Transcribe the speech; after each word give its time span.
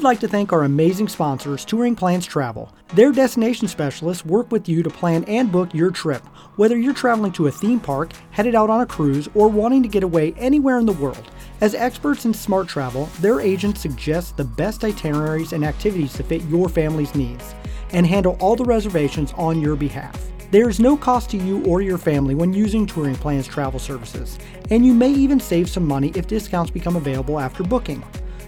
would 0.00 0.04
like 0.04 0.20
to 0.20 0.28
thank 0.28 0.50
our 0.50 0.64
amazing 0.64 1.08
sponsors, 1.08 1.62
Touring 1.62 1.94
Plans 1.94 2.24
Travel. 2.24 2.74
Their 2.94 3.12
destination 3.12 3.68
specialists 3.68 4.24
work 4.24 4.50
with 4.50 4.66
you 4.66 4.82
to 4.82 4.88
plan 4.88 5.24
and 5.24 5.52
book 5.52 5.74
your 5.74 5.90
trip, 5.90 6.26
whether 6.56 6.78
you're 6.78 6.94
traveling 6.94 7.32
to 7.32 7.48
a 7.48 7.50
theme 7.50 7.78
park, 7.78 8.12
headed 8.30 8.54
out 8.54 8.70
on 8.70 8.80
a 8.80 8.86
cruise, 8.86 9.28
or 9.34 9.48
wanting 9.48 9.82
to 9.82 9.90
get 9.90 10.02
away 10.02 10.32
anywhere 10.38 10.78
in 10.78 10.86
the 10.86 10.94
world. 10.94 11.30
As 11.60 11.74
experts 11.74 12.24
in 12.24 12.32
smart 12.32 12.66
travel, 12.66 13.10
their 13.20 13.42
agents 13.42 13.82
suggest 13.82 14.38
the 14.38 14.44
best 14.44 14.84
itineraries 14.84 15.52
and 15.52 15.66
activities 15.66 16.14
to 16.14 16.22
fit 16.22 16.44
your 16.44 16.70
family's 16.70 17.14
needs 17.14 17.54
and 17.92 18.06
handle 18.06 18.38
all 18.40 18.56
the 18.56 18.64
reservations 18.64 19.34
on 19.36 19.60
your 19.60 19.76
behalf. 19.76 20.18
There 20.50 20.70
is 20.70 20.80
no 20.80 20.96
cost 20.96 21.28
to 21.32 21.36
you 21.36 21.62
or 21.66 21.82
your 21.82 21.98
family 21.98 22.34
when 22.34 22.54
using 22.54 22.86
Touring 22.86 23.16
Plans 23.16 23.46
travel 23.46 23.78
services, 23.78 24.38
and 24.70 24.86
you 24.86 24.94
may 24.94 25.10
even 25.10 25.38
save 25.38 25.68
some 25.68 25.86
money 25.86 26.10
if 26.14 26.26
discounts 26.26 26.70
become 26.70 26.96
available 26.96 27.38
after 27.38 27.62
booking. 27.62 28.02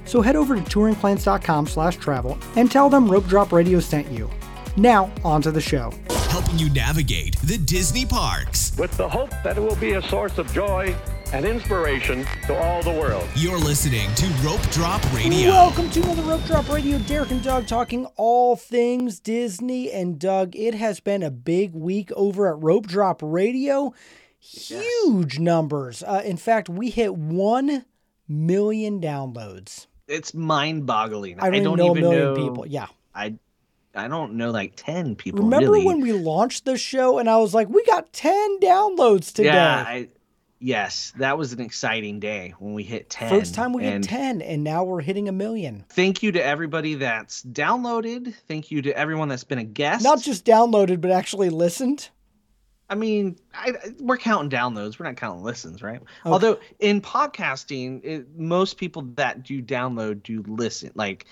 So 0.05 0.21
head 0.21 0.37
over 0.37 0.55
to 0.55 0.61
touringplans.com 0.63 1.67
slash 1.67 1.97
travel 1.97 2.39
and 2.57 2.71
tell 2.71 2.89
them 2.89 3.11
Rope 3.11 3.27
Drop 3.27 3.53
Radio 3.53 3.81
sent 3.81 4.11
you. 4.11 4.29
Now, 4.77 5.13
on 5.25 5.43
to 5.43 5.51
the 5.51 5.61
show. 5.61 5.93
Helping 6.31 6.59
you 6.59 6.71
navigate 6.71 7.37
the 7.43 7.59
Disney 7.59 8.07
parks. 8.07 8.73
With 8.79 8.97
the 8.97 9.09
hope 9.09 9.31
that 9.45 9.59
it 9.59 9.61
will 9.61 9.77
be 9.77 9.93
a 9.93 10.03
source 10.03 10.39
of 10.39 10.51
joy 10.53 10.95
and 11.33 11.45
inspiration 11.45 12.27
to 12.47 12.57
all 12.57 12.83
the 12.83 12.91
world. 12.91 13.27
You're 13.35 13.59
listening 13.59 14.15
to 14.15 14.27
Rope 14.45 14.63
Drop 14.71 15.03
Radio. 15.15 15.51
Welcome 15.51 15.91
to 15.91 16.03
another 16.03 16.23
Rope 16.23 16.45
Drop 16.45 16.69
Radio. 16.71 16.99
Derek 16.99 17.31
and 17.31 17.43
Doug 17.43 17.67
talking 17.67 18.07
all 18.17 18.57
things 18.57 19.21
Disney. 19.21 19.91
And 19.91 20.19
Doug, 20.19 20.57
it 20.57 20.75
has 20.75 21.01
been 21.01 21.23
a 21.23 21.31
big 21.31 21.75
week 21.75 22.11
over 22.13 22.49
at 22.49 22.63
Rope 22.63 22.87
Drop 22.87 23.21
Radio. 23.23 23.93
Huge 24.39 25.39
numbers. 25.39 26.03
Uh, 26.03 26.23
in 26.25 26.37
fact, 26.37 26.69
we 26.69 26.91
hit 26.91 27.15
1 27.15 27.85
million 28.29 29.01
downloads. 29.01 29.87
It's 30.09 30.35
mind-boggling. 30.35 31.41
I 31.41 31.51
don't, 31.51 31.55
even 31.55 31.77
know 31.77 31.93
a 31.93 31.95
million 31.95 32.35
people. 32.35 32.67
Yeah. 32.67 32.87
I 33.15 33.37
I 33.95 34.09
don't 34.09 34.35
know 34.35 34.51
like 34.51 34.73
10 34.77 35.17
people. 35.17 35.45
Remember 35.45 35.73
really. 35.73 35.85
when 35.85 36.01
we 36.01 36.13
launched 36.13 36.65
the 36.65 36.77
show 36.77 37.19
and 37.19 37.29
I 37.29 37.37
was 37.37 37.53
like, 37.53 37.69
we 37.69 37.85
got 37.85 38.13
10 38.13 38.61
downloads 38.61 39.33
today? 39.33 39.53
Yeah, 39.53 39.85
I, 39.87 40.09
yes, 40.61 41.13
that 41.19 41.37
was 41.37 41.53
an 41.53 41.61
exciting 41.61 42.19
day 42.19 42.55
when 42.59 42.73
we 42.73 42.85
hit 42.85 43.11
10. 43.11 43.29
First 43.29 43.55
time 43.55 43.73
we 43.73 43.85
hit 43.85 44.05
10, 44.05 44.41
and 44.41 44.65
now 44.65 44.85
we're 44.85 45.03
hitting 45.03 45.29
a 45.29 45.33
million. 45.33 45.85
Thank 45.91 46.23
you 46.23 46.33
to 46.33 46.43
everybody 46.43 46.95
that's 46.95 47.43
downloaded. 47.43 48.35
Thank 48.49 48.71
you 48.71 48.81
to 48.83 48.97
everyone 48.97 49.29
that's 49.29 49.45
been 49.45 49.59
a 49.59 49.65
guest. 49.65 50.03
Not 50.03 50.23
just 50.23 50.47
downloaded, 50.47 51.01
but 51.01 51.11
actually 51.11 51.51
listened. 51.51 52.09
I 52.93 52.95
mean, 52.95 53.37
I, 53.55 53.73
we're 54.01 54.19
counting 54.19 54.51
downloads. 54.51 54.99
We're 54.99 55.07
not 55.07 55.17
counting 55.17 55.43
listens, 55.43 55.83
right? 55.83 56.03
Although 56.27 56.59
in 56.79 57.01
podcasting, 57.01 58.05
it, 58.05 58.39
most 58.39 58.77
people 58.77 59.01
that 59.15 59.45
do 59.45 59.63
download 59.63 60.23
do 60.23 60.45
listen. 60.47 60.91
Like, 60.95 61.25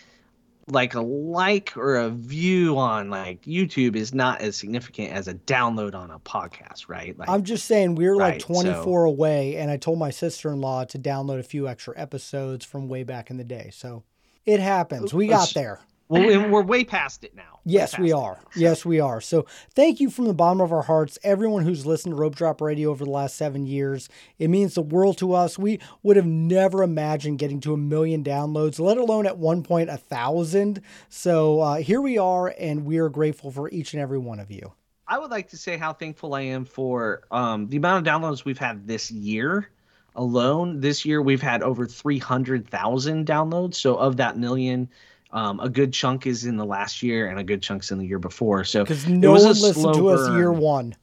like 0.69 0.95
a 0.95 1.03
like 1.03 1.77
or 1.77 1.97
a 1.97 2.09
view 2.09 2.79
on 2.79 3.11
like 3.11 3.43
YouTube 3.43 3.95
is 3.95 4.15
not 4.15 4.41
as 4.41 4.57
significant 4.57 5.13
as 5.13 5.29
a 5.29 5.35
download 5.35 5.95
on 5.95 6.11
a 6.11 6.19
podcast, 6.19 6.89
right? 6.89 7.19
Like, 7.19 7.29
I'm 7.29 7.43
just 7.43 7.67
saying 7.67 7.95
we're 7.95 8.17
like 8.17 8.39
24 8.39 8.75
so- 8.83 8.95
away, 9.03 9.57
and 9.57 9.71
I 9.71 9.77
told 9.77 9.99
my 9.99 10.11
sister 10.11 10.49
in 10.51 10.63
law 10.63 10.85
to 10.85 10.99
download 10.99 11.41
a 11.41 11.43
few 11.43 11.69
extra 11.69 11.93
episodes 11.95 12.65
from 12.65 12.89
way 12.89 13.03
back 13.03 13.29
in 13.29 13.37
the 13.37 13.45
day. 13.45 13.69
So 13.71 14.05
it 14.47 14.61
happens. 14.61 15.13
We 15.13 15.27
got 15.27 15.53
there. 15.53 15.81
Well, 16.11 16.29
and 16.29 16.53
we're 16.53 16.63
way 16.63 16.85
past 16.85 17.23
it 17.23 17.37
now. 17.37 17.61
Yes, 17.65 17.97
we 17.99 18.11
are. 18.11 18.39
Yes, 18.57 18.85
we 18.85 18.99
are. 18.99 19.21
So 19.21 19.47
thank 19.75 20.01
you 20.01 20.11
from 20.11 20.27
the 20.27 20.35
bottom 20.35 20.61
of 20.61 20.73
our 20.73 20.83
hearts, 20.83 21.19
everyone 21.23 21.63
who's 21.63 21.87
listened 21.87 22.13
to 22.13 22.21
Rope 22.21 22.35
Drop 22.35 22.61
Radio 22.61 22.91
over 22.91 23.05
the 23.05 23.11
last 23.11 23.37
seven 23.37 23.65
years. 23.65 24.09
It 24.39 24.49
means 24.49 24.75
the 24.75 24.83
world 24.83 25.19
to 25.19 25.35
us. 25.35 25.57
We 25.57 25.79
would 26.03 26.17
have 26.17 26.27
never 26.27 26.83
imagined 26.83 27.39
getting 27.39 27.61
to 27.61 27.75
a 27.75 27.77
million 27.77 28.25
downloads, 28.25 28.81
let 28.81 28.99
alone 28.99 29.25
at 29.25 29.39
one 29.39 29.63
point 29.63 29.89
a 29.89 29.97
thousand. 29.97 30.83
So 31.09 31.61
uh, 31.61 31.77
here 31.77 32.01
we 32.01 32.19
are, 32.19 32.49
and 32.59 32.85
we 32.85 32.99
are 32.99 33.09
grateful 33.09 33.53
for 33.53 33.71
each 33.71 33.93
and 33.93 34.03
every 34.03 34.19
one 34.19 34.41
of 34.41 34.51
you. 34.51 34.73
I 35.07 35.19
would 35.19 35.31
like 35.31 35.51
to 35.51 35.57
say 35.57 35.77
how 35.77 35.93
thankful 35.93 36.35
I 36.35 36.43
am 36.43 36.65
for 36.65 37.23
um, 37.31 37.69
the 37.69 37.77
amount 37.77 38.07
of 38.07 38.13
downloads 38.13 38.45
we've 38.45 38.59
had 38.59 38.87
this 38.87 39.11
year 39.11 39.69
alone. 40.15 40.81
This 40.81 41.05
year 41.05 41.23
we've 41.23 41.43
had 41.43 41.63
over 41.63 41.87
300,000 41.87 43.27
downloads. 43.27 43.75
So 43.77 43.97
of 43.97 44.17
that 44.19 44.37
million, 44.37 44.89
um, 45.33 45.61
a 45.61 45.69
good 45.69 45.93
chunk 45.93 46.27
is 46.27 46.45
in 46.45 46.57
the 46.57 46.65
last 46.67 47.03
year 47.03 47.29
and 47.29 47.39
a 47.39 47.45
good 47.45 47.63
chunk's 47.63 47.91
in 47.91 47.99
the 47.99 48.07
year 48.07 48.19
before. 48.19 48.65
So 48.65 48.83
Because 48.85 49.05
it 49.07 49.11
no 49.11 49.33
was 49.33 49.45
one 49.45 49.53
listened 49.61 49.95
to 49.95 50.09
us 50.09 50.29
year 50.37 50.53
one. 50.53 50.95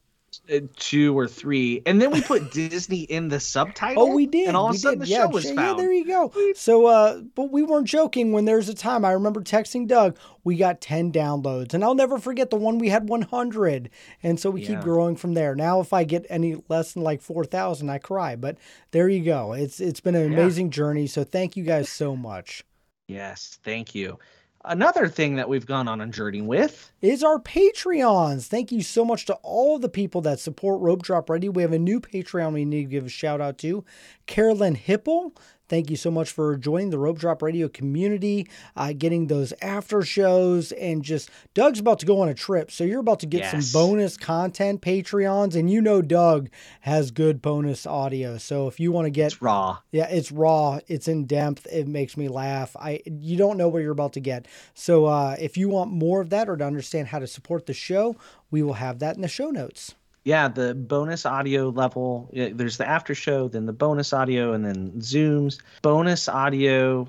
uh, 0.54 0.60
two 0.76 1.18
or 1.18 1.28
three, 1.28 1.82
and 1.86 2.02
then 2.02 2.12
we 2.12 2.22
put 2.22 2.52
Disney 2.54 3.02
in 3.04 3.30
the 3.30 3.40
subtitle. 3.40 4.04
Oh, 4.04 4.14
we 4.16 4.26
did. 4.26 4.48
and 4.50 4.58
all 4.58 4.70
of 4.70 4.76
a 4.76 4.78
sudden 4.78 5.00
did. 5.00 5.08
the 5.08 5.12
yeah, 5.12 5.22
show 5.24 5.30
was 5.30 5.46
yeah, 5.46 5.56
found. 5.56 5.80
there 5.80 5.92
you 5.92 6.06
go. 6.06 6.32
So, 6.56 6.86
uh, 6.88 7.22
but 7.36 7.52
we 7.52 7.64
weren't 7.64 7.88
joking 7.88 8.34
when 8.34 8.46
there's 8.46 8.68
a 8.70 8.74
time. 8.74 9.04
I 9.06 9.12
remember 9.14 9.42
texting 9.42 9.88
Doug. 9.88 10.18
We 10.44 10.56
got 10.58 10.80
10 10.82 11.12
downloads, 11.12 11.74
and 11.74 11.84
I'll 11.84 11.96
never 11.96 12.18
forget 12.20 12.50
the 12.50 12.56
one 12.58 12.78
we 12.80 12.90
had 12.90 13.10
100. 13.10 13.90
And 14.24 14.40
so 14.40 14.50
we 14.50 14.62
keep 14.66 14.80
growing 14.82 15.16
from 15.16 15.34
there. 15.34 15.56
Now, 15.56 15.80
if 15.82 15.92
I 15.94 16.04
get 16.04 16.26
any 16.30 16.62
less 16.70 16.94
than 16.94 17.04
like 17.04 17.22
4,000, 17.22 17.90
I 17.90 17.98
cry. 17.98 18.36
But 18.36 18.58
there 18.92 19.10
you 19.10 19.24
go. 19.24 19.54
It's 19.54 19.80
it's 19.80 20.00
been 20.02 20.16
an 20.16 20.32
Yeah. 20.32 20.38
amazing 20.40 20.70
journey. 20.72 21.08
So 21.08 21.24
thank 21.24 21.58
you 21.58 21.64
guys 21.64 21.90
so 21.90 22.16
much. 22.16 22.64
Yes, 23.08 23.60
thank 23.64 23.96
you. 23.96 24.20
Another 24.66 25.08
thing 25.08 25.36
that 25.36 25.48
we've 25.48 25.66
gone 25.66 25.88
on 25.88 26.02
a 26.02 26.08
journey 26.08 26.42
with 26.42 26.92
is 27.02 27.24
our 27.24 27.40
Patreons. 27.40 28.48
Thank 28.48 28.72
you 28.72 28.82
so 28.82 29.06
much 29.06 29.26
to 29.28 29.36
all 29.36 29.80
the 29.80 29.88
people 29.88 30.20
that 30.22 30.42
support 30.42 30.82
Rope 30.82 31.04
Drop 31.04 31.30
Radio. 31.30 31.52
We 31.52 31.62
have 31.62 31.72
a 31.72 31.80
new 31.80 32.02
Patreon 32.02 32.52
we 32.52 32.66
need 32.66 32.84
to 32.84 32.90
give 32.90 33.06
a 33.06 33.10
shout 33.10 33.40
out 33.40 33.58
to. 33.60 33.86
Carolyn 34.26 34.76
Hipple. 34.76 35.38
Thank 35.70 35.90
you 35.90 35.98
so 35.98 36.10
much 36.10 36.32
for 36.32 36.56
joining 36.56 36.92
the 36.92 36.98
Rope 36.98 37.18
Drop 37.20 37.42
Radio 37.42 37.68
community, 37.68 38.48
uh, 38.78 38.94
getting 38.98 39.28
those 39.28 39.52
after 39.62 40.02
shows, 40.02 40.72
and 40.72 41.04
just 41.04 41.30
Doug's 41.54 41.80
about 41.80 42.00
to 42.00 42.06
go 42.06 42.22
on 42.22 42.30
a 42.30 42.34
trip. 42.34 42.72
So 42.72 42.84
you're 42.86 43.02
about 43.02 43.20
to 43.20 43.26
get 43.26 43.40
Yes. 43.42 43.52
some 43.68 43.82
bonus 43.82 44.16
content, 44.16 44.82
Patreons, 44.82 45.56
and 45.56 45.70
you 45.70 45.82
know 45.82 46.02
Doug 46.02 46.50
has 46.82 47.12
good 47.12 47.42
bonus 47.42 47.86
audio. 47.86 48.38
So 48.38 48.68
if 48.68 48.80
you 48.80 48.92
want 48.94 49.08
to 49.08 49.12
get 49.12 49.34
it's 49.34 49.42
raw. 49.42 49.80
yeah, 49.92 50.08
it's 50.08 50.32
raw. 50.32 50.80
It's 50.88 51.08
in 51.10 51.26
depth. 51.26 51.68
It 51.70 51.88
makes 51.88 52.16
me 52.16 52.30
laugh. 52.30 52.76
I 52.80 53.02
you 53.06 53.36
don't 53.38 53.58
know 53.58 53.68
what 53.68 53.82
you're 53.82 53.92
about 53.92 54.14
to 54.14 54.22
get. 54.22 54.48
So 54.74 55.06
uh, 55.06 55.36
if 55.40 55.58
you 55.58 55.68
want 55.68 55.92
more 55.92 56.22
of 56.22 56.30
that 56.30 56.48
or 56.48 56.56
to 56.56 56.66
understand 56.66 57.10
how 57.10 57.20
to 57.20 57.28
support 57.28 57.66
the 57.66 57.74
show, 57.74 58.16
we 58.50 58.64
will 58.64 58.74
have 58.76 59.00
that 59.00 59.18
in 59.18 59.22
the 59.22 59.28
show 59.28 59.50
notes. 59.50 59.96
Yeah 60.28 60.48
the 60.50 60.76
bonus 60.76 61.26
audio 61.26 61.70
level 61.70 62.30
there's 62.34 62.78
the 62.78 62.88
after 62.88 63.16
show 63.16 63.48
then 63.48 63.66
the 63.66 63.74
bonus 63.74 64.12
audio 64.12 64.52
and 64.54 64.66
then 64.66 64.92
zooms. 65.00 65.60
Bonus 65.82 66.28
audio 66.28 67.08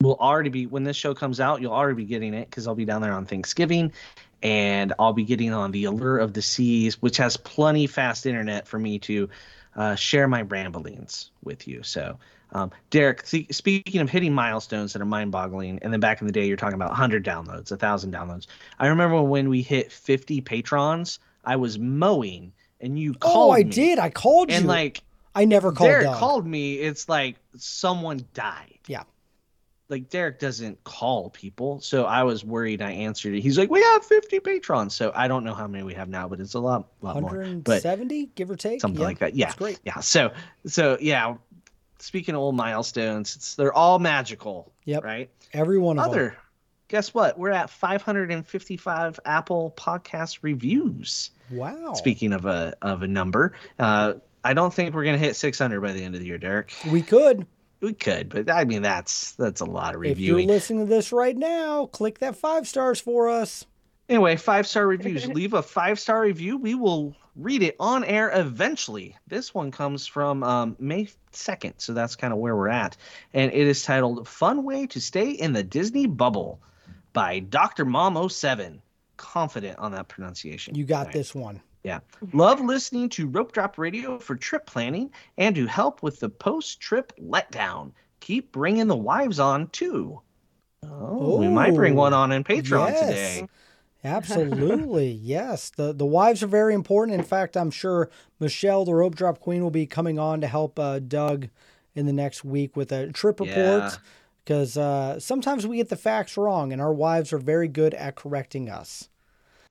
will 0.00 0.16
already 0.16 0.50
be 0.50 0.66
when 0.66 0.82
this 0.82 0.96
show 0.96 1.14
comes 1.14 1.38
out 1.38 1.60
you'll 1.60 1.72
already 1.72 1.96
be 1.96 2.04
getting 2.04 2.34
it 2.34 2.50
because 2.50 2.66
i'll 2.66 2.74
be 2.74 2.84
down 2.84 3.00
there 3.00 3.12
on 3.12 3.26
thanksgiving 3.26 3.92
and 4.42 4.92
i'll 4.98 5.12
be 5.12 5.24
getting 5.24 5.52
on 5.52 5.70
the 5.70 5.84
allure 5.84 6.18
of 6.18 6.32
the 6.32 6.42
seas 6.42 7.00
which 7.00 7.16
has 7.16 7.36
plenty 7.36 7.86
fast 7.86 8.26
internet 8.26 8.66
for 8.66 8.78
me 8.78 8.98
to 8.98 9.28
uh, 9.78 9.94
share 9.94 10.26
my 10.26 10.42
ramblings 10.42 11.30
with 11.44 11.68
you. 11.68 11.82
So 11.82 12.18
um, 12.52 12.72
derek 12.90 13.26
see, 13.26 13.46
speaking 13.50 14.00
of 14.00 14.10
hitting 14.10 14.32
milestones 14.34 14.92
that 14.92 15.02
are 15.02 15.06
mind-boggling 15.06 15.78
and 15.82 15.92
then 15.92 16.00
back 16.00 16.20
in 16.20 16.26
the 16.26 16.32
day 16.32 16.46
you're 16.46 16.56
talking 16.56 16.74
about 16.74 16.88
100 16.88 17.24
downloads 17.24 17.70
1000 17.70 18.12
downloads. 18.12 18.46
I 18.78 18.88
remember 18.88 19.22
when 19.22 19.48
we 19.48 19.62
hit 19.62 19.92
50 19.92 20.40
patrons 20.40 21.20
i 21.52 21.56
was 21.56 21.78
mowing 21.78 22.52
and 22.80 22.98
you 22.98 23.12
oh, 23.16 23.18
called 23.18 23.50
Oh, 23.50 23.54
I 23.54 23.64
me. 23.64 23.70
did. 23.70 23.98
I 23.98 24.10
called 24.10 24.48
and 24.50 24.52
you. 24.52 24.58
And 24.58 24.68
like 24.68 25.02
I 25.34 25.44
never 25.44 25.72
called 25.72 25.88
Derek 25.90 26.04
Doug. 26.06 26.16
called 26.18 26.46
me. 26.46 26.74
It's 26.74 27.08
like 27.08 27.36
someone 27.56 28.24
died. 28.34 28.78
Yeah. 28.86 29.02
Like 29.88 30.10
Derek 30.10 30.38
doesn't 30.38 30.82
call 30.84 31.30
people, 31.30 31.80
so 31.80 32.04
I 32.04 32.22
was 32.24 32.44
worried. 32.44 32.82
I 32.82 32.90
answered 32.90 33.34
it. 33.34 33.40
He's 33.40 33.56
like, 33.56 33.70
"We 33.70 33.80
have 33.82 34.04
50 34.04 34.38
patrons." 34.40 34.94
So 34.94 35.10
I 35.14 35.28
don't 35.28 35.44
know 35.44 35.54
how 35.54 35.66
many 35.66 35.82
we 35.82 35.94
have 35.94 36.08
now, 36.10 36.28
but 36.28 36.40
it's 36.40 36.52
a 36.54 36.60
lot, 36.60 36.88
lot 37.00 37.14
more. 37.20 37.30
But 37.30 37.82
170, 37.82 38.26
give 38.34 38.50
or 38.50 38.56
take. 38.56 38.80
something 38.82 39.00
Yeah, 39.00 39.06
like 39.06 39.18
that. 39.20 39.34
Yeah, 39.34 39.46
That's 39.46 39.56
great. 39.56 39.80
yeah. 39.84 40.00
So, 40.00 40.30
so 40.66 40.98
yeah. 41.00 41.36
Speaking 42.00 42.34
of 42.34 42.42
old 42.42 42.54
milestones, 42.54 43.34
it's 43.36 43.54
they're 43.54 43.72
all 43.72 43.98
magical. 43.98 44.70
Yep. 44.84 45.04
Right. 45.04 45.30
Every 45.54 45.78
one 45.78 45.98
of 45.98 46.04
Other. 46.10 46.24
them. 46.28 46.36
Guess 46.88 47.12
what? 47.12 47.38
We're 47.38 47.50
at 47.50 47.68
555 47.68 49.20
Apple 49.26 49.74
Podcast 49.76 50.38
reviews. 50.40 51.30
Wow. 51.50 51.92
Speaking 51.92 52.32
of 52.32 52.46
a 52.46 52.74
of 52.80 53.02
a 53.02 53.06
number, 53.06 53.52
uh, 53.78 54.14
I 54.42 54.54
don't 54.54 54.72
think 54.72 54.94
we're 54.94 55.04
gonna 55.04 55.18
hit 55.18 55.36
600 55.36 55.80
by 55.80 55.92
the 55.92 56.02
end 56.02 56.14
of 56.14 56.20
the 56.22 56.26
year, 56.26 56.38
Derek. 56.38 56.74
We 56.90 57.02
could. 57.02 57.46
We 57.80 57.92
could, 57.92 58.30
but 58.30 58.50
I 58.50 58.64
mean 58.64 58.82
that's 58.82 59.32
that's 59.32 59.60
a 59.60 59.66
lot 59.66 59.94
of 59.94 60.00
reviews. 60.00 60.18
If 60.18 60.24
you're 60.24 60.54
listening 60.54 60.86
to 60.86 60.86
this 60.86 61.12
right 61.12 61.36
now, 61.36 61.86
click 61.86 62.18
that 62.18 62.36
five 62.36 62.66
stars 62.66 63.00
for 63.00 63.28
us. 63.28 63.66
Anyway, 64.08 64.36
five 64.36 64.66
star 64.66 64.86
reviews. 64.86 65.26
Leave 65.28 65.52
a 65.52 65.62
five 65.62 66.00
star 66.00 66.22
review. 66.22 66.56
We 66.56 66.74
will 66.74 67.14
read 67.36 67.62
it 67.62 67.76
on 67.78 68.02
air 68.02 68.32
eventually. 68.34 69.14
This 69.26 69.54
one 69.54 69.70
comes 69.70 70.06
from 70.06 70.42
um, 70.42 70.76
May 70.80 71.08
second, 71.32 71.74
so 71.76 71.92
that's 71.92 72.16
kind 72.16 72.32
of 72.32 72.38
where 72.38 72.56
we're 72.56 72.68
at, 72.68 72.96
and 73.34 73.52
it 73.52 73.66
is 73.66 73.84
titled 73.84 74.26
"Fun 74.26 74.64
Way 74.64 74.86
to 74.88 75.00
Stay 75.00 75.30
in 75.30 75.52
the 75.52 75.62
Disney 75.62 76.06
Bubble" 76.06 76.60
by 77.18 77.40
Doctor 77.40 77.84
Mom 77.84 78.28
07 78.28 78.80
Confident 79.16 79.76
on 79.80 79.90
that 79.90 80.06
pronunciation. 80.06 80.76
You 80.76 80.84
got 80.84 81.06
Right. 81.06 81.14
this 81.14 81.34
one. 81.34 81.60
Yeah. 81.82 81.98
Love 82.32 82.60
listening 82.60 83.08
to 83.08 83.26
Rope 83.26 83.50
Drop 83.50 83.76
Radio 83.76 84.20
for 84.20 84.36
trip 84.36 84.66
planning 84.66 85.10
and 85.36 85.56
to 85.56 85.66
help 85.66 86.00
with 86.00 86.20
the 86.20 86.28
post 86.28 86.78
trip 86.78 87.12
letdown. 87.20 87.90
Keep 88.20 88.52
bringing 88.52 88.86
the 88.86 88.96
wives 88.96 89.40
on 89.40 89.66
too. 89.70 90.20
Oh, 90.84 91.38
we 91.38 91.48
might 91.48 91.74
bring 91.74 91.96
one 91.96 92.14
on 92.14 92.30
in 92.30 92.44
Patreon 92.44 92.90
yes. 92.90 93.00
today. 93.00 93.48
Absolutely, 94.04 95.10
yes. 95.20 95.70
The 95.70 95.92
the 95.92 96.06
wives 96.06 96.44
are 96.44 96.46
very 96.46 96.72
important. 96.72 97.18
In 97.18 97.24
fact, 97.24 97.56
I'm 97.56 97.72
sure 97.72 98.10
Michelle, 98.38 98.84
the 98.84 98.94
rope 98.94 99.16
drop 99.16 99.40
queen, 99.40 99.64
will 99.64 99.72
be 99.72 99.86
coming 99.86 100.20
on 100.20 100.40
to 100.40 100.46
help 100.46 100.78
uh, 100.78 101.00
Doug 101.00 101.48
in 101.96 102.06
the 102.06 102.12
next 102.12 102.44
week 102.44 102.76
with 102.76 102.92
a 102.92 103.10
trip 103.10 103.40
report. 103.40 103.56
Yeah. 103.56 103.90
Because 104.48 104.78
uh, 104.78 105.20
sometimes 105.20 105.66
we 105.66 105.76
get 105.76 105.90
the 105.90 105.96
facts 105.96 106.38
wrong, 106.38 106.72
and 106.72 106.80
our 106.80 106.94
wives 106.94 107.34
are 107.34 107.38
very 107.38 107.68
good 107.68 107.92
at 107.92 108.14
correcting 108.14 108.70
us. 108.70 109.10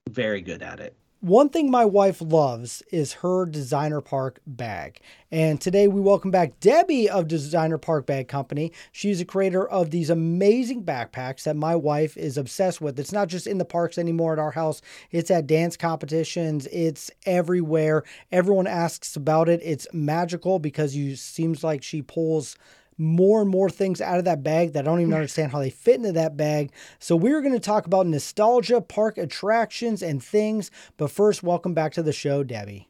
Very 0.07 0.39
good 0.39 0.61
at 0.61 0.79
it. 0.79 0.95
One 1.19 1.49
thing 1.49 1.71
my 1.71 1.83
wife 1.83 2.21
loves 2.21 2.83
is 2.91 3.13
her 3.13 3.47
Designer 3.47 4.01
Park 4.01 4.39
bag. 4.45 4.99
And 5.31 5.59
today 5.59 5.87
we 5.87 5.99
welcome 5.99 6.29
back 6.29 6.59
Debbie 6.59 7.09
of 7.09 7.27
Designer 7.27 7.79
Park 7.79 8.05
Bag 8.05 8.27
Company. 8.27 8.71
She's 8.91 9.19
a 9.19 9.25
creator 9.25 9.67
of 9.67 9.89
these 9.89 10.11
amazing 10.11 10.83
backpacks 10.83 11.41
that 11.45 11.55
my 11.55 11.75
wife 11.75 12.15
is 12.15 12.37
obsessed 12.37 12.79
with. 12.79 12.99
It's 12.99 13.11
not 13.11 13.29
just 13.29 13.47
in 13.47 13.57
the 13.57 13.65
parks 13.65 13.97
anymore 13.97 14.33
at 14.33 14.39
our 14.39 14.51
house, 14.51 14.83
it's 15.09 15.31
at 15.31 15.47
dance 15.47 15.75
competitions, 15.75 16.67
it's 16.67 17.09
everywhere. 17.25 18.03
Everyone 18.31 18.67
asks 18.67 19.15
about 19.15 19.49
it. 19.49 19.59
It's 19.63 19.87
magical 19.91 20.59
because 20.59 20.95
you 20.95 21.15
seems 21.15 21.63
like 21.63 21.81
she 21.81 22.03
pulls 22.03 22.55
more 22.97 23.41
and 23.41 23.49
more 23.49 23.69
things 23.69 24.01
out 24.01 24.17
of 24.17 24.25
that 24.25 24.43
bag 24.43 24.73
that 24.73 24.81
I 24.81 24.89
don't 24.89 25.01
even 25.01 25.11
mm. 25.11 25.15
understand 25.15 25.51
how 25.51 25.59
they 25.59 25.69
fit 25.69 25.95
into 25.95 26.11
that 26.13 26.35
bag. 26.35 26.71
So 26.99 27.15
we're 27.15 27.41
going 27.41 27.53
to 27.53 27.59
talk 27.59 27.85
about 27.85 28.07
nostalgia, 28.07 28.81
park 28.81 29.17
attractions, 29.17 30.01
and 30.01 30.23
things. 30.23 30.71
But 30.97 31.11
first, 31.11 31.43
welcome 31.43 31.73
back 31.73 31.93
to 31.93 32.03
the 32.03 32.13
show, 32.13 32.43
Debbie. 32.43 32.89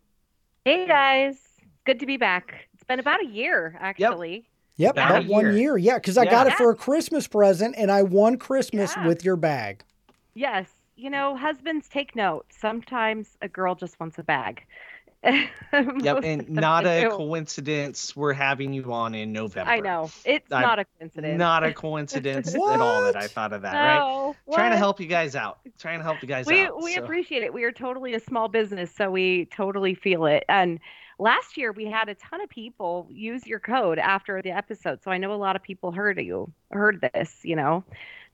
Hey 0.65 0.85
guys, 0.87 1.37
good 1.85 1.99
to 2.01 2.05
be 2.05 2.17
back. 2.17 2.67
It's 2.73 2.83
been 2.83 2.99
about 2.99 3.21
a 3.21 3.27
year 3.27 3.77
actually. 3.79 4.45
Yep, 4.77 4.91
About 4.91 5.09
about 5.09 5.25
a 5.25 5.27
one 5.27 5.45
year. 5.45 5.53
year. 5.53 5.77
Yeah, 5.77 5.95
because 5.95 6.17
I 6.17 6.25
got 6.25 6.45
it 6.45 6.53
for 6.53 6.69
a 6.69 6.75
Christmas 6.75 7.27
present, 7.27 7.73
and 7.77 7.91
I 7.91 8.03
won 8.03 8.37
Christmas 8.37 8.95
Yeah. 8.95 9.07
with 9.07 9.25
your 9.25 9.35
bag. 9.35 9.83
Yes, 10.35 10.69
you 10.95 11.09
know, 11.09 11.35
husbands 11.35 11.89
take 11.89 12.15
note. 12.15 12.45
Sometimes 12.49 13.37
a 13.41 13.47
girl 13.47 13.73
just 13.73 13.99
wants 13.99 14.19
a 14.19 14.23
bag. 14.23 14.63
Yep, 15.73 16.23
and 16.23 16.49
not 16.49 16.85
a 16.85 17.09
coincidence 17.09 18.15
we're 18.15 18.33
having 18.33 18.73
you 18.73 18.91
on 18.93 19.13
in 19.13 19.33
November. 19.33 19.69
I 19.69 19.79
know. 19.79 20.09
It's 20.25 20.51
I'm 20.51 20.61
not 20.61 20.79
a 20.79 20.85
coincidence. 20.97 21.37
Not 21.37 21.63
a 21.63 21.73
coincidence 21.87 22.55
at 22.55 22.79
all 22.79 23.03
that 23.03 23.15
I 23.17 23.27
thought 23.27 23.51
of 23.53 23.61
that, 23.63 23.73
right? 23.73 23.97
no, 23.99 24.35
Trying 24.53 24.71
to 24.71 24.77
help 24.77 24.99
you 24.99 25.07
guys 25.07 25.35
out. 25.35 25.59
Trying 25.77 25.99
to 25.99 26.03
help 26.03 26.21
you 26.21 26.27
guys 26.27 26.45
We 26.45 26.61
out. 26.61 26.81
we 26.81 26.95
so- 26.95 27.03
appreciate 27.03 27.43
it. 27.43 27.53
We 27.53 27.63
are 27.65 27.71
totally 27.71 28.13
a 28.13 28.19
small 28.19 28.47
business, 28.47 28.93
so 28.95 29.11
we 29.11 29.45
totally 29.45 29.93
feel 29.93 30.25
it. 30.25 30.45
And 30.47 30.79
last 31.19 31.57
year 31.57 31.71
we 31.71 31.85
had 31.85 32.09
a 32.09 32.15
ton 32.15 32.41
of 32.41 32.49
people 32.49 33.07
use 33.11 33.45
your 33.45 33.59
code 33.59 33.99
after 33.99 34.41
the 34.41 34.51
episode. 34.51 35.03
So 35.03 35.11
I 35.11 35.17
know 35.17 35.33
a 35.33 35.35
lot 35.35 35.55
of 35.55 35.63
people 35.63 35.91
heard 35.91 36.19
you 36.21 36.51
heard 36.71 37.07
this, 37.13 37.39
you 37.43 37.55
know, 37.55 37.83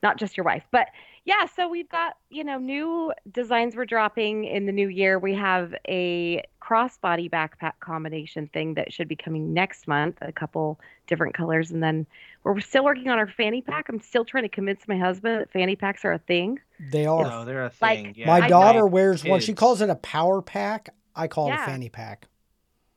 not 0.03 0.17
just 0.17 0.37
your 0.37 0.43
wife. 0.43 0.63
But 0.71 0.89
yeah, 1.25 1.45
so 1.45 1.69
we've 1.69 1.87
got, 1.89 2.17
you 2.29 2.43
know, 2.43 2.57
new 2.59 3.13
designs 3.31 3.75
we're 3.75 3.85
dropping 3.85 4.43
in 4.43 4.65
the 4.65 4.73
new 4.73 4.89
year. 4.89 5.17
We 5.17 5.33
have 5.35 5.73
a 5.87 6.43
crossbody 6.61 7.29
backpack 7.29 7.73
combination 7.79 8.47
thing 8.53 8.73
that 8.73 8.91
should 8.91 9.07
be 9.07 9.15
coming 9.15 9.53
next 9.53 9.87
month, 9.87 10.17
a 10.21 10.33
couple 10.33 10.79
different 11.07 11.33
colors. 11.33 11.71
And 11.71 11.81
then 11.81 12.05
we're 12.43 12.59
still 12.59 12.83
working 12.83 13.07
on 13.09 13.17
our 13.17 13.27
fanny 13.27 13.61
pack. 13.61 13.87
I'm 13.87 14.01
still 14.01 14.25
trying 14.25 14.43
to 14.43 14.49
convince 14.49 14.85
my 14.87 14.97
husband 14.97 15.39
that 15.39 15.51
fanny 15.51 15.77
packs 15.77 16.03
are 16.03 16.11
a 16.11 16.19
thing. 16.19 16.59
They 16.91 17.05
are. 17.05 17.23
No, 17.23 17.45
they're 17.45 17.63
a 17.63 17.71
Like, 17.81 17.99
thing. 18.03 18.13
yeah. 18.17 18.27
my 18.27 18.45
I- 18.45 18.49
daughter 18.49 18.85
wears 18.85 19.23
one. 19.23 19.39
She 19.39 19.53
calls 19.53 19.81
it 19.81 19.89
a 19.89 19.95
power 19.95 20.41
pack. 20.41 20.89
I 21.15 21.27
call 21.29 21.47
it 21.49 21.53
a 21.53 21.57
fanny 21.59 21.89
pack. 21.89 22.27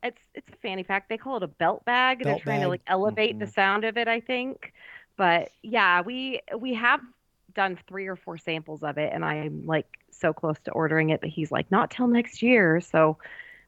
it's 0.03 0.17
it's 0.35 0.47
a 0.51 0.55
fanny 0.57 0.83
pack. 0.83 1.07
They 1.09 1.17
call 1.17 1.37
it 1.37 1.43
a 1.43 1.47
belt 1.47 1.83
bag. 1.85 2.19
They're 2.23 2.33
Belt 2.33 2.41
trying 2.43 2.61
to 2.61 2.67
like 2.67 2.81
elevate 2.87 3.39
the 3.39 3.45
Mhm. 3.45 3.53
sound 3.53 3.83
of 3.85 3.97
it, 3.97 4.07
I 4.07 4.19
think. 4.19 4.73
But 5.17 5.49
yeah, 5.63 6.01
we 6.01 6.41
we 6.57 6.75
have 6.75 7.01
done 7.53 7.77
three 7.87 8.07
or 8.07 8.15
four 8.15 8.37
samples 8.37 8.83
of 8.83 8.97
it, 8.97 9.11
and 9.13 9.25
I'm 9.25 9.65
like 9.65 9.87
so 10.11 10.31
close 10.31 10.59
to 10.65 10.71
ordering 10.71 11.09
it, 11.09 11.21
but 11.21 11.29
he's 11.29 11.51
like, 11.51 11.69
not 11.71 11.91
till 11.91 12.07
next 12.07 12.41
year. 12.41 12.79
So 12.81 13.17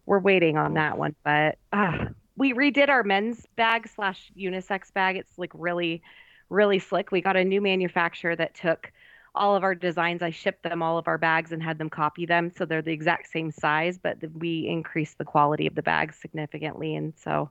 we're 0.05 0.19
waiting 0.19 0.57
on 0.57 0.75
that 0.75 0.97
one. 0.97 1.15
But 1.23 1.57
uh, 1.73 2.05
we 2.37 2.53
redid 2.53 2.89
our 2.89 3.03
men's 3.03 3.45
bag 3.55 3.87
slash 3.87 4.31
unisex 4.37 4.93
bag. 4.93 5.17
It's 5.17 5.37
like 5.37 5.51
really, 5.53 6.01
really 6.49 6.79
slick. 6.79 7.11
We 7.11 7.21
got 7.21 7.35
a 7.35 7.43
new 7.43 7.61
manufacturer 7.61 8.35
that 8.35 8.55
took 8.55 8.91
all 9.35 9.55
of 9.55 9.63
our 9.63 9.75
designs. 9.75 10.21
I 10.21 10.31
shipped 10.31 10.63
them 10.63 10.81
all 10.81 10.97
of 10.97 11.07
our 11.07 11.17
bags 11.17 11.51
and 11.51 11.61
had 11.61 11.77
them 11.77 11.89
copy 11.89 12.25
them. 12.25 12.51
So 12.55 12.65
they're 12.65 12.81
the 12.81 12.91
exact 12.91 13.31
same 13.31 13.51
size, 13.51 13.97
but 13.97 14.17
we 14.33 14.67
increased 14.67 15.17
the 15.17 15.25
quality 15.25 15.67
of 15.67 15.75
the 15.75 15.83
bags 15.83 16.15
significantly. 16.15 16.95
And 16.95 17.13
so 17.15 17.49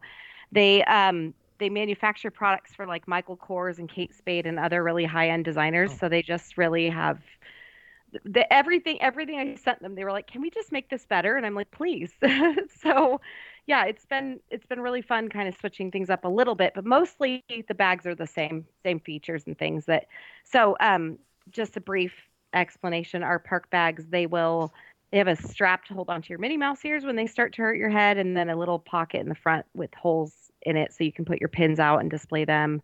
they, 0.50 0.83
um, 0.85 1.35
they 1.59 1.69
manufacture 1.69 2.31
products 2.31 2.75
for 2.75 2.87
like 2.87 3.09
Michael 3.09 3.37
Kors 3.37 3.79
and 3.79 3.89
Kate 3.89 4.15
Spade 4.15 4.47
and 4.47 4.59
other 4.59 4.83
really 4.83 5.05
high 5.05 5.29
end 5.29 5.45
designers. 5.45 5.91
Oh. 5.95 5.97
So 6.01 6.09
they 6.09 6.23
just 6.23 6.57
really 6.57 6.89
have 6.89 7.21
the 8.25 8.51
everything 8.53 9.01
everything 9.03 9.39
I 9.39 9.55
sent 9.55 9.83
them, 9.83 9.95
they 9.95 10.05
were 10.05 10.13
like, 10.13 10.27
"Can 10.27 10.41
we 10.41 10.51
just 10.51 10.73
make 10.73 10.89
this 10.89 11.05
better?" 11.07 11.37
And 11.37 11.45
I'm 11.45 11.55
like, 11.55 11.71
"Please." 11.71 12.13
so, 12.83 13.21
yeah, 13.67 13.85
it's 13.85 14.07
been 14.07 14.41
it's 14.51 14.67
been 14.67 14.81
really 14.81 15.03
fun, 15.03 15.29
kind 15.29 15.49
of 15.49 15.57
switching 15.57 15.91
things 15.91 16.11
up 16.11 16.25
a 16.25 16.29
little 16.29 16.55
bit, 16.55 16.73
but 16.75 16.85
mostly 16.85 17.45
the 17.69 17.75
bags 17.75 18.07
are 18.07 18.15
the 18.15 18.27
same 18.27 18.65
same 18.83 19.01
features 19.01 19.45
and 19.47 19.59
things 19.59 19.87
that. 19.87 20.07
So, 20.45 20.77
um, 20.81 21.19
just 21.51 21.77
a 21.77 21.81
brief 21.81 22.15
explanation: 22.55 23.23
our 23.23 23.39
park 23.39 23.71
bags 23.71 24.07
they 24.09 24.27
will 24.27 24.73
they 25.11 25.19
have 25.19 25.29
a 25.29 25.37
strap 25.37 25.85
to 25.87 25.95
hold 25.95 26.11
onto 26.11 26.31
your 26.31 26.39
Minnie 26.39 26.57
Mouse 26.57 26.85
ears 26.85 27.05
when 27.05 27.17
they 27.17 27.27
start 27.27 27.55
to 27.55 27.63
hurt 27.63 27.77
your 27.77 27.91
head, 27.91 28.17
and 28.19 28.37
then 28.37 28.49
a 28.49 28.57
little 28.57 28.79
pocket 28.79 29.21
in 29.21 29.29
the 29.29 29.35
front 29.35 29.67
with 29.75 29.93
holes 29.95 30.48
in 30.63 30.77
it 30.77 30.93
so 30.93 31.05
you 31.05 31.13
can 31.13 31.25
put 31.25 31.41
your 31.41 31.49
pins 31.49 31.79
out 31.79 32.01
and 32.01 32.11
display 32.11 32.45
them. 32.45 32.83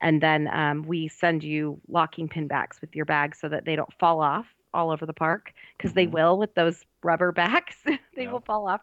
And 0.00 0.20
then 0.20 0.48
um, 0.52 0.82
we 0.82 1.08
send 1.08 1.44
you 1.44 1.80
locking 1.88 2.28
pin 2.28 2.48
backs 2.48 2.80
with 2.80 2.94
your 2.96 3.04
bag 3.04 3.34
so 3.36 3.48
that 3.48 3.64
they 3.64 3.76
don't 3.76 3.92
fall 3.98 4.20
off 4.20 4.46
all 4.74 4.90
over 4.90 5.06
the 5.06 5.12
park 5.12 5.52
because 5.76 5.92
they 5.92 6.06
Mhm. 6.06 6.12
will 6.12 6.38
with 6.38 6.54
those 6.54 6.84
rubber 7.02 7.30
backs. 7.32 7.76
they 8.16 8.26
will 8.26 8.40
fall 8.40 8.66
off. 8.68 8.80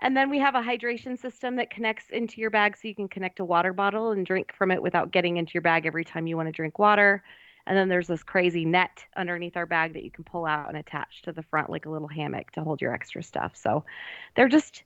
And 0.00 0.16
then 0.16 0.30
we 0.30 0.38
have 0.38 0.54
a 0.54 0.62
hydration 0.62 1.18
system 1.18 1.56
that 1.56 1.70
connects 1.70 2.10
into 2.10 2.40
your 2.40 2.50
bag 2.50 2.76
so 2.76 2.88
you 2.88 2.94
can 2.94 3.08
connect 3.08 3.40
a 3.40 3.44
water 3.44 3.72
bottle 3.72 4.12
and 4.12 4.24
drink 4.24 4.52
from 4.52 4.70
it 4.70 4.82
without 4.82 5.10
getting 5.10 5.36
into 5.36 5.52
your 5.54 5.62
bag 5.62 5.86
every 5.86 6.04
time 6.04 6.26
you 6.26 6.36
want 6.36 6.46
to 6.48 6.52
drink 6.52 6.78
water. 6.78 7.22
And 7.66 7.76
then 7.76 7.88
there's 7.88 8.06
this 8.06 8.22
crazy 8.22 8.64
net 8.64 9.04
underneath 9.16 9.56
our 9.56 9.66
bag 9.66 9.92
that 9.94 10.04
you 10.04 10.10
can 10.10 10.24
pull 10.24 10.46
out 10.46 10.68
and 10.68 10.78
attach 10.78 11.22
to 11.22 11.32
the 11.32 11.42
front 11.42 11.68
like 11.68 11.86
a 11.86 11.90
little 11.90 12.08
hammock 12.08 12.50
to 12.52 12.62
hold 12.62 12.80
your 12.80 12.94
extra 12.94 13.22
stuff. 13.22 13.56
So 13.56 13.84
they're 14.36 14.48
just 14.48 14.84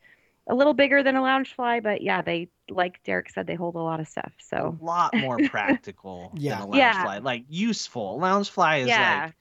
a 0.49 0.55
little 0.55 0.75
bigger 0.75 1.03
than 1.03 1.17
a 1.17 1.21
Loungefly, 1.21 1.83
but 1.83 2.03
yeah, 2.03 2.21
they 2.23 2.49
like 2.71 3.03
Derek 3.05 3.31
said, 3.31 3.47
they 3.47 3.55
hold 3.55 3.75
a 3.75 3.79
lot 3.81 4.01
of 4.01 4.09
stuff. 4.09 4.33
So 4.39 4.77
a 4.81 4.85
lot 4.85 5.15
more 5.15 5.39
practical 5.49 6.33
Yeah. 6.35 6.55
than 6.57 6.61
a 6.63 6.67
lounge 6.67 6.77
Yeah. 6.79 7.03
fly. 7.03 7.19
Like 7.19 7.45
useful. 7.49 8.19
Loungefly 8.21 8.83
is 8.83 8.89
yeah, 8.89 9.25
like 9.27 9.35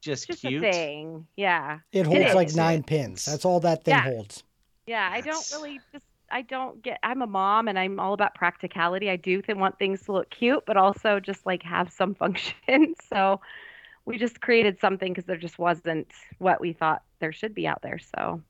just, 0.00 0.26
just 0.26 0.40
cute. 0.40 0.64
a 0.64 0.72
thing. 0.72 1.26
Yeah. 1.36 1.78
It 1.92 2.00
It 2.00 2.06
holds 2.06 2.34
like 2.34 2.48
is. 2.48 2.56
nine 2.56 2.82
pins. 2.82 3.24
That's 3.24 3.44
all 3.44 3.60
that 3.60 3.84
thing 3.84 3.94
Yeah. 3.94 4.02
holds. 4.02 4.42
Yeah, 4.86 5.08
I 5.12 5.20
don't 5.20 5.46
really 5.52 5.80
just 5.92 6.04
I 6.30 6.42
don't 6.42 6.82
get 6.82 6.98
I'm 7.02 7.22
a 7.22 7.26
mom 7.26 7.68
and 7.68 7.78
I'm 7.78 8.00
all 8.00 8.12
about 8.14 8.34
practicality. 8.34 9.10
I 9.10 9.16
do 9.16 9.40
th- 9.42 9.56
want 9.56 9.78
things 9.78 10.02
to 10.04 10.12
look 10.12 10.30
cute 10.30 10.64
but 10.66 10.76
also 10.76 11.20
just 11.20 11.46
like 11.46 11.62
have 11.62 11.92
some 11.92 12.14
function. 12.22 12.94
So 13.12 13.40
we 14.06 14.18
just 14.18 14.40
created 14.40 14.80
something 14.80 15.12
because 15.12 15.26
there 15.26 15.36
just 15.36 15.58
wasn't 15.58 16.08
what 16.38 16.60
we 16.60 16.72
thought 16.72 17.02
there 17.20 17.32
should 17.32 17.54
be 17.54 17.66
out 17.66 17.82
there. 17.82 17.98
So 17.98 18.40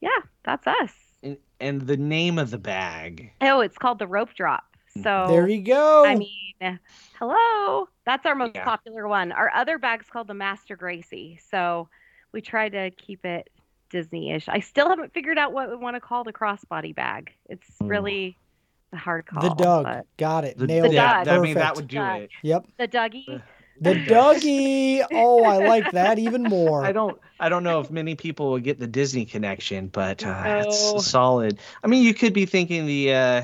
yeah, 0.00 0.20
that's 0.44 0.66
us. 0.66 0.92
And, 1.22 1.36
and 1.60 1.80
the 1.82 1.96
name 1.96 2.38
of 2.38 2.50
the 2.50 2.58
bag. 2.58 3.32
Oh, 3.40 3.60
it's 3.60 3.78
called 3.78 3.98
the 3.98 4.06
rope 4.06 4.34
drop. 4.34 4.64
Mm-hmm. 4.96 5.02
So 5.02 5.26
There 5.28 5.48
you 5.48 5.62
go. 5.62 6.04
I 6.04 6.16
mean, 6.16 6.78
hello. 7.18 7.88
That's 8.04 8.26
our 8.26 8.34
most 8.34 8.54
Yeah. 8.56 8.64
popular 8.64 9.06
one. 9.08 9.32
Our 9.32 9.50
other 9.54 9.78
bag's 9.78 10.06
called 10.08 10.26
the 10.28 10.34
Master 10.34 10.76
Gracey. 10.76 11.38
So 11.50 11.88
we 12.32 12.40
try 12.40 12.68
to 12.68 12.90
keep 12.90 13.24
it 13.24 13.50
Disney-ish. 13.90 14.48
I 14.48 14.60
still 14.60 14.88
haven't 14.88 15.12
figured 15.12 15.38
out 15.38 15.52
what 15.52 15.70
we 15.70 15.76
want 15.76 15.96
to 15.96 16.00
call 16.00 16.24
the 16.24 16.32
crossbody 16.32 16.94
bag. 16.94 17.32
It's 17.48 17.68
Ooh. 17.82 17.86
really 17.86 18.36
a 18.92 18.96
hard 18.96 19.26
call. 19.26 19.42
the 19.42 19.54
Doug. 19.54 20.04
Got 20.16 20.44
it. 20.44 20.58
The, 20.58 20.66
Nailed 20.66 20.92
yeah, 20.92 21.20
it. 21.22 21.24
Doug. 21.24 21.38
I 21.38 21.42
mean 21.42 21.54
that 21.54 21.76
would 21.76 21.88
do 21.88 21.96
Doug. 21.96 22.22
it. 22.22 22.30
Yep. 22.42 22.66
The 22.78 22.88
Dougie. 22.88 23.28
Uh, 23.36 23.38
The 23.80 23.94
Dougie. 24.06 25.04
Oh, 25.12 25.44
I 25.44 25.66
like 25.66 25.90
that 25.92 26.18
even 26.18 26.42
more. 26.44 26.84
I 26.84 26.92
don't 26.92 27.18
I 27.40 27.48
don't 27.48 27.64
know 27.64 27.80
if 27.80 27.90
many 27.90 28.14
people 28.14 28.50
will 28.50 28.58
get 28.60 28.78
the 28.78 28.86
Disney 28.86 29.24
connection, 29.24 29.88
but 29.88 30.24
uh, 30.24 30.42
No. 30.42 30.58
it's 30.60 31.06
solid. 31.06 31.58
I 31.82 31.86
mean, 31.88 32.02
you 32.04 32.14
could 32.14 32.32
be 32.32 32.46
thinking 32.46 32.86
the 32.86 33.12
uh, 33.14 33.42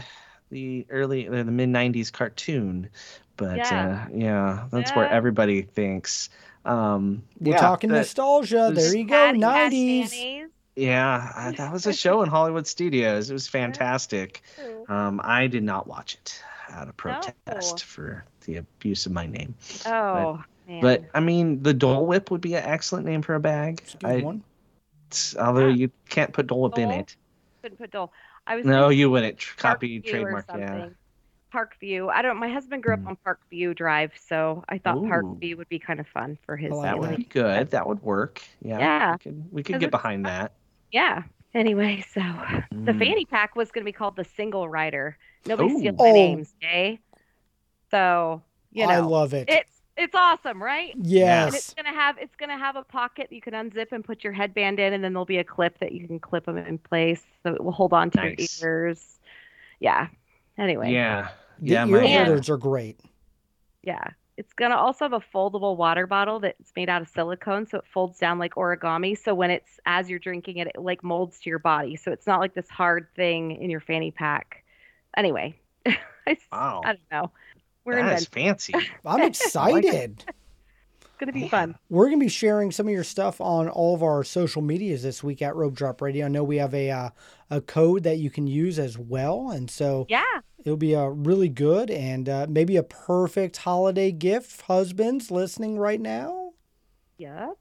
the 0.50 0.86
early 0.90 1.26
or 1.26 1.42
the 1.42 1.50
mid 1.50 1.68
'90s 1.70 2.12
cartoon, 2.12 2.88
but 3.36 3.56
Yeah. 3.56 4.06
uh, 4.06 4.14
yeah, 4.14 4.64
that's 4.70 4.92
where 4.94 5.08
everybody 5.08 5.62
thinks. 5.62 6.28
Um, 6.64 7.22
We're 7.40 7.52
yeah, 7.52 7.58
talking 7.60 7.90
that- 7.90 7.96
nostalgia. 7.98 8.70
There 8.74 8.96
you 8.96 9.04
go. 9.06 9.14
Patti 9.14 9.38
Mayonnaise. 9.38 10.50
Yeah, 10.76 11.32
uh, 11.34 11.50
that 11.52 11.72
was 11.72 11.86
a 11.86 11.92
show 11.92 12.22
in 12.22 12.28
Hollywood 12.28 12.66
Studios. 12.66 13.30
It 13.30 13.32
was 13.32 13.48
fantastic. 13.58 14.42
Um, 14.88 15.20
I 15.24 15.48
did 15.48 15.64
not 15.64 15.88
watch 15.88 16.14
it 16.14 16.40
out 16.70 16.88
of 16.88 16.96
protest 16.96 17.82
for 17.84 18.24
the 18.48 18.56
abuse 18.56 19.04
of 19.06 19.12
my 19.12 19.26
name. 19.26 19.54
Oh, 19.86 20.42
man. 20.66 20.80
But 20.80 21.04
I 21.14 21.20
mean, 21.20 21.62
the 21.62 21.74
Dole 21.74 22.06
Whip 22.06 22.30
would 22.30 22.40
be 22.40 22.54
an 22.54 22.64
excellent 22.64 23.04
name 23.06 23.20
for 23.22 23.34
a 23.34 23.40
bag. 23.40 23.80
It's 23.82 23.94
a 23.94 23.98
good 23.98 24.10
I- 24.10 24.20
one. 24.24 24.42
although 25.38 25.68
Yeah. 25.68 25.74
you 25.74 25.90
can't 26.08 26.32
put 26.32 26.46
Dole 26.48 26.62
Whip 26.62 26.78
in 26.78 26.90
it. 26.90 27.14
couldn't 27.62 27.78
put 27.78 27.90
Dole. 27.90 28.12
I 28.46 28.56
was 28.56 28.64
No, 28.64 28.88
you 28.88 29.10
wouldn't. 29.10 29.36
Tr- 29.38 29.56
Copy 29.58 29.98
View 29.98 30.10
trademark. 30.10 30.46
Yeah. 30.48 30.68
something. 30.68 30.94
Parkview. 31.52 32.10
I 32.10 32.20
don't. 32.22 32.36
My 32.38 32.48
husband 32.48 32.82
grew 32.82 32.94
up 32.94 33.00
Mm. 33.00 33.08
on 33.08 33.16
Parkview 33.26 33.74
Drive, 33.74 34.12
so 34.26 34.64
I 34.68 34.78
thought 34.78 34.96
Ooh. 34.98 35.02
Parkview 35.08 35.56
would 35.56 35.68
be 35.68 35.78
kind 35.78 35.98
of 36.00 36.06
fun 36.06 36.36
for 36.44 36.56
his. 36.56 36.72
I 36.72 36.76
That 36.76 36.82
family. 36.94 37.08
would 37.08 37.16
be 37.16 37.22
good. 37.24 37.70
That 37.70 37.86
would 37.86 38.02
work. 38.02 38.42
Yeah. 38.62 38.78
Yeah. 38.78 39.12
We 39.12 39.18
could, 39.18 39.52
we 39.52 39.62
could 39.62 39.72
'Cause 39.74 39.80
get 39.80 39.86
it's- 39.88 40.02
behind 40.02 40.26
that. 40.26 40.52
Yeah. 40.92 41.22
Anyway, 41.54 42.04
so 42.12 42.20
the 42.70 42.92
Mm. 42.92 42.98
fanny 42.98 43.24
pack 43.24 43.56
was 43.56 43.70
going 43.70 43.82
to 43.82 43.86
be 43.88 43.92
called 43.92 44.16
the 44.16 44.24
single 44.24 44.68
rider. 44.68 45.16
Nobody 45.46 45.70
Ooh. 45.72 45.78
steals 45.78 45.98
my 45.98 46.08
Oh. 46.10 46.12
names, 46.12 46.54
Jay. 46.60 47.00
So 47.90 48.42
you 48.72 48.86
know, 48.86 48.92
I 48.92 48.98
love 49.00 49.34
it. 49.34 49.48
it's 49.48 49.70
it's 49.96 50.14
awesome, 50.14 50.62
right? 50.62 50.94
And 50.94 51.06
yes. 51.06 51.54
it's 51.54 51.74
gonna 51.74 51.94
have 51.94 52.18
it's 52.18 52.36
gonna 52.36 52.58
have 52.58 52.76
a 52.76 52.82
pocket 52.82 53.28
you 53.32 53.40
can 53.40 53.54
unzip 53.54 53.92
and 53.92 54.04
put 54.04 54.22
your 54.22 54.32
headband 54.32 54.78
in, 54.78 54.92
and 54.92 55.02
then 55.02 55.12
there'll 55.12 55.24
be 55.24 55.38
a 55.38 55.44
clip 55.44 55.78
that 55.80 55.92
you 55.92 56.06
can 56.06 56.18
clip 56.20 56.46
them 56.46 56.56
in 56.58 56.78
place, 56.78 57.22
so 57.42 57.54
it 57.54 57.62
will 57.62 57.72
hold 57.72 57.92
on 57.92 58.10
to 58.12 58.20
Nice. 58.20 58.60
your 58.62 58.70
ears. 58.86 59.18
Yeah. 59.80 60.08
Anyway. 60.56 60.92
Yeah. 60.92 61.28
The 61.60 61.70
Yeah. 61.72 61.86
ear 61.86 62.00
My, 62.00 62.06
Yeah. 62.06 62.24
holders 62.24 62.50
are 62.50 62.56
great. 62.56 63.00
Yeah. 63.82 64.04
It's 64.36 64.52
gonna 64.52 64.76
also 64.76 65.04
have 65.04 65.12
a 65.12 65.20
foldable 65.20 65.76
water 65.76 66.06
bottle 66.06 66.38
that's 66.38 66.72
made 66.76 66.88
out 66.88 67.02
of 67.02 67.08
silicone, 67.08 67.66
so 67.66 67.78
it 67.78 67.84
folds 67.92 68.18
down 68.20 68.38
like 68.38 68.54
origami. 68.54 69.18
So 69.18 69.34
when 69.34 69.50
it's 69.50 69.80
as 69.84 70.08
you're 70.08 70.20
drinking 70.20 70.58
it, 70.58 70.68
it 70.68 70.80
like 70.80 71.02
molds 71.02 71.40
to 71.40 71.50
your 71.50 71.58
body. 71.58 71.96
So 71.96 72.12
it's 72.12 72.26
not 72.26 72.38
like 72.38 72.54
this 72.54 72.68
hard 72.68 73.08
thing 73.16 73.50
in 73.60 73.68
your 73.70 73.80
fanny 73.80 74.12
pack. 74.12 74.62
Anyway, 75.16 75.58
I, 75.86 75.96
s- 76.28 76.38
Wow. 76.52 76.82
I 76.84 76.92
don't 76.92 77.10
know. 77.10 77.32
We're 77.88 77.96
that 78.04 78.18
is 78.20 78.26
fancy. 78.26 78.74
I'm 79.06 79.22
excited. 79.22 80.24
It's 81.00 81.16
gonna 81.18 81.32
be 81.32 81.40
Man. 81.40 81.48
fun. 81.48 81.78
We're 81.90 82.06
going 82.06 82.20
to 82.20 82.24
be 82.24 82.28
sharing 82.30 82.70
some 82.70 82.86
of 82.86 82.92
your 82.92 83.02
stuff 83.02 83.40
on 83.40 83.68
all 83.68 83.94
of 83.94 84.02
our 84.04 84.22
social 84.22 84.62
medias 84.62 85.02
this 85.02 85.22
week 85.22 85.42
at 85.42 85.56
Rope 85.56 85.74
Drop 85.74 86.00
Radio. 86.00 86.26
I 86.26 86.28
know 86.28 86.44
we 86.44 86.58
have 86.58 86.72
a 86.74 86.90
uh, 86.90 87.10
a 87.50 87.60
code 87.60 88.04
that 88.04 88.18
you 88.18 88.30
can 88.30 88.46
use 88.46 88.78
as 88.78 88.96
well, 88.96 89.50
and 89.50 89.68
so 89.68 90.06
Yeah. 90.08 90.22
it'll 90.64 90.76
be 90.76 90.94
a 90.94 91.08
really 91.10 91.48
good 91.48 91.90
and 91.90 92.28
uh, 92.28 92.46
maybe 92.48 92.76
a 92.76 92.84
perfect 92.84 93.56
holiday 93.56 94.12
gift. 94.12 94.60
Husbands 94.62 95.30
listening 95.32 95.76
right 95.78 96.00
now. 96.00 96.52
Yep. 97.16 97.54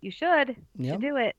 You 0.00 0.10
should. 0.10 0.48
You 0.76 0.86
Yep. 0.86 0.94
should 0.94 1.00
do 1.02 1.16
it. 1.16 1.36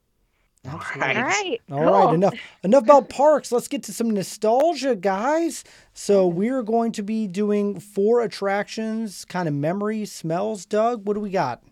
Absolutely. 0.68 1.16
All 1.16 1.24
right. 1.24 1.62
All 1.72 1.80
right, 1.80 2.04
cool. 2.06 2.14
enough 2.14 2.34
enough 2.64 2.84
about 2.84 3.10
parks. 3.10 3.52
Let's 3.52 3.68
get 3.68 3.84
to 3.84 3.94
some 3.94 4.12
nostalgia, 4.12 4.96
guys. 4.96 5.64
So 5.94 6.28
we're 6.28 6.64
going 6.64 6.92
to 6.94 7.04
be 7.04 7.28
doing 7.28 7.80
four 7.80 8.22
attractions, 8.22 9.26
kind 9.26 9.48
of 9.48 9.54
memory 9.54 10.06
smells. 10.06 10.66
Doug, 10.66 11.08
what 11.08 11.14
do 11.14 11.20
we 11.20 11.30
got? 11.30 11.64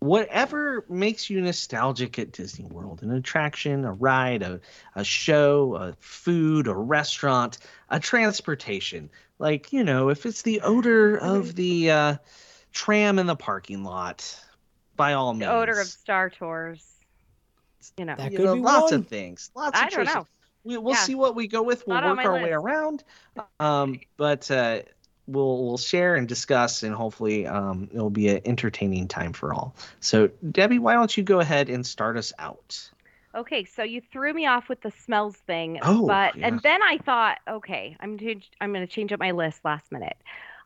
Whatever 0.00 0.84
makes 0.88 1.28
you 1.28 1.40
nostalgic 1.40 2.20
at 2.20 2.30
Disney 2.30 2.66
World, 2.66 3.02
an 3.02 3.10
attraction, 3.10 3.84
a 3.84 3.92
ride, 3.92 4.42
a, 4.42 4.60
a 4.94 5.02
show, 5.02 5.74
a 5.74 5.94
food, 5.98 6.68
a 6.68 6.74
restaurant, 6.74 7.58
a 7.90 7.98
transportation. 7.98 9.10
Like, 9.40 9.72
you 9.72 9.82
know, 9.82 10.08
if 10.08 10.24
it's 10.24 10.42
the 10.42 10.60
odor 10.60 11.16
of 11.16 11.56
the 11.56 11.90
uh, 11.90 12.16
tram 12.72 13.18
in 13.18 13.26
the 13.26 13.34
parking 13.34 13.82
lot, 13.82 14.38
by 14.94 15.14
all 15.14 15.32
means. 15.32 15.48
The 15.48 15.52
odor 15.52 15.80
of 15.80 15.86
Star 15.88 16.30
Tours. 16.30 16.97
You 17.96 18.04
know. 18.04 18.14
That 18.16 18.32
you 18.32 18.38
could 18.38 18.46
know, 18.46 18.54
be 18.54 18.60
lots 18.60 18.92
one. 18.92 19.00
of 19.00 19.08
things. 19.08 19.50
Lots 19.54 19.78
I 19.78 19.84
of 19.84 19.90
don't 19.90 19.98
choices. 20.00 20.14
know. 20.14 20.26
We, 20.64 20.78
we'll 20.78 20.94
Yeah. 20.94 21.00
see 21.00 21.14
what 21.14 21.34
we 21.34 21.46
go 21.48 21.62
with. 21.62 21.86
We'll 21.86 21.96
Not 22.00 22.04
work 22.04 22.16
my 22.16 22.24
our 22.26 22.34
way 22.34 22.52
around. 22.52 23.04
Um, 23.60 24.00
but 24.16 24.50
uh, 24.50 24.82
we'll 25.26 25.64
we'll 25.64 25.78
share 25.78 26.16
and 26.16 26.26
discuss, 26.26 26.82
and 26.82 26.94
hopefully 26.94 27.46
um, 27.46 27.88
it'll 27.92 28.10
be 28.10 28.28
an 28.28 28.40
entertaining 28.44 29.08
time 29.08 29.32
for 29.32 29.54
all. 29.54 29.76
So, 30.00 30.28
Debbie, 30.50 30.78
why 30.78 30.94
don't 30.94 31.16
you 31.16 31.22
go 31.22 31.40
ahead 31.40 31.68
and 31.68 31.86
start 31.86 32.16
us 32.16 32.32
out? 32.38 32.90
Okay, 33.34 33.64
so 33.64 33.82
you 33.82 34.00
threw 34.00 34.32
me 34.32 34.46
off 34.46 34.68
with 34.68 34.80
the 34.80 34.90
smells 34.90 35.36
thing, 35.36 35.78
Oh, 35.82 36.06
but 36.06 36.34
yeah. 36.36 36.48
and 36.48 36.60
then 36.60 36.82
I 36.82 36.98
thought, 36.98 37.38
okay, 37.48 37.96
I'm 38.00 38.18
change, 38.18 38.50
I'm 38.60 38.72
going 38.72 38.86
to 38.86 38.92
change 38.92 39.12
up 39.12 39.20
my 39.20 39.32
list 39.32 39.64
last 39.64 39.92
minute. 39.92 40.16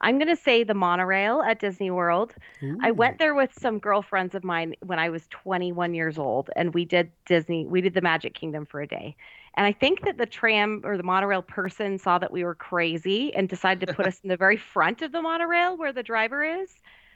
I'm 0.03 0.19
going 0.19 0.29
to 0.29 0.37
say 0.37 0.65
the 0.65 0.75
monorail 0.75 1.43
at 1.43 1.61
Disney 1.61 1.91
World. 1.91 2.35
I 2.83 2.91
went 2.91 3.19
there 3.19 3.35
with 3.35 3.53
some 3.59 3.79
girlfriends 3.79 4.35
of 4.35 4.43
mine 4.43 4.75
when 4.85 4.99
I 4.99 5.09
was 5.11 5.27
21 5.31 5.95
years 5.95 6.19
old, 6.19 6.51
and 6.57 6.75
we 6.75 6.85
did 6.85 7.11
Disney. 7.25 7.67
We 7.67 7.81
did 7.81 7.95
the 7.95 8.01
Magic 8.01 8.35
Kingdom 8.35 8.67
for 8.67 8.81
a 8.81 8.87
day. 8.87 9.17
And 9.55 9.67
I 9.67 9.73
think 9.73 10.05
that 10.05 10.19
the 10.19 10.27
tram 10.27 10.81
or 10.85 10.97
the 10.97 11.03
monorail 11.03 11.43
person 11.43 11.99
saw 11.99 12.19
that 12.19 12.33
we 12.33 12.43
were 12.43 12.55
crazy 12.55 13.35
and 13.35 13.49
decided 13.49 13.87
to 13.87 13.95
put 13.95 14.07
us 14.07 14.19
in 14.25 14.29
the 14.29 14.37
very 14.37 14.57
front 14.57 15.03
of 15.03 15.13
the 15.13 15.23
monorail 15.23 15.77
where 15.77 15.93
the 15.93 16.03
driver 16.03 16.43
is. 16.43 16.71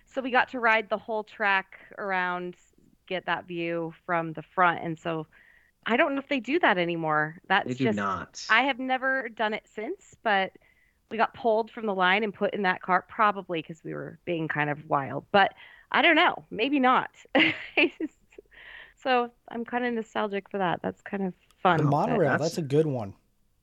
So 0.07 0.21
we 0.21 0.31
got 0.31 0.49
to 0.50 0.61
ride 0.61 0.88
the 0.88 0.99
whole 0.99 1.25
track 1.25 1.78
around, 1.99 2.55
get 3.07 3.26
that 3.26 3.47
view 3.47 3.95
from 4.05 4.33
the 4.33 4.43
front. 4.43 4.83
And 4.83 4.99
so 4.99 5.26
I 5.87 5.97
don't 5.97 6.14
know 6.14 6.21
if 6.21 6.28
they 6.28 6.40
do 6.40 6.59
that 6.61 6.78
anymore. 6.78 7.38
That's 7.49 7.69
They 7.69 7.75
do 7.75 7.85
just 7.85 7.97
not. 7.97 8.45
I 8.50 8.62
have 8.62 8.78
never 8.78 9.28
done 9.28 9.55
it 9.55 9.66
since, 9.75 10.16
but 10.23 10.52
we 11.11 11.17
got 11.17 11.35
pulled 11.35 11.71
from 11.71 11.87
the 11.87 11.95
line 11.95 12.25
and 12.25 12.33
put 12.35 12.53
in 12.55 12.63
that 12.63 12.83
cart 12.83 13.09
probably 13.09 13.61
because 13.63 13.83
we 13.85 13.95
were 13.95 14.19
being 14.25 14.49
kind 14.49 14.71
of 14.71 14.89
wild. 14.89 15.25
But 15.33 15.55
I 15.93 16.03
don't 16.03 16.17
know, 16.17 16.45
maybe 16.51 16.81
not. 16.81 17.11
so 19.03 19.31
I'm 19.49 19.65
kind 19.65 19.85
of 19.85 19.95
nostalgic 19.95 20.49
for 20.51 20.59
that. 20.59 20.81
That's 20.83 21.01
kind 21.03 21.25
of 21.25 21.35
fun. 21.63 21.79
the 21.79 21.85
monorail. 21.85 22.31
that's- 22.31 22.41
That's 22.41 22.59
a 22.59 22.63
good 22.63 22.87
one. 22.87 23.15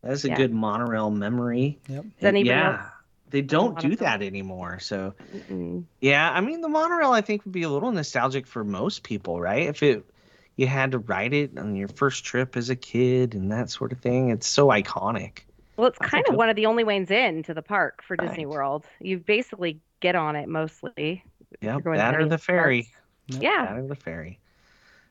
That's 0.02 0.26
a 0.26 0.30
Yeah. 0.30 0.36
good 0.36 0.54
monorail 0.54 1.10
memory. 1.10 1.80
Yep. 1.88 2.06
Does 2.20 2.44
yeah, 2.44 2.72
else 2.82 2.92
they 3.30 3.42
don't 3.42 3.80
do 3.80 3.96
that 3.96 4.22
anymore. 4.22 4.80
So, 4.80 5.16
Mm-mm. 5.34 5.86
yeah, 6.02 6.30
I 6.32 6.42
mean, 6.42 6.62
the 6.62 6.70
monorail 6.70 7.12
I 7.14 7.22
think 7.22 7.46
would 7.46 7.54
be 7.54 7.64
a 7.64 7.70
little 7.70 7.92
nostalgic 7.92 8.46
for 8.46 8.64
most 8.64 9.04
people, 9.04 9.40
right? 9.42 9.68
If 9.68 9.82
it 9.82 10.06
you 10.56 10.68
had 10.68 10.92
to 10.92 11.00
ride 11.00 11.34
it 11.34 11.58
on 11.58 11.76
your 11.76 11.88
first 11.88 12.26
trip 12.26 12.56
as 12.58 12.70
a 12.70 12.76
kid 12.76 13.34
and 13.34 13.52
that 13.52 13.72
sort 13.72 13.92
of 13.92 14.00
thing, 14.02 14.30
it's 14.30 14.46
so 14.46 14.68
iconic. 14.68 15.40
Well, 15.78 15.88
it's 15.88 15.98
kind 16.00 16.24
of 16.30 16.36
one 16.36 16.50
of 16.50 16.56
the 16.56 16.66
only 16.68 16.84
ways 16.84 17.10
in 17.10 17.44
to 17.44 17.54
the 17.54 17.62
park 17.62 18.04
for 18.04 18.16
Disney 18.16 18.46
World. 18.46 18.86
You 19.00 19.18
basically 19.20 19.80
get 20.02 20.16
on 20.16 20.36
it 20.36 20.48
mostly. 20.48 21.24
Yep, 21.62 21.84
going 21.84 21.98
that 21.98 22.16
or 22.16 22.28
the 22.28 22.38
ferry. 22.38 22.84
parks. 22.84 22.98
Yep. 23.28 23.42
Yeah. 23.42 23.66
That 23.66 23.78
or 23.80 23.88
the 23.88 23.96
ferry. 23.96 24.40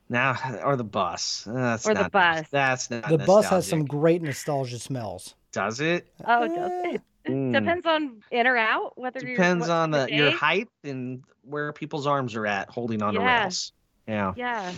Now, 0.08 0.36
or 0.64 0.76
the 0.76 0.84
bus. 0.84 1.46
Uh, 1.48 1.52
That's 1.54 1.88
Or 1.88 1.94
the 1.94 2.10
bus. 2.10 2.46
That's 2.50 2.90
not. 2.90 3.08
The 3.08 3.18
bus 3.18 3.46
has 3.48 3.66
some 3.66 3.84
great 3.86 4.20
nostalgia 4.20 4.78
smells. 4.78 5.34
Does 5.52 5.80
it? 5.80 6.06
Oh, 6.24 6.46
does 6.48 6.70
Eh, 6.84 6.94
it? 6.96 7.02
Mm. 7.24 7.52
Depends 7.52 7.86
on 7.86 8.20
in 8.32 8.48
or 8.48 8.56
out. 8.56 8.98
Whether 8.98 9.20
you're 9.20 9.36
Depends 9.36 9.68
on 9.68 9.92
time 9.92 10.08
the, 10.08 10.12
your 10.12 10.32
height 10.32 10.68
and 10.82 11.22
where 11.44 11.72
people's 11.72 12.04
arms 12.04 12.34
are 12.34 12.48
at 12.48 12.68
holding 12.68 13.00
on 13.00 13.14
to 13.14 13.20
Yeah. 13.20 13.42
rails. 13.42 13.72
Yeah. 14.08 14.32
Yeah. 14.36 14.72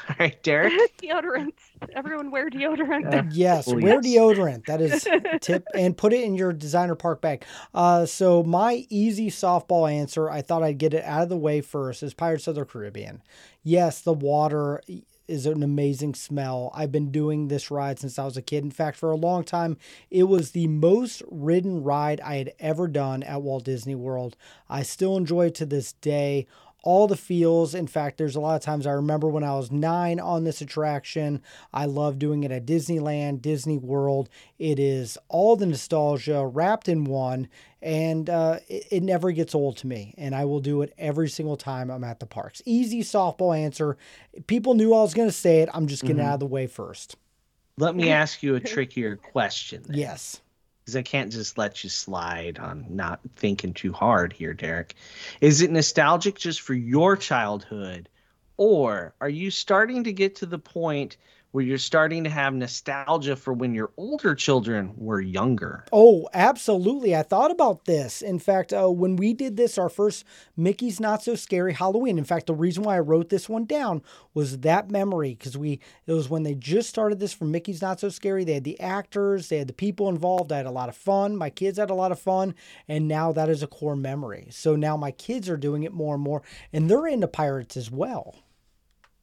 All 0.08 0.16
right, 0.18 0.42
Derek. 0.42 0.96
deodorant. 0.98 1.52
Everyone 1.94 2.30
wear 2.30 2.50
deodorant. 2.50 3.12
Yeah. 3.12 3.22
Yes, 3.30 3.64
Please. 3.64 3.82
wear 3.82 4.00
deodorant. 4.00 4.66
That 4.66 4.80
is 4.80 5.06
tip 5.40 5.64
and 5.74 5.96
put 5.96 6.12
it 6.12 6.22
in 6.22 6.34
your 6.34 6.52
designer 6.52 6.94
park 6.94 7.20
bag. 7.20 7.44
Uh, 7.72 8.06
so 8.06 8.42
my 8.42 8.86
easy 8.88 9.30
softball 9.30 9.90
answer, 9.90 10.28
I 10.30 10.42
thought 10.42 10.62
I'd 10.62 10.78
get 10.78 10.94
it 10.94 11.04
out 11.04 11.22
of 11.22 11.28
the 11.28 11.36
way 11.36 11.60
first, 11.60 12.02
is 12.02 12.14
Pirates 12.14 12.46
of 12.46 12.54
the 12.54 12.64
Caribbean. 12.64 13.22
Yes, 13.62 14.00
the 14.00 14.12
water 14.12 14.82
is 15.26 15.46
an 15.46 15.62
amazing 15.62 16.14
smell. 16.14 16.70
I've 16.74 16.92
been 16.92 17.10
doing 17.10 17.48
this 17.48 17.70
ride 17.70 17.98
since 17.98 18.18
I 18.18 18.24
was 18.24 18.36
a 18.36 18.42
kid. 18.42 18.62
In 18.62 18.70
fact, 18.70 18.98
for 18.98 19.10
a 19.10 19.16
long 19.16 19.42
time, 19.42 19.78
it 20.10 20.24
was 20.24 20.50
the 20.50 20.66
most 20.66 21.22
ridden 21.30 21.82
ride 21.82 22.20
I 22.20 22.36
had 22.36 22.52
ever 22.58 22.86
done 22.88 23.22
at 23.22 23.42
Walt 23.42 23.64
Disney 23.64 23.94
World. 23.94 24.36
I 24.68 24.82
still 24.82 25.16
enjoy 25.16 25.46
it 25.46 25.54
to 25.56 25.66
this 25.66 25.92
day 25.94 26.46
all 26.86 27.06
the 27.08 27.16
feels. 27.16 27.74
In 27.74 27.86
fact, 27.86 28.18
there's 28.18 28.36
a 28.36 28.40
lot 28.40 28.56
of 28.56 28.60
times 28.62 28.86
I 28.86 28.92
remember 28.92 29.26
when 29.28 29.42
I 29.42 29.54
was 29.56 29.72
nine 29.72 30.20
on 30.20 30.44
this 30.44 30.60
attraction. 30.60 31.40
I 31.72 31.86
love 31.86 32.18
doing 32.18 32.44
it 32.44 32.52
at 32.52 32.66
Disneyland, 32.66 33.40
Disney 33.40 33.78
World. 33.78 34.28
It 34.58 34.78
is 34.78 35.16
all 35.28 35.56
the 35.56 35.64
nostalgia 35.66 36.46
wrapped 36.46 36.88
in 36.88 37.04
one, 37.04 37.48
and 37.80 38.28
uh, 38.28 38.58
it, 38.68 38.86
it 38.90 39.02
never 39.02 39.32
gets 39.32 39.54
old 39.54 39.78
to 39.78 39.86
me. 39.86 40.14
And 40.18 40.34
I 40.34 40.44
will 40.44 40.60
do 40.60 40.82
it 40.82 40.92
every 40.98 41.30
single 41.30 41.56
time 41.56 41.90
I'm 41.90 42.04
at 42.04 42.20
the 42.20 42.26
parks. 42.26 42.60
Easy 42.66 43.00
softball 43.02 43.56
answer. 43.58 43.96
People 44.46 44.74
knew 44.74 44.92
I 44.92 45.00
was 45.00 45.14
going 45.14 45.28
to 45.28 45.32
say 45.32 45.60
it. 45.60 45.70
I'm 45.72 45.86
just 45.86 46.02
getting 46.02 46.18
Mhm. 46.18 46.26
out 46.26 46.34
of 46.34 46.40
the 46.40 46.46
way 46.46 46.66
first. 46.66 47.16
Let 47.78 47.96
me 47.96 48.10
ask 48.10 48.42
you 48.42 48.54
a 48.56 48.60
trickier 48.60 49.16
question. 49.16 49.84
then. 49.88 49.96
Yes. 49.96 50.42
Because 50.84 50.96
I 50.96 51.02
can't 51.02 51.32
just 51.32 51.56
let 51.56 51.82
you 51.82 51.88
slide 51.88 52.58
on 52.58 52.84
not 52.90 53.20
thinking 53.36 53.72
too 53.72 53.92
hard 53.92 54.34
here, 54.34 54.52
Derek. 54.52 54.94
Is 55.40 55.62
it 55.62 55.70
nostalgic 55.70 56.36
just 56.36 56.60
for 56.60 56.74
your 56.74 57.16
childhood, 57.16 58.10
or 58.58 59.14
are 59.18 59.28
you 59.28 59.50
starting 59.50 60.04
to 60.04 60.12
get 60.12 60.36
to 60.36 60.46
the 60.46 60.58
point 60.58 61.16
where 61.54 61.62
you're 61.62 61.78
starting 61.78 62.24
to 62.24 62.30
have 62.30 62.52
nostalgia 62.52 63.36
for 63.36 63.52
when 63.52 63.72
your 63.72 63.92
older 63.96 64.34
children 64.34 64.92
were 64.96 65.20
younger? 65.20 65.84
Oh, 65.92 66.28
absolutely. 66.34 67.14
I 67.14 67.22
thought 67.22 67.52
about 67.52 67.84
this. 67.84 68.22
In 68.22 68.40
fact, 68.40 68.72
uh, 68.72 68.90
when 68.90 69.14
we 69.14 69.34
did 69.34 69.56
this, 69.56 69.78
our 69.78 69.88
first 69.88 70.24
Mickey's 70.56 70.98
Not 70.98 71.22
So 71.22 71.36
Scary 71.36 71.72
Halloween. 71.72 72.18
In 72.18 72.24
fact, 72.24 72.48
the 72.48 72.54
reason 72.54 72.82
why 72.82 72.96
I 72.96 73.00
wrote 73.00 73.28
this 73.28 73.48
one 73.48 73.66
down 73.66 74.02
was 74.34 74.58
that 74.58 74.90
memory 74.90 75.36
because 75.38 75.56
we 75.56 75.78
it 76.08 76.12
was 76.12 76.28
when 76.28 76.42
they 76.42 76.56
just 76.56 76.88
started 76.88 77.20
this 77.20 77.32
for 77.32 77.44
Mickey's 77.44 77.80
Not 77.80 78.00
So 78.00 78.08
Scary. 78.08 78.42
They 78.42 78.54
had 78.54 78.64
the 78.64 78.80
actors, 78.80 79.48
they 79.48 79.58
had 79.58 79.68
the 79.68 79.72
people 79.72 80.08
involved. 80.08 80.50
I 80.50 80.56
had 80.56 80.66
a 80.66 80.72
lot 80.72 80.88
of 80.88 80.96
fun. 80.96 81.36
My 81.36 81.50
kids 81.50 81.78
had 81.78 81.88
a 81.88 81.94
lot 81.94 82.10
of 82.10 82.18
fun, 82.18 82.56
and 82.88 83.06
now 83.06 83.30
that 83.30 83.48
is 83.48 83.62
a 83.62 83.68
core 83.68 83.94
memory. 83.94 84.48
So 84.50 84.74
now 84.74 84.96
my 84.96 85.12
kids 85.12 85.48
are 85.48 85.56
doing 85.56 85.84
it 85.84 85.92
more 85.92 86.16
and 86.16 86.24
more, 86.24 86.42
and 86.72 86.90
they're 86.90 87.06
into 87.06 87.28
pirates 87.28 87.76
as 87.76 87.92
well. 87.92 88.34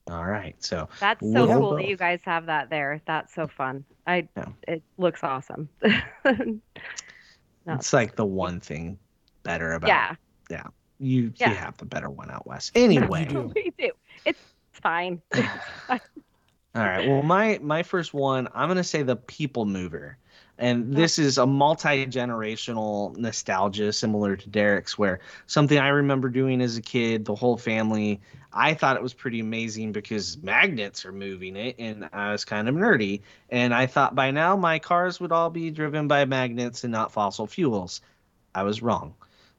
All 0.09 0.25
right, 0.25 0.55
so 0.59 0.89
That's 0.99 1.21
so 1.21 1.31
We'll 1.31 1.47
cool 1.47 1.75
that 1.75 1.87
you 1.87 1.95
guys 1.95 2.19
have 2.23 2.47
that 2.47 2.69
there. 2.69 3.01
That's 3.05 3.33
so 3.33 3.47
fun. 3.47 3.85
I 4.07 4.27
Yeah. 4.35 4.45
it 4.67 4.83
looks 4.97 5.23
awesome. 5.23 5.69
No. 7.65 7.73
It's 7.75 7.93
like 7.93 8.15
the 8.15 8.25
one 8.25 8.59
thing 8.59 8.97
better 9.43 9.73
about 9.73 9.87
yeah, 9.87 10.15
you. 10.97 11.31
Yeah. 11.37 11.49
You 11.49 11.55
have 11.55 11.77
the 11.77 11.85
better 11.85 12.09
one 12.09 12.31
out 12.31 12.47
west. 12.47 12.71
Anyway, 12.75 13.27
we 13.55 13.71
do. 13.77 13.91
It's 14.25 14.39
fine. 14.71 15.21
It's 15.31 15.47
fine. 15.87 15.99
All 16.73 16.83
right. 16.83 17.07
Well, 17.07 17.21
my 17.21 17.59
my 17.61 17.83
first 17.83 18.13
one, 18.13 18.47
I'm 18.53 18.67
gonna 18.67 18.83
say 18.83 19.03
the 19.03 19.15
People 19.15 19.65
Mover, 19.65 20.17
and 20.61 20.95
this 20.95 21.17
is 21.17 21.39
a 21.39 21.47
multi 21.47 22.05
generational 22.05 23.17
nostalgia 23.17 23.91
similar 23.91 24.35
to 24.35 24.47
Derek's, 24.47 24.95
where 24.95 25.19
something 25.47 25.77
I 25.77 25.87
remember 25.87 26.29
doing 26.29 26.61
as 26.61 26.77
a 26.77 26.81
kid, 26.81 27.25
the 27.25 27.35
whole 27.35 27.57
family. 27.57 28.21
I 28.53 28.75
thought 28.75 28.95
it 28.95 29.01
was 29.01 29.13
pretty 29.13 29.39
amazing 29.39 29.91
because 29.91 30.37
magnets 30.37 31.05
are 31.05 31.11
moving 31.11 31.55
it, 31.55 31.77
and 31.79 32.07
I 32.13 32.31
was 32.31 32.45
kind 32.45 32.69
of 32.69 32.75
nerdy, 32.75 33.21
and 33.49 33.73
I 33.73 33.87
thought 33.87 34.13
by 34.13 34.29
now 34.29 34.55
my 34.55 34.77
cars 34.77 35.19
would 35.19 35.31
all 35.31 35.49
be 35.49 35.71
driven 35.71 36.07
by 36.07 36.25
magnets 36.25 36.83
and 36.83 36.91
not 36.91 37.11
fossil 37.11 37.47
fuels. 37.47 38.01
I 38.53 38.61
was 38.61 38.83
wrong, 38.83 39.15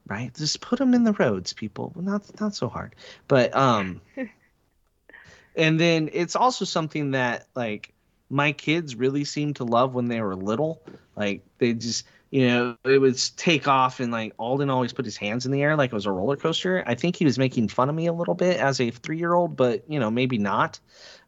right? 0.06 0.32
Just 0.34 0.60
put 0.60 0.78
them 0.78 0.94
in 0.94 1.02
the 1.02 1.14
roads, 1.14 1.52
people. 1.52 1.92
Not 1.96 2.40
not 2.40 2.54
so 2.54 2.68
hard, 2.68 2.94
but 3.26 3.56
um 3.56 4.00
and 5.56 5.80
then 5.80 6.10
it's 6.12 6.36
also 6.36 6.64
something 6.64 7.10
that 7.10 7.48
like 7.56 7.92
my 8.32 8.50
kids 8.50 8.96
really 8.96 9.24
seemed 9.24 9.56
to 9.56 9.64
love 9.64 9.94
when 9.94 10.08
they 10.08 10.22
were 10.22 10.34
little. 10.34 10.82
Like 11.16 11.42
they 11.58 11.74
just 11.74 12.06
you 12.30 12.46
know 12.46 12.76
it 12.84 12.96
would 12.96 13.18
take 13.36 13.68
off 13.68 14.00
and 14.00 14.10
like 14.10 14.32
alden 14.38 14.70
always 14.70 14.94
put 14.94 15.04
his 15.04 15.18
hands 15.18 15.44
in 15.44 15.52
the 15.52 15.62
air 15.62 15.76
like 15.76 15.92
it 15.92 15.94
was 15.94 16.06
a 16.06 16.10
roller 16.10 16.36
coaster. 16.36 16.82
I 16.86 16.94
think 16.94 17.14
he 17.14 17.26
was 17.26 17.38
making 17.38 17.68
fun 17.68 17.90
of 17.90 17.94
me 17.94 18.06
a 18.06 18.12
little 18.12 18.34
bit 18.34 18.58
as 18.58 18.80
a 18.80 18.90
three 18.90 19.18
year 19.18 19.34
old 19.34 19.54
but 19.54 19.84
you 19.86 20.00
know 20.00 20.10
maybe 20.10 20.38
not 20.38 20.80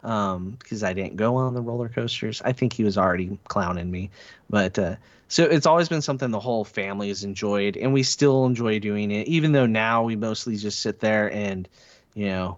um 0.02 0.56
because 0.58 0.82
i 0.82 0.92
didn't 0.94 1.16
go 1.16 1.37
on 1.37 1.52
the 1.52 1.61
roller 1.61 1.90
coasters. 1.90 2.40
I 2.42 2.52
think 2.52 2.73
he 2.73 2.84
was 2.84 2.96
already 2.96 3.38
clowning 3.49 3.90
me. 3.90 4.11
But 4.49 4.78
uh 4.78 4.96
so 5.28 5.44
it's 5.44 5.66
always 5.66 5.90
been 5.90 6.02
something 6.02 6.30
the 6.30 6.40
whole 6.40 6.64
family 6.64 7.08
has 7.08 7.23
enjoyed 7.23 7.76
and 7.76 7.92
we 7.92 8.02
still 8.02 8.46
enjoy 8.46 8.78
doing 8.78 9.11
it 9.11 9.28
even 9.28 9.52
though 9.52 9.66
now 9.66 10.04
we 10.04 10.16
mostly 10.16 10.56
just 10.56 10.80
sit 10.80 11.00
there 11.00 11.30
and 11.30 11.68
you 12.14 12.28
know 12.28 12.56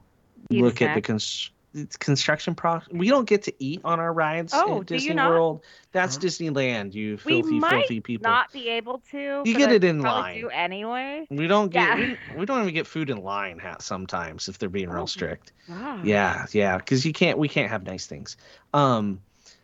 look 0.50 0.80
at 0.82 0.94
the 0.94 1.00
cons- 1.02 1.50
it's 1.76 1.97
construction 1.97 2.54
pro 2.54 2.80
we 2.90 3.09
don't 3.09 3.28
get 3.28 3.42
to 3.42 3.52
eat 3.62 3.80
on 3.85 4.00
our 4.00 4.12
rides 4.12 4.52
Oh, 4.54 4.80
at 4.80 4.87
do 4.87 4.95
you 4.95 5.00
disney 5.00 5.14
not? 5.14 5.30
world 5.30 5.64
that's 5.92 6.16
disneyland 6.18 6.95
you 6.95 7.12
we 7.12 7.18
filthy 7.42 7.61
might 7.61 7.71
filthy 7.80 8.00
people 8.00 8.25
not 8.30 8.50
be 8.52 8.68
able 8.71 9.02
to. 9.11 9.42
You 9.45 9.54
get 9.54 9.71
it 9.73 9.85
in 9.85 10.00
line. 10.00 10.40
Do 10.40 10.49
anyway. 10.49 11.26
we 11.30 11.47
don't 11.47 11.71
get 11.71 11.88
Yeah. 11.88 11.97
we, 11.99 12.18
we 12.35 12.47
don't 12.47 12.62
even 12.62 12.73
get 12.75 12.87
food 12.87 13.11
in 13.11 13.18
line 13.23 13.59
ha- 13.59 13.76
sometimes 13.80 14.49
if 14.49 14.59
they're 14.59 14.68
being 14.68 14.88
Oh. 14.90 14.95
real 14.95 15.06
strict 15.06 15.52
Wow. 15.68 16.00
yeah 16.02 16.47
yeah 16.52 16.78
because 16.78 17.04
you 17.04 17.12
can't 17.12 17.38
we 17.38 17.49
can't 17.49 17.71
have 17.71 17.83
nice 17.85 18.06
things 18.06 18.37
um 18.73 19.21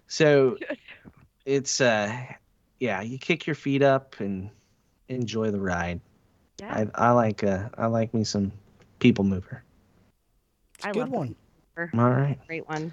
so 0.07 0.59
it's 1.47 1.81
uh 1.81 2.13
yeah 2.79 3.01
you 3.01 3.19
kick 3.19 3.47
your 3.47 3.57
feet 3.57 3.83
up 3.83 4.21
and 4.21 4.51
enjoy 5.09 5.51
the 5.51 5.61
ride 5.61 6.01
Yeah. 6.61 6.87
i, 6.95 7.09
I 7.09 7.11
like 7.13 7.43
uh 7.43 7.69
i 7.79 7.87
like 7.87 8.13
me 8.15 8.25
some 8.25 8.53
people 8.99 9.25
mover 9.25 9.63
It's 10.77 10.85
a 10.85 10.89
I 10.89 10.93
good 10.93 11.01
love 11.01 11.11
the 11.11 11.17
one. 11.17 11.37
All 11.79 11.87
right 12.11 12.39
Great 12.47 12.69
one. 12.69 12.93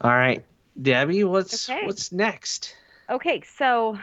all 0.00 0.10
right 0.10 0.44
debbie 0.80 1.24
what's 1.24 1.68
Okay. 1.68 1.86
what's 1.86 2.12
next 2.12 2.74
Okay, 3.10 3.42
so 3.56 3.98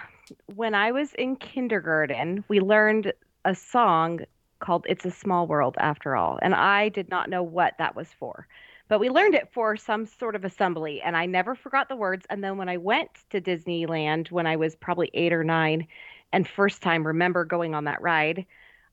when 0.47 0.75
I 0.75 0.91
was 0.91 1.13
in 1.13 1.37
kindergarten, 1.37 2.43
we 2.49 2.59
learned 2.59 3.13
a 3.45 3.55
song 3.55 4.19
called 4.59 4.85
It's 4.89 5.05
a 5.05 5.11
Small 5.11 5.47
World 5.47 5.75
After 5.79 6.13
All. 6.15 6.37
And 6.41 6.53
I 6.53 6.89
did 6.89 7.09
not 7.09 7.29
know 7.29 7.41
what 7.41 7.75
that 7.77 7.95
was 7.95 8.09
for. 8.19 8.47
But 8.89 8.99
we 8.99 9.09
learned 9.09 9.33
it 9.35 9.47
for 9.53 9.77
some 9.77 10.05
sort 10.05 10.35
of 10.35 10.43
assembly, 10.43 11.01
and 11.01 11.15
I 11.15 11.25
never 11.25 11.55
forgot 11.55 11.87
the 11.87 11.95
words. 11.95 12.25
And 12.29 12.43
then 12.43 12.57
when 12.57 12.67
I 12.67 12.77
went 12.77 13.09
to 13.29 13.39
Disneyland 13.39 14.29
when 14.29 14.45
I 14.45 14.57
was 14.57 14.75
probably 14.75 15.09
eight 15.13 15.31
or 15.31 15.43
nine, 15.45 15.87
and 16.33 16.45
first 16.45 16.81
time 16.81 17.07
remember 17.07 17.45
going 17.45 17.75
on 17.75 17.85
that 17.85 18.01
ride, 18.01 18.45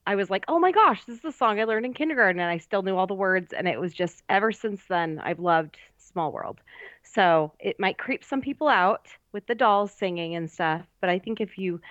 I 0.07 0.15
was 0.15 0.29
like, 0.29 0.45
oh 0.47 0.59
my 0.59 0.71
gosh, 0.71 1.03
this 1.05 1.17
is 1.19 1.25
a 1.25 1.31
song 1.31 1.59
I 1.59 1.63
learned 1.63 1.85
in 1.85 1.93
kindergarten, 1.93 2.39
and 2.39 2.49
I 2.49 2.57
still 2.57 2.83
knew 2.83 2.95
all 2.95 3.07
the 3.07 3.13
words. 3.13 3.53
And 3.53 3.67
it 3.67 3.79
was 3.79 3.93
just 3.93 4.23
ever 4.29 4.51
since 4.51 4.81
then, 4.87 5.19
I've 5.23 5.39
loved 5.39 5.77
Small 5.97 6.31
World. 6.31 6.59
So 7.03 7.53
it 7.59 7.79
might 7.79 7.97
creep 7.97 8.23
some 8.23 8.41
people 8.41 8.67
out 8.67 9.07
with 9.31 9.47
the 9.47 9.55
dolls 9.55 9.91
singing 9.91 10.35
and 10.35 10.49
stuff, 10.49 10.85
but 11.01 11.09
I 11.09 11.19
think 11.19 11.41
if 11.41 11.57
you 11.57 11.81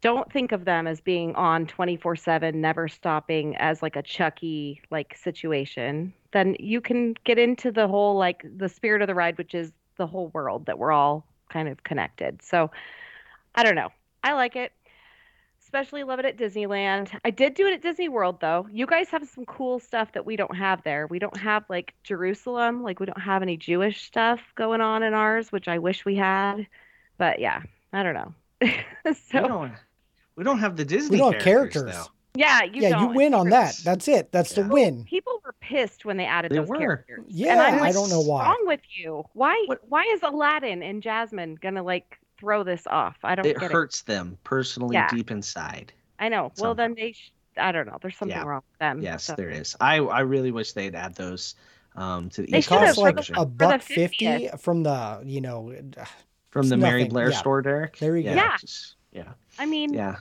don't 0.00 0.30
think 0.30 0.52
of 0.52 0.64
them 0.64 0.86
as 0.86 1.00
being 1.00 1.34
on 1.34 1.66
24/7 1.66 2.54
never 2.54 2.86
stopping 2.86 3.56
as 3.56 3.82
like 3.82 3.96
a 3.96 4.02
Chucky 4.02 4.80
like 4.90 5.16
situation, 5.16 6.12
then 6.32 6.54
you 6.60 6.80
can 6.80 7.14
get 7.24 7.38
into 7.38 7.72
the 7.72 7.88
whole 7.88 8.16
like 8.16 8.44
the 8.56 8.68
spirit 8.68 9.02
of 9.02 9.08
the 9.08 9.14
ride 9.14 9.38
which 9.38 9.54
is 9.54 9.72
the 9.96 10.06
whole 10.06 10.28
world 10.28 10.66
that 10.66 10.78
we're 10.78 10.92
all 10.92 11.26
kind 11.48 11.68
of 11.68 11.82
connected. 11.82 12.42
So 12.42 12.70
I 13.54 13.62
don't 13.62 13.74
know. 13.74 13.88
I 14.22 14.34
like 14.34 14.54
it. 14.54 14.72
Especially 15.76 16.04
love 16.04 16.18
it 16.18 16.24
at 16.24 16.38
Disneyland. 16.38 17.10
I 17.22 17.28
did 17.30 17.52
do 17.52 17.66
it 17.66 17.74
at 17.74 17.82
Disney 17.82 18.08
World 18.08 18.40
though. 18.40 18.66
You 18.72 18.86
guys 18.86 19.10
have 19.10 19.28
some 19.28 19.44
cool 19.44 19.78
stuff 19.78 20.12
that 20.12 20.24
we 20.24 20.34
don't 20.34 20.56
have 20.56 20.82
there. 20.84 21.06
We 21.06 21.18
don't 21.18 21.36
have 21.36 21.64
like 21.68 21.92
Jerusalem, 22.02 22.82
like 22.82 22.98
we 22.98 23.04
don't 23.04 23.20
have 23.20 23.42
any 23.42 23.58
Jewish 23.58 24.02
stuff 24.04 24.40
going 24.54 24.80
on 24.80 25.02
in 25.02 25.12
ours, 25.12 25.52
which 25.52 25.68
I 25.68 25.78
wish 25.78 26.06
we 26.06 26.16
had. 26.16 26.66
But 27.18 27.40
yeah, 27.40 27.60
I 27.92 28.02
don't 28.02 28.14
know. 28.14 28.34
we 29.04 29.12
so 29.12 29.46
don't 29.46 29.72
we 30.34 30.44
don't 30.44 30.60
have 30.60 30.76
the 30.76 30.84
disney 30.86 31.16
We 31.16 31.18
don't 31.18 31.34
have 31.34 31.42
characters, 31.42 31.82
characters. 31.82 32.06
though. 32.06 32.12
yeah, 32.40 32.62
you 32.62 32.80
yeah, 32.80 32.88
don't. 32.90 33.10
you 33.10 33.16
win 33.16 33.34
on 33.34 33.50
that. 33.50 33.74
That's 33.84 34.08
it. 34.08 34.32
That's 34.32 34.54
the 34.54 34.62
win. 34.66 35.04
People 35.04 35.42
were 35.44 35.54
pissed 35.60 36.06
when 36.06 36.16
they 36.16 36.24
added 36.24 36.52
They 36.52 36.56
those 36.56 36.68
were. 36.68 36.78
characters. 36.78 37.26
Yeah, 37.28 37.52
and 37.52 37.60
I'm 37.60 37.80
like, 37.80 37.90
I 37.90 37.92
don't 37.92 38.08
know 38.08 38.20
why. 38.22 38.46
what's 38.48 38.58
wrong 38.60 38.66
with 38.66 38.80
you? 38.96 39.24
Why? 39.34 39.62
What- 39.66 39.82
Why 39.90 40.04
is 40.14 40.22
Aladdin 40.22 40.82
and 40.82 41.02
Jasmine 41.02 41.56
gonna 41.60 41.82
like 41.82 42.18
throw 42.38 42.62
this 42.64 42.86
off? 42.86 43.16
I 43.24 43.34
don't 43.34 43.46
it 43.46 43.58
get 43.58 43.70
hurts 43.72 44.02
them 44.02 44.38
personally 44.44 44.94
Yeah. 44.94 45.08
deep 45.10 45.30
inside. 45.30 45.92
I 46.18 46.28
know. 46.28 46.52
Well, 46.58 46.74
then 46.74 46.94
they. 46.94 47.12
Sh- 47.12 47.32
I 47.58 47.72
don't 47.72 47.86
know. 47.86 47.96
There's 48.00 48.16
something 48.16 48.36
Yeah. 48.36 48.44
wrong 48.44 48.62
with 48.70 48.78
them. 48.78 49.00
yes 49.00 49.24
so- 49.24 49.34
there 49.34 49.48
is 49.48 49.74
i 49.80 49.96
i 49.96 50.20
really 50.20 50.50
wish 50.50 50.72
they'd 50.72 50.94
add 50.94 51.14
those 51.14 51.54
um 51.94 52.28
to 52.30 52.42
the 52.42 52.48
They 52.50 52.58
It 52.58 52.60
East 52.60 52.68
should've 52.68 52.80
costs 52.80 52.96
Coast 52.96 52.98
for 53.00 53.02
like 53.06 53.16
version. 53.16 53.34
a 53.36 53.46
buck 53.46 53.80
fifty 53.82 54.48
from 54.58 54.82
the 54.82 55.22
you 55.24 55.40
know. 55.40 55.74
from 56.50 56.68
the 56.68 56.74
it's 56.76 56.82
Mary. 56.82 57.04
Blair 57.04 57.30
Yeah. 57.30 57.36
store, 57.38 57.62
Derek. 57.62 57.96
There 57.98 58.16
you 58.16 58.24
go. 58.24 58.34
Yeah. 58.34 58.56
just- 58.58 58.96
yeah, 59.12 59.32
I 59.58 59.64
mean, 59.64 59.94
yeah. 59.94 60.16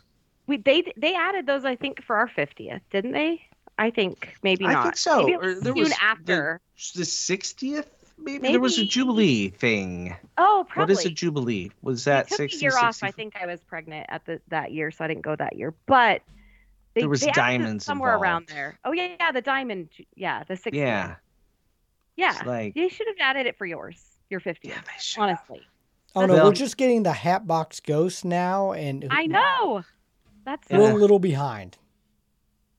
we 0.48 0.56
they 0.58 0.94
they 0.96 1.14
added 1.14 1.46
those. 1.46 1.66
I 1.66 1.76
think 1.76 2.02
for 2.04 2.16
our 2.16 2.30
50th, 2.30 2.80
didn't 2.92 3.12
they? 3.12 3.42
I 3.78 3.90
think 3.90 4.38
maybe 4.42 4.64
not. 4.64 4.70
I 4.70 4.74
not. 4.76 4.84
think 4.84 4.98
so. 4.98 5.20
Maybe 5.24 5.34
Or 5.36 5.56
there 5.56 5.74
soon 5.74 5.84
was 5.84 5.94
after. 6.02 6.62
The 6.96 7.04
sixtieth, 7.04 7.90
maybe? 8.18 8.50
there 8.52 8.60
was 8.60 8.78
a 8.78 8.86
jubilee 8.86 9.50
thing. 9.50 10.16
Oh, 10.38 10.66
probably. 10.70 10.94
What 10.96 11.00
is 11.02 11.06
a 11.06 11.14
jubilee? 11.14 11.72
Was 11.82 12.04
They 12.06 12.12
that 12.12 12.28
took 12.28 12.38
sixty? 12.38 12.60
a 12.60 12.62
year 12.70 12.78
off. 12.78 13.02
I 13.04 13.12
think 13.12 13.36
I 13.42 13.46
was 13.46 13.62
pregnant 13.64 14.06
at 14.10 14.26
the 14.26 14.42
that 14.50 14.72
year, 14.72 14.92
so 14.92 15.04
I 15.06 15.08
didn't 15.08 15.24
go 15.24 15.36
that 15.36 15.56
year. 15.58 15.74
But 15.86 16.22
they, 16.94 17.02
There 17.02 17.10
was 17.10 17.22
they 17.22 17.32
diamonds 17.32 17.86
somewhere 17.86 18.16
around 18.18 18.48
there. 18.48 18.80
Oh 18.86 18.92
yeah, 18.94 19.16
yeah, 19.20 19.32
the 19.32 19.42
diamond. 19.42 19.90
Yeah, 20.16 20.44
the 20.48 20.54
60th. 20.56 20.74
Yeah, 20.74 21.16
yeah. 22.16 22.36
it's 22.38 22.46
like 22.46 22.76
You 22.76 22.90
should 22.90 23.08
have 23.08 23.18
added 23.20 23.46
it 23.48 23.58
for 23.58 23.66
yours, 23.66 24.02
your 24.30 24.40
50th. 24.40 24.60
yeah, 24.64 24.76
they 24.86 24.92
should. 25.00 25.22
honestly, 25.22 25.62
Oh 26.16 26.26
no, 26.26 26.46
we're 26.46 26.54
just 26.54 26.78
getting 26.78 27.04
the 27.04 27.12
Hatbox 27.12 27.82
Ghost 27.82 28.24
now, 28.24 28.72
and 28.72 29.06
I 29.12 29.26
know. 29.28 29.84
That's 30.46 30.70
we're 30.70 30.82
Yeah. 30.84 30.94
a 30.94 30.96
little 30.96 31.20
behind. 31.20 31.78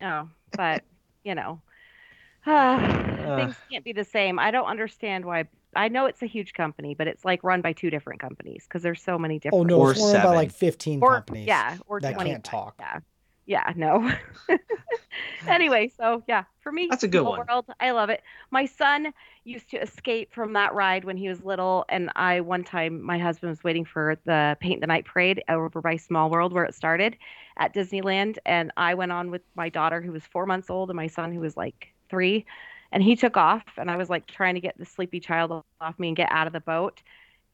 Oh, 0.00 0.28
but 0.56 0.82
you 1.24 1.34
know, 1.34 1.60
things 3.34 3.56
can't 3.70 3.84
be 3.84 3.92
the 3.92 4.04
same. 4.04 4.38
I 4.38 4.50
don't 4.50 4.66
understand 4.66 5.24
why. 5.24 5.44
I 5.74 5.88
know 5.88 6.06
it's 6.06 6.22
a 6.22 6.26
huge 6.26 6.54
company, 6.54 6.94
but 6.94 7.06
it's 7.06 7.24
like 7.24 7.42
run 7.42 7.60
by 7.60 7.72
two 7.72 7.90
different 7.90 8.20
companies 8.20 8.64
because 8.64 8.82
there's 8.82 9.02
so 9.02 9.18
many 9.18 9.36
oh, 9.36 9.38
different. 9.38 9.60
Oh 9.72 9.76
no, 9.76 9.78
Or 9.80 9.90
it's 9.92 10.00
run 10.00 10.22
by 10.22 10.34
like 10.34 10.52
fifteen 10.52 11.00
or 11.02 11.14
companies. 11.14 11.46
yeah, 11.46 11.76
or 11.86 12.00
that 12.00 12.14
20 12.14 12.30
can't 12.30 12.44
talk. 12.44 12.76
Yeah, 12.78 13.00
yeah, 13.46 13.72
no. 13.76 14.12
anyway, 15.46 15.90
so 15.96 16.22
yeah, 16.26 16.44
for 16.60 16.72
me, 16.72 16.88
That's 16.90 17.04
a 17.04 17.08
good 17.08 17.22
one. 17.22 17.46
World, 17.46 17.66
I 17.78 17.92
love 17.92 18.10
it. 18.10 18.22
My 18.50 18.66
son 18.66 19.12
used 19.44 19.70
to 19.70 19.80
escape 19.80 20.34
from 20.34 20.52
that 20.54 20.74
ride 20.74 21.04
when 21.04 21.16
he 21.16 21.28
was 21.28 21.42
little, 21.44 21.84
and 21.88 22.10
I 22.16 22.40
one 22.40 22.64
time 22.64 23.00
my 23.00 23.18
husband 23.18 23.50
was 23.50 23.62
waiting 23.62 23.84
for 23.84 24.18
the 24.24 24.56
Paint 24.60 24.80
the 24.80 24.88
Night 24.88 25.04
parade 25.04 25.42
over 25.48 25.80
by 25.80 25.96
Small 25.96 26.28
World 26.28 26.52
where 26.52 26.64
it 26.64 26.74
started 26.74 27.16
at 27.56 27.72
Disneyland, 27.72 28.38
and 28.44 28.72
I 28.76 28.94
went 28.94 29.12
on 29.12 29.30
with 29.30 29.42
my 29.54 29.68
daughter 29.68 30.02
who 30.02 30.10
was 30.10 30.24
four 30.24 30.44
months 30.44 30.68
old 30.68 30.90
and 30.90 30.96
my 30.96 31.06
son 31.06 31.32
who 31.32 31.40
was 31.40 31.56
like 31.56 31.94
three, 32.10 32.46
and 32.92 33.02
he 33.02 33.16
took 33.16 33.36
off, 33.36 33.64
and 33.76 33.90
I 33.90 33.96
was 33.96 34.08
like 34.08 34.26
trying 34.26 34.54
to 34.54 34.60
get 34.60 34.78
the 34.78 34.84
sleepy 34.84 35.20
child 35.20 35.62
off 35.80 35.98
me 35.98 36.08
and 36.08 36.16
get 36.16 36.30
out 36.30 36.46
of 36.46 36.52
the 36.52 36.60
boat. 36.60 37.02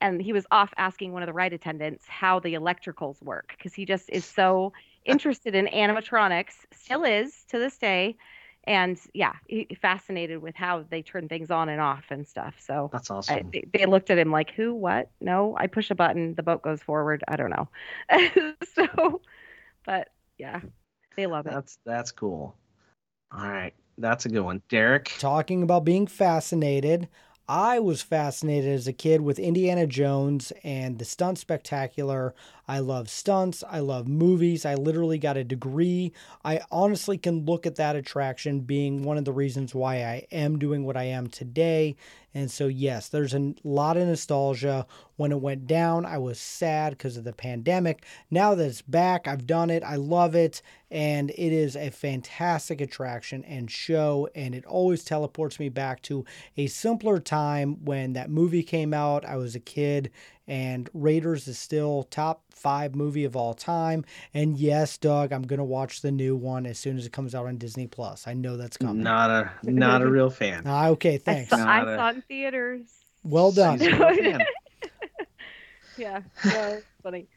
And 0.01 0.21
he 0.21 0.33
was 0.33 0.47
off 0.51 0.73
asking 0.77 1.13
one 1.13 1.23
of 1.23 1.29
the 1.29 1.33
ride 1.33 1.53
attendants 1.53 2.05
how 2.09 2.41
the 2.41 2.55
electricals 2.55 3.23
work 3.23 3.55
because 3.57 3.73
he 3.73 3.85
just 3.85 4.11
is 4.11 4.25
so 4.25 4.73
interested 5.05 5.55
in 5.55 5.67
animatronics, 5.67 6.55
still 6.73 7.05
is 7.05 7.45
to 7.49 7.59
this 7.59 7.79
day. 7.79 8.17
And 8.65 8.99
yeah, 9.13 9.33
he, 9.49 9.67
fascinated 9.81 10.41
with 10.41 10.55
how 10.55 10.85
they 10.89 11.03
turn 11.03 11.29
things 11.29 11.51
on 11.51 11.69
and 11.69 11.81
off 11.81 12.05
and 12.11 12.27
stuff. 12.27 12.55
So 12.61 12.91
That's 12.93 13.11
I, 13.11 13.15
awesome. 13.15 13.51
they, 13.53 13.65
they 13.73 13.87
looked 13.87 14.11
at 14.11 14.19
him 14.19 14.31
like, 14.31 14.53
who, 14.53 14.73
what? 14.73 15.11
No, 15.21 15.57
I 15.59 15.67
push 15.67 15.91
a 15.91 15.97
button, 15.97 16.35
the 16.35 16.45
boat 16.45 16.63
goes 16.63 16.81
forward. 16.81 17.25
I 17.27 17.37
don't 17.37 17.51
know. 17.51 17.69
so, 18.75 19.21
but 19.85 20.09
yeah, 20.39 20.61
they 21.17 21.27
love 21.27 21.47
it. 21.47 21.53
That's 21.53 21.79
that's 21.85 22.13
cool. 22.13 22.57
All 23.33 23.49
right, 23.49 23.75
that's 23.99 24.27
a 24.27 24.29
good 24.29 24.41
one, 24.41 24.63
Derek. 24.69 25.13
Talking 25.19 25.63
about 25.63 25.85
being 25.85 26.07
fascinated, 26.07 27.09
I 27.49 27.81
was 27.81 28.03
fascinated 28.03 28.73
as 28.73 28.87
a 28.87 28.93
kid 28.93 29.21
with 29.21 29.39
Indiana 29.39 29.87
Jones 29.87 30.53
and 30.63 30.99
the 30.99 31.05
stunt 31.05 31.39
spectacular. 31.39 32.35
I 32.69 32.79
love 32.79 33.11
stunts. 33.11 33.65
I 33.69 33.81
love 33.81 34.07
movies. 34.07 34.65
I 34.65 34.75
literally 34.75 35.19
got 35.19 35.37
a 35.37 35.45
degree. 35.45 36.13
I 36.45 36.61
honestly 36.71 37.19
can 37.19 37.45
look 37.45 37.67
at 37.67 37.77
that 37.77 37.97
attraction 37.97 38.61
being 38.61 39.03
one 39.03 39.19
of 39.19 39.25
the 39.25 39.33
reasons 39.33 39.75
why 39.75 40.05
I 40.05 40.27
am 40.31 40.59
doing 40.59 40.85
what 40.85 40.97
I 40.97 41.05
am 41.05 41.27
today. 41.27 41.97
And 42.35 42.51
so, 42.51 42.67
yes, 42.67 43.09
there's 43.09 43.35
a 43.35 43.55
lot 43.63 43.97
of 43.97 44.07
nostalgia. 44.09 44.87
When 45.17 45.33
it 45.33 45.41
went 45.41 45.67
down, 45.67 46.07
I 46.07 46.19
was 46.19 46.41
sad 46.41 46.93
because 46.93 47.17
of 47.17 47.25
the 47.25 47.33
pandemic. 47.33 48.05
Now 48.31 48.55
that 48.55 48.65
it's 48.65 48.83
back, 48.83 49.29
I've 49.29 49.47
done 49.47 49.71
it. 49.71 49.83
I 49.85 49.97
love 49.97 50.35
it. 50.35 50.63
And 50.91 51.31
it 51.31 51.53
is 51.53 51.77
a 51.77 51.91
fantastic 51.91 52.81
attraction 52.81 53.45
and 53.45 53.71
show. 53.71 54.29
And 54.35 54.55
it 54.55 54.65
always 54.65 55.05
teleports 55.05 55.61
me 55.61 55.69
back 55.69 56.01
to 56.03 56.25
a 56.57 56.67
simpler 56.67 57.21
time 57.21 57.85
when 57.85 58.15
that 58.15 58.31
movie 58.31 58.63
came 58.63 58.95
out. 58.95 59.25
I 59.25 59.37
was 59.37 59.55
a 59.55 59.61
kid 59.61 60.11
and 60.53 60.91
Raiders 60.93 61.49
is 61.49 61.59
still 61.59 62.03
top 62.11 62.43
five 62.55 62.95
movie 62.95 63.25
of 63.25 63.35
all 63.37 63.55
time. 63.55 64.05
And 64.35 64.59
yes, 64.59 64.99
Doug, 64.99 65.33
I'm 65.33 65.43
gonna 65.43 65.65
watch 65.65 66.03
the 66.03 66.13
new 66.13 66.37
one 66.37 66.67
as 66.67 66.79
soon 66.79 66.99
as 66.99 67.07
it 67.07 67.13
comes 67.13 67.35
out 67.35 67.47
on 67.47 67.57
Disney 67.57 67.87
Plus. 67.87 68.27
I 68.29 68.35
know 68.35 68.59
that's 68.59 68.77
coming. 68.77 69.03
Not 69.03 69.31
a 69.31 69.51
not 69.63 70.03
a 70.03 70.07
real 70.11 70.29
fan. 70.29 70.65
Ah, 70.67 70.89
okay, 70.89 71.15
I 71.15 71.19
thanks. 71.19 71.51
saw, 71.51 71.57
Not 71.57 71.69
I 71.89 71.93
a- 71.93 71.97
saw 71.97 72.09
it 72.11 72.17
in 72.17 72.23
theaters. 72.23 72.83
Well 73.25 73.51
done. 73.51 73.79
She's 73.79 73.89
a 73.89 73.91
real 73.93 74.15
fan. 74.15 74.41
Yeah, 75.99 76.23
yeah, 76.45 76.69
it's 76.69 76.87
funny. 77.03 77.29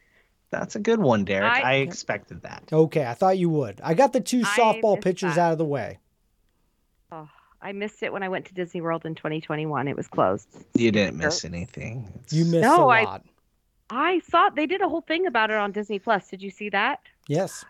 That's 0.50 0.76
a 0.78 0.80
good 0.80 1.00
one, 1.00 1.26
Derek. 1.26 1.52
I, 1.52 1.62
I- 1.62 1.74
expected 1.76 2.42
that. 2.44 2.64
Okay, 2.72 3.06
I 3.06 3.14
thought 3.14 3.38
you 3.38 3.50
would. 3.50 3.82
I 3.84 3.94
got 3.94 4.14
the 4.14 4.22
two 4.22 4.42
softball 4.44 5.02
pitchers 5.02 5.36
that. 5.36 5.42
out 5.42 5.52
of 5.52 5.58
the 5.58 5.66
way. 5.66 6.00
I 7.66 7.72
missed 7.72 8.04
it 8.04 8.14
when 8.14 8.22
I 8.22 8.30
went 8.30 8.46
to 8.46 8.54
Disney 8.54 8.80
World 8.82 9.08
in 9.08 9.16
2021. 9.16 9.88
It 9.88 9.96
was 9.98 10.08
closed. 10.08 10.48
You 10.76 10.92
didn't 10.92 11.18
miss 11.18 11.44
anything. 11.44 12.06
It's- 12.14 12.32
You 12.32 12.46
missed 12.46 12.62
No, 12.62 12.92
a 12.92 12.94
I- 12.94 13.04
lot. 13.04 13.24
I 13.90 14.14
I 14.16 14.20
saw 14.20 14.50
they 14.50 14.66
did 14.68 14.82
a 14.82 14.90
whole 14.90 15.02
thing 15.02 15.26
about 15.28 15.50
it 15.52 15.58
on 15.58 15.72
Disney 15.72 16.00
Plus. 16.00 16.28
Did 16.30 16.42
you 16.44 16.50
see 16.52 16.70
that? 16.70 17.00
Yes. 17.28 17.66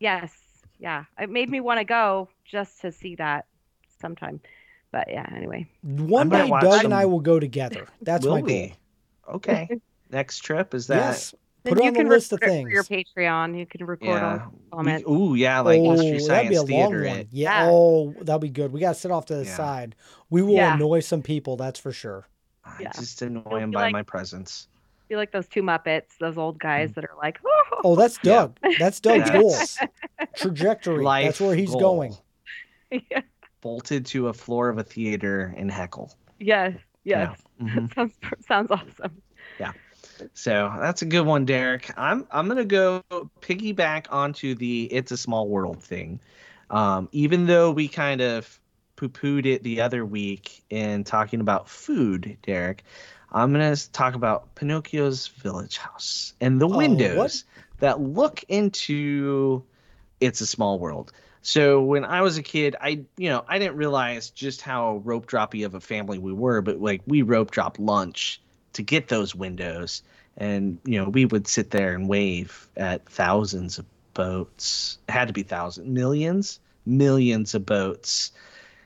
Yes. 0.00 0.32
Yeah. 0.78 1.04
It 1.18 1.28
made 1.30 1.48
me 1.50 1.60
want 1.60 1.78
to 1.78 1.84
go 1.84 2.28
just 2.44 2.80
to 2.82 2.92
see 2.92 3.14
that 3.16 3.46
sometime. 4.00 4.40
But 4.92 5.08
yeah, 5.10 5.26
anyway. 5.34 5.66
One 5.82 6.28
day, 6.30 6.48
Doug 6.48 6.62
some- 6.72 6.84
and 6.86 6.94
I 6.94 7.04
will 7.06 7.20
go 7.20 7.38
together. 7.40 7.86
That's 8.02 8.24
Will 8.24 8.34
my 8.36 8.40
goal. 8.40 8.46
we? 8.48 8.74
Okay. 9.28 9.68
Next 10.10 10.38
trip 10.40 10.72
is 10.74 10.86
that? 10.88 10.96
Yes. 10.96 11.34
Then 11.64 11.72
Put 11.74 11.78
it 11.80 11.84
you 11.84 11.88
on 11.88 11.94
the 11.94 12.00
can 12.00 12.08
list 12.08 12.32
of 12.32 12.40
record 12.40 12.52
things. 12.52 12.68
for 12.68 12.72
your 12.72 12.84
Patreon. 12.84 13.58
You 13.58 13.66
can 13.66 13.84
record 13.86 14.06
Yeah. 14.08 14.46
all 14.46 14.52
comments. 14.78 15.06
We, 15.08 15.14
ooh, 15.14 15.34
yeah, 15.34 15.60
like 15.60 15.80
oh, 15.80 15.90
Mystery 15.92 16.10
that'd 16.12 16.22
Science 16.26 16.48
be 16.50 16.54
a 16.54 16.62
long 16.78 16.92
one. 16.94 17.02
Yeah. 17.04 17.22
Yeah. 17.32 17.66
Oh, 17.68 18.14
that'll 18.20 18.38
be 18.38 18.48
good. 18.48 18.72
We 18.72 18.80
got 18.80 18.94
to 18.94 19.00
sit 19.00 19.10
off 19.10 19.26
to 19.26 19.34
the 19.36 19.44
Yeah. 19.44 19.56
side. 19.56 19.96
We 20.30 20.42
will 20.42 20.52
Yeah. 20.54 20.74
annoy 20.74 21.00
some 21.00 21.20
people. 21.22 21.56
That's 21.56 21.80
for 21.80 21.90
sure. 21.92 22.28
I 22.64 22.76
Yeah. 22.82 22.92
just 22.92 23.22
annoy 23.22 23.42
You'll 23.50 23.56
him 23.58 23.70
by 23.72 23.82
like- 23.82 23.92
my 23.92 24.02
presence. 24.02 24.68
I 25.04 25.08
feel 25.08 25.18
like 25.18 25.32
those 25.32 25.48
two 25.48 25.62
Muppets, 25.62 26.16
those 26.20 26.38
old 26.38 26.56
Mm. 26.56 26.60
guys 26.60 26.92
that 26.92 27.04
are 27.04 27.16
like, 27.18 27.38
oh, 27.44 27.80
Oh, 27.84 27.96
that's 27.96 28.18
Yeah. 28.22 28.32
Doug. 28.32 28.58
That's 28.78 29.00
Doug's 29.00 29.30
That's 29.30 29.78
goal. 29.78 29.88
Trajectory. 30.36 31.02
life 31.02 31.24
That's 31.26 31.40
where 31.40 31.54
he's 31.56 31.70
goal. 31.70 31.80
going. 31.80 32.14
yeah. 32.90 33.20
Bolted 33.60 34.06
to 34.06 34.28
a 34.28 34.32
floor 34.32 34.68
of 34.68 34.78
a 34.78 34.84
theater 34.84 35.54
in 35.56 35.68
Heckle. 35.68 36.14
yes, 36.38 36.76
yes. 37.04 37.36
Yeah. 37.60 37.66
Mhm. 37.66 37.94
sounds 37.94 38.14
sounds 38.46 38.70
awesome. 38.70 39.22
So 40.34 40.72
that's 40.80 41.02
a 41.02 41.06
good 41.06 41.26
one, 41.26 41.44
Derek. 41.44 41.90
I'm 41.96 42.26
I'm 42.30 42.48
gonna 42.48 42.64
go 42.64 43.02
piggyback 43.40 44.06
onto 44.10 44.54
the 44.54 44.84
"It's 44.92 45.12
a 45.12 45.16
Small 45.16 45.48
World" 45.48 45.82
thing. 45.82 46.20
Um, 46.70 47.08
even 47.12 47.46
though 47.46 47.70
we 47.70 47.88
kind 47.88 48.20
of 48.20 48.60
poo-pooed 48.96 49.46
it 49.46 49.62
the 49.62 49.80
other 49.80 50.04
week 50.04 50.62
in 50.70 51.04
talking 51.04 51.40
about 51.40 51.68
food, 51.68 52.36
Derek, 52.42 52.84
I'm 53.32 53.52
gonna 53.52 53.76
talk 53.76 54.14
about 54.14 54.54
Pinocchio's 54.54 55.28
village 55.28 55.78
house 55.78 56.34
and 56.40 56.60
the 56.60 56.66
Oh, 56.66 56.76
what? 56.76 56.78
windows 56.78 57.44
that 57.78 58.00
look 58.00 58.44
into 58.48 59.62
"It's 60.20 60.40
a 60.40 60.46
Small 60.46 60.78
World." 60.78 61.12
So 61.42 61.80
when 61.82 62.04
I 62.04 62.22
was 62.22 62.36
a 62.36 62.42
kid, 62.42 62.76
I 62.80 63.04
you 63.16 63.28
know 63.30 63.44
I 63.48 63.58
didn't 63.58 63.76
realize 63.76 64.30
just 64.30 64.60
how 64.60 65.00
rope 65.04 65.26
droppy 65.26 65.64
of 65.64 65.74
a 65.74 65.80
family 65.80 66.18
we 66.18 66.32
were, 66.32 66.60
but 66.60 66.80
like 66.80 67.02
we 67.06 67.22
rope 67.22 67.50
drop 67.50 67.78
lunch 67.78 68.40
to 68.78 68.82
get 68.84 69.08
those 69.08 69.34
windows, 69.34 70.02
and 70.36 70.78
you 70.84 71.02
know 71.02 71.08
we 71.08 71.24
would 71.24 71.48
sit 71.48 71.72
there 71.72 71.94
and 71.94 72.08
wave 72.08 72.68
at 72.76 73.04
thousands 73.08 73.76
of 73.78 73.84
boats. 74.14 74.98
It 75.08 75.12
had 75.12 75.26
to 75.26 75.34
be 75.34 75.42
thousands, 75.42 75.88
millions, 75.88 76.60
millions 76.86 77.54
of 77.56 77.66
boats. 77.66 78.30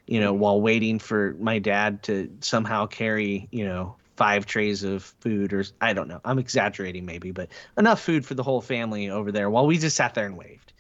You 0.06 0.18
know, 0.18 0.32
while 0.32 0.62
waiting 0.62 0.98
for 0.98 1.36
my 1.38 1.58
dad 1.58 2.02
to 2.04 2.30
somehow 2.40 2.86
carry 2.86 3.48
you 3.50 3.66
know 3.66 3.94
five 4.16 4.46
trays 4.46 4.82
of 4.82 5.02
food 5.20 5.52
or 5.52 5.62
I 5.82 5.92
don't 5.92 6.08
know. 6.08 6.22
I'm 6.24 6.38
exaggerating 6.38 7.04
maybe, 7.04 7.30
but 7.30 7.50
enough 7.76 8.00
food 8.00 8.24
for 8.24 8.32
the 8.32 8.42
whole 8.42 8.62
family 8.62 9.10
over 9.10 9.30
there 9.30 9.50
while 9.50 9.66
we 9.66 9.76
just 9.76 9.96
sat 9.96 10.14
there 10.14 10.24
and 10.24 10.38
waved. 10.38 10.71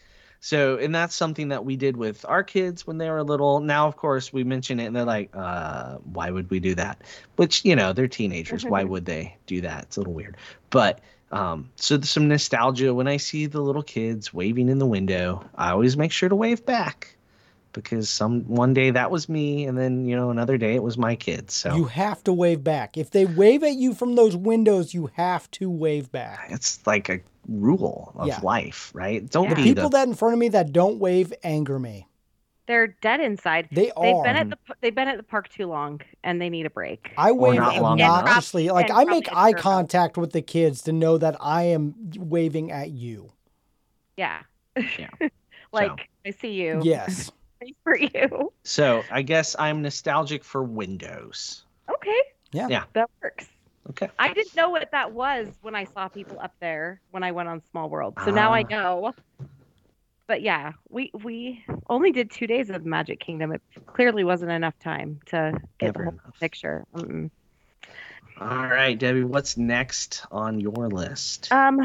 So, 0.44 0.76
and 0.76 0.92
that's 0.92 1.14
something 1.14 1.50
that 1.50 1.64
we 1.64 1.76
did 1.76 1.96
with 1.96 2.24
our 2.28 2.42
kids 2.42 2.84
when 2.84 2.98
they 2.98 3.08
were 3.08 3.22
little. 3.22 3.60
Now, 3.60 3.86
of 3.86 3.94
course, 3.94 4.32
we 4.32 4.42
mention 4.42 4.80
it 4.80 4.86
and 4.86 4.96
they're 4.96 5.04
like, 5.04 5.30
uh, 5.34 5.98
why 5.98 6.30
would 6.30 6.50
we 6.50 6.58
do 6.58 6.74
that? 6.74 7.00
Which, 7.36 7.64
you 7.64 7.76
know, 7.76 7.92
they're 7.92 8.08
teenagers. 8.08 8.64
Why 8.64 8.82
would 8.82 9.04
they 9.04 9.36
do 9.46 9.60
that? 9.60 9.84
It's 9.84 9.96
a 9.96 10.00
little 10.00 10.12
weird. 10.12 10.36
But, 10.70 10.98
um, 11.30 11.70
so 11.76 12.00
some 12.00 12.26
nostalgia 12.26 12.92
when 12.92 13.06
I 13.06 13.18
see 13.18 13.46
the 13.46 13.60
little 13.60 13.84
kids 13.84 14.34
waving 14.34 14.68
in 14.68 14.78
the 14.80 14.86
window. 14.86 15.48
I 15.54 15.70
always 15.70 15.96
make 15.96 16.10
sure 16.10 16.28
to 16.28 16.34
wave 16.34 16.66
back 16.66 17.16
because 17.72 18.08
some 18.10 18.42
one 18.44 18.74
day 18.74 18.90
that 18.90 19.10
was 19.10 19.28
me, 19.28 19.64
and 19.66 19.76
then 19.78 20.06
you 20.06 20.14
know 20.16 20.30
another 20.30 20.56
day 20.58 20.74
it 20.74 20.82
was 20.82 20.96
my 20.98 21.16
kids. 21.16 21.54
So 21.54 21.74
You 21.74 21.84
have 21.84 22.22
to 22.24 22.32
wave 22.32 22.62
back. 22.62 22.96
If 22.96 23.10
they 23.10 23.24
wave 23.24 23.62
at 23.62 23.74
you 23.74 23.94
from 23.94 24.14
those 24.14 24.36
windows, 24.36 24.94
you 24.94 25.10
have 25.14 25.50
to 25.52 25.70
wave 25.70 26.10
back. 26.12 26.46
it's 26.50 26.86
like 26.86 27.08
a 27.08 27.20
rule 27.48 28.12
of 28.16 28.28
Yeah. 28.28 28.40
life, 28.42 28.90
right? 28.94 29.28
Don't 29.28 29.44
Yeah. 29.48 29.54
The 29.54 29.62
people 29.62 29.88
the 29.90 29.98
that 29.98 30.08
in 30.08 30.14
front 30.14 30.34
of 30.34 30.38
me 30.38 30.48
that 30.50 30.72
don't 30.72 30.98
wave 30.98 31.32
anger 31.42 31.78
me. 31.78 32.06
They're 32.68 32.86
dead 33.02 33.20
inside. 33.20 33.68
They 33.72 33.86
They've 33.86 33.92
are. 34.14 34.22
been 34.22 34.36
at 34.36 34.48
the 34.50 34.56
they've 34.80 34.94
been 34.94 35.08
at 35.08 35.16
the 35.16 35.24
park 35.24 35.48
too 35.48 35.66
long 35.66 36.00
and 36.22 36.40
they 36.40 36.48
need 36.48 36.64
a 36.64 36.70
break. 36.70 37.10
I 37.18 37.32
wave 37.32 37.56
not 37.56 37.76
long 37.82 37.98
enough. 37.98 38.20
obnoxiously. 38.20 38.68
Like 38.70 38.88
I 38.90 39.02
make 39.04 39.28
eye 39.34 39.48
a 39.48 39.52
turbo. 39.52 39.62
contact 39.62 40.16
with 40.16 40.32
the 40.32 40.42
kids 40.42 40.82
to 40.82 40.92
know 40.92 41.18
that 41.18 41.36
I 41.40 41.64
am 41.64 41.94
waving 42.16 42.70
at 42.70 42.90
you. 42.90 43.32
Yeah. 44.16 44.42
Yeah. 44.98 45.10
like 45.72 46.08
I 46.24 46.30
see 46.30 46.52
you. 46.52 46.80
Yes. 46.84 47.32
Pray 47.62 47.74
for 47.84 47.96
you. 47.98 48.52
So 48.64 49.02
I 49.10 49.22
guess 49.22 49.54
I'm 49.58 49.82
nostalgic 49.82 50.44
for 50.44 50.62
Windows. 50.62 51.64
Okay. 51.90 52.18
Yeah. 52.52 52.68
Yeah. 52.68 52.84
That 52.94 53.10
works. 53.22 53.46
Okay. 53.90 54.08
I 54.18 54.32
didn't 54.32 54.54
know 54.54 54.70
what 54.70 54.88
that 54.92 55.12
was 55.12 55.48
when 55.62 55.74
I 55.74 55.84
saw 55.84 56.08
people 56.08 56.38
up 56.40 56.52
there 56.60 57.00
when 57.10 57.22
I 57.22 57.32
went 57.32 57.48
on 57.48 57.62
Small 57.70 57.88
World. 57.88 58.14
So 58.24 58.30
now 58.30 58.52
I 58.52 58.62
Ah. 58.62 58.66
know. 58.70 59.14
But 60.28 60.42
yeah, 60.42 60.72
we 60.88 61.10
we 61.24 61.64
only 61.90 62.12
did 62.12 62.30
two 62.30 62.46
days 62.46 62.70
of 62.70 62.86
Magic 62.86 63.20
Kingdom. 63.20 63.52
It 63.52 63.60
clearly 63.86 64.24
wasn't 64.24 64.52
enough 64.52 64.78
time 64.78 65.20
to 65.26 65.52
get 65.78 65.86
Never 65.86 65.98
the 65.98 66.04
whole 66.04 66.12
enough. 66.24 66.40
picture. 66.40 66.84
Mm-mm. 66.94 67.30
All 68.40 68.66
right, 68.66 68.98
Debbie, 68.98 69.24
what's 69.24 69.56
next 69.56 70.24
on 70.30 70.58
your 70.60 70.88
list? 70.88 71.52
Um, 71.52 71.80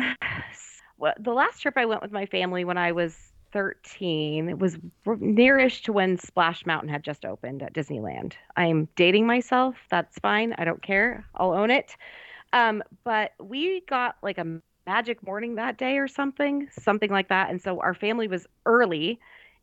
well, 0.98 1.14
the 1.20 1.34
last 1.34 1.62
trip 1.62 1.74
I 1.78 1.86
went 1.86 2.02
with 2.02 2.12
my 2.12 2.26
family 2.28 2.64
when 2.64 2.78
I 2.78 2.92
was 2.94 3.18
13, 3.52 4.50
it 4.50 4.60
was 4.60 4.78
nearish 5.06 5.84
to 5.84 5.94
when 5.94 6.18
Splash 6.18 6.66
Mountain 6.66 6.90
had 6.90 7.04
just 7.04 7.26
opened 7.26 7.64
at 7.64 7.74
Disneyland. 7.74 8.34
I'm 8.56 8.88
dating 8.96 9.26
myself. 9.26 9.76
That's 9.90 10.18
fine. 10.20 10.54
I 10.58 10.66
don't 10.66 10.82
care. 10.82 11.26
I'll 11.36 11.54
own 11.54 11.72
it. 11.72 11.96
Um, 12.54 12.84
but 13.04 13.32
we 13.40 13.82
got 13.90 14.16
like 14.22 14.38
a 14.38 14.62
magic 14.86 15.26
morning 15.26 15.56
that 15.56 15.78
day 15.78 15.98
or 15.98 16.08
something, 16.08 16.68
something 16.80 17.12
like 17.12 17.30
that. 17.30 17.50
And 17.50 17.62
so 17.62 17.80
our 17.82 17.94
family 17.94 18.28
was 18.28 18.48
early 18.66 19.20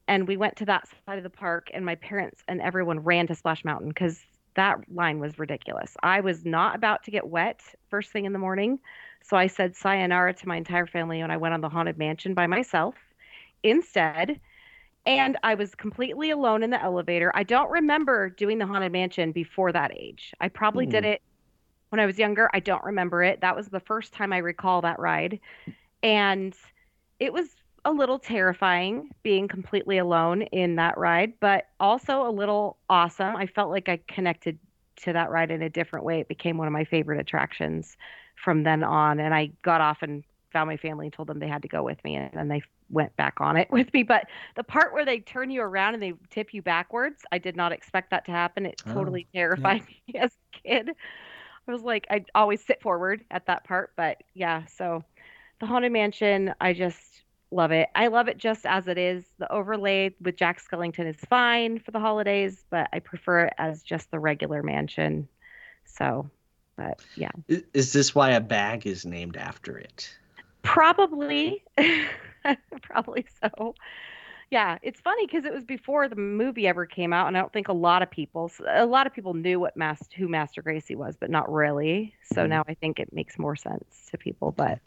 and 0.06 0.28
we 0.28 0.36
went 0.36 0.56
to 0.56 0.66
that 0.66 0.86
side 1.06 1.16
of 1.16 1.24
the 1.24 1.30
park 1.30 1.70
and 1.72 1.84
my 1.84 1.94
parents 1.94 2.42
and 2.46 2.60
everyone 2.60 3.00
ran 3.00 3.26
to 3.28 3.34
Splash 3.34 3.64
Mountain 3.64 3.88
because 3.88 4.20
that 4.54 4.78
line 4.92 5.18
was 5.18 5.38
ridiculous. 5.38 5.96
I 6.02 6.20
was 6.20 6.44
not 6.44 6.76
about 6.76 7.04
to 7.04 7.10
get 7.10 7.26
wet 7.26 7.62
first 7.88 8.12
thing 8.12 8.26
in 8.26 8.32
the 8.32 8.38
morning. 8.38 8.78
So 9.22 9.36
I 9.36 9.46
said 9.46 9.74
sayonara 9.74 10.34
to 10.34 10.48
my 10.48 10.56
entire 10.56 10.86
family 10.86 11.20
and 11.20 11.32
I 11.32 11.38
went 11.38 11.54
on 11.54 11.62
the 11.62 11.70
Haunted 11.70 11.98
Mansion 11.98 12.34
by 12.34 12.46
myself 12.46 12.94
instead. 13.64 14.40
And 15.06 15.36
I 15.42 15.54
was 15.54 15.74
completely 15.74 16.30
alone 16.30 16.62
in 16.62 16.70
the 16.70 16.82
elevator. 16.82 17.32
I 17.34 17.44
don't 17.44 17.70
remember 17.70 18.30
doing 18.30 18.58
the 18.58 18.66
Haunted 18.66 18.92
Mansion 18.92 19.32
before 19.32 19.72
that 19.72 19.92
age. 19.96 20.32
I 20.40 20.48
probably 20.48 20.86
did 20.86 21.04
Hmm. 21.04 21.06
it 21.06 21.22
when 21.90 22.00
I 22.00 22.06
was 22.06 22.18
younger. 22.18 22.50
I 22.54 22.60
don't 22.60 22.84
remember 22.84 23.22
it. 23.22 23.40
That 23.42 23.56
was 23.56 23.68
the 23.68 23.80
first 23.80 24.12
time 24.14 24.32
I 24.32 24.38
recall 24.38 24.82
that 24.82 25.00
ride. 25.00 25.40
And 26.02 26.54
it 27.20 27.32
was 27.32 27.48
a 27.84 27.92
little 27.92 28.18
terrifying 28.18 29.10
being 29.22 29.48
completely 29.48 29.98
alone 29.98 30.42
in 30.42 30.76
that 30.76 30.98
ride, 30.98 31.34
but 31.40 31.66
also 31.80 32.26
a 32.26 32.30
little 32.30 32.78
awesome. 32.88 33.36
I 33.36 33.46
felt 33.46 33.70
like 33.70 33.88
I 33.88 34.00
connected 34.08 34.58
to 34.96 35.12
that 35.12 35.30
ride 35.30 35.50
in 35.50 35.62
a 35.62 35.70
different 35.70 36.04
way. 36.04 36.20
It 36.20 36.28
became 36.28 36.56
one 36.58 36.66
of 36.66 36.72
my 36.72 36.84
favorite 36.84 37.20
attractions 37.20 37.96
from 38.36 38.62
then 38.62 38.82
on. 38.82 39.20
And 39.20 39.34
I 39.34 39.52
got 39.62 39.80
off 39.80 40.02
and 40.02 40.24
found 40.52 40.68
my 40.68 40.76
family 40.76 41.06
and 41.06 41.12
told 41.12 41.28
them 41.28 41.38
they 41.40 41.48
had 41.48 41.62
to 41.62 41.68
go 41.68 41.82
with 41.82 42.02
me. 42.04 42.16
And 42.16 42.30
then 42.32 42.48
they 42.48 42.62
went 42.94 43.14
back 43.16 43.40
on 43.40 43.56
it 43.56 43.68
with 43.70 43.92
me. 43.92 44.02
But 44.02 44.26
the 44.56 44.64
part 44.64 44.94
where 44.94 45.04
they 45.04 45.20
turn 45.20 45.50
you 45.50 45.60
around 45.60 45.94
and 45.94 46.02
they 46.02 46.14
tip 46.30 46.54
you 46.54 46.62
backwards, 46.62 47.22
I 47.30 47.38
did 47.38 47.56
not 47.56 47.72
expect 47.72 48.10
that 48.10 48.24
to 48.26 48.30
happen. 48.32 48.64
It 48.64 48.82
Oh, 48.86 48.94
totally 48.94 49.26
terrified 49.34 49.82
me 50.08 50.18
as 50.18 50.30
a 50.32 50.58
kid. 50.66 50.90
I 51.66 51.72
was 51.72 51.82
like, 51.82 52.06
I 52.10 52.24
always 52.34 52.64
sit 52.64 52.80
forward 52.82 53.24
at 53.30 53.46
that 53.46 53.64
part, 53.64 53.92
but 53.96 54.22
yeah. 54.34 54.64
So, 54.66 55.02
the 55.60 55.66
Haunted 55.66 55.92
Mansion, 55.92 56.54
I 56.60 56.74
just 56.74 57.22
love 57.50 57.70
it. 57.70 57.88
I 57.94 58.08
love 58.08 58.28
it 58.28 58.36
just 58.36 58.66
as 58.66 58.88
it 58.88 58.98
is. 58.98 59.24
The 59.38 59.50
overlay 59.50 60.14
with 60.20 60.36
Jack 60.36 60.60
Skellington 60.62 61.06
is 61.08 61.16
fine 61.28 61.78
for 61.78 61.90
the 61.90 62.00
holidays, 62.00 62.64
but 62.70 62.88
I 62.92 62.98
prefer 62.98 63.46
it 63.46 63.54
as 63.56 63.82
just 63.82 64.10
the 64.10 64.18
regular 64.18 64.62
mansion. 64.62 65.28
So, 65.84 66.28
but 66.76 67.00
yeah. 67.16 67.30
Is 67.48 67.92
this 67.92 68.14
why 68.14 68.32
a 68.32 68.40
bag 68.40 68.86
is 68.86 69.06
named 69.06 69.36
after 69.36 69.78
it? 69.78 70.10
Probably. 70.62 71.62
Probably 72.82 73.26
so. 73.42 73.74
Yeah, 74.50 74.78
it's 74.82 75.00
funny 75.00 75.26
because 75.26 75.44
it 75.46 75.52
was 75.52 75.64
before 75.64 76.06
the 76.08 76.16
movie 76.16 76.66
ever 76.68 76.86
came 76.86 77.12
out, 77.12 77.26
and 77.26 77.36
I 77.36 77.40
don't 77.40 77.52
think 77.52 77.68
a 77.68 77.72
lot 77.72 78.02
of 78.02 78.10
people, 78.10 78.52
a 78.68 78.86
lot 78.86 79.06
of 79.06 79.14
people 79.14 79.34
knew 79.34 79.58
what 79.58 79.76
Master, 79.76 80.16
who 80.16 80.28
Master 80.28 80.62
Gracey 80.62 80.94
was, 80.94 81.16
but 81.16 81.30
not 81.30 81.50
really. 81.52 82.14
So 82.32 82.44
Mhm. 82.44 82.48
now 82.50 82.64
I 82.68 82.74
think 82.74 83.00
it 83.00 83.12
makes 83.12 83.38
more 83.38 83.56
sense 83.56 84.06
to 84.10 84.18
people. 84.18 84.52
But 84.52 84.78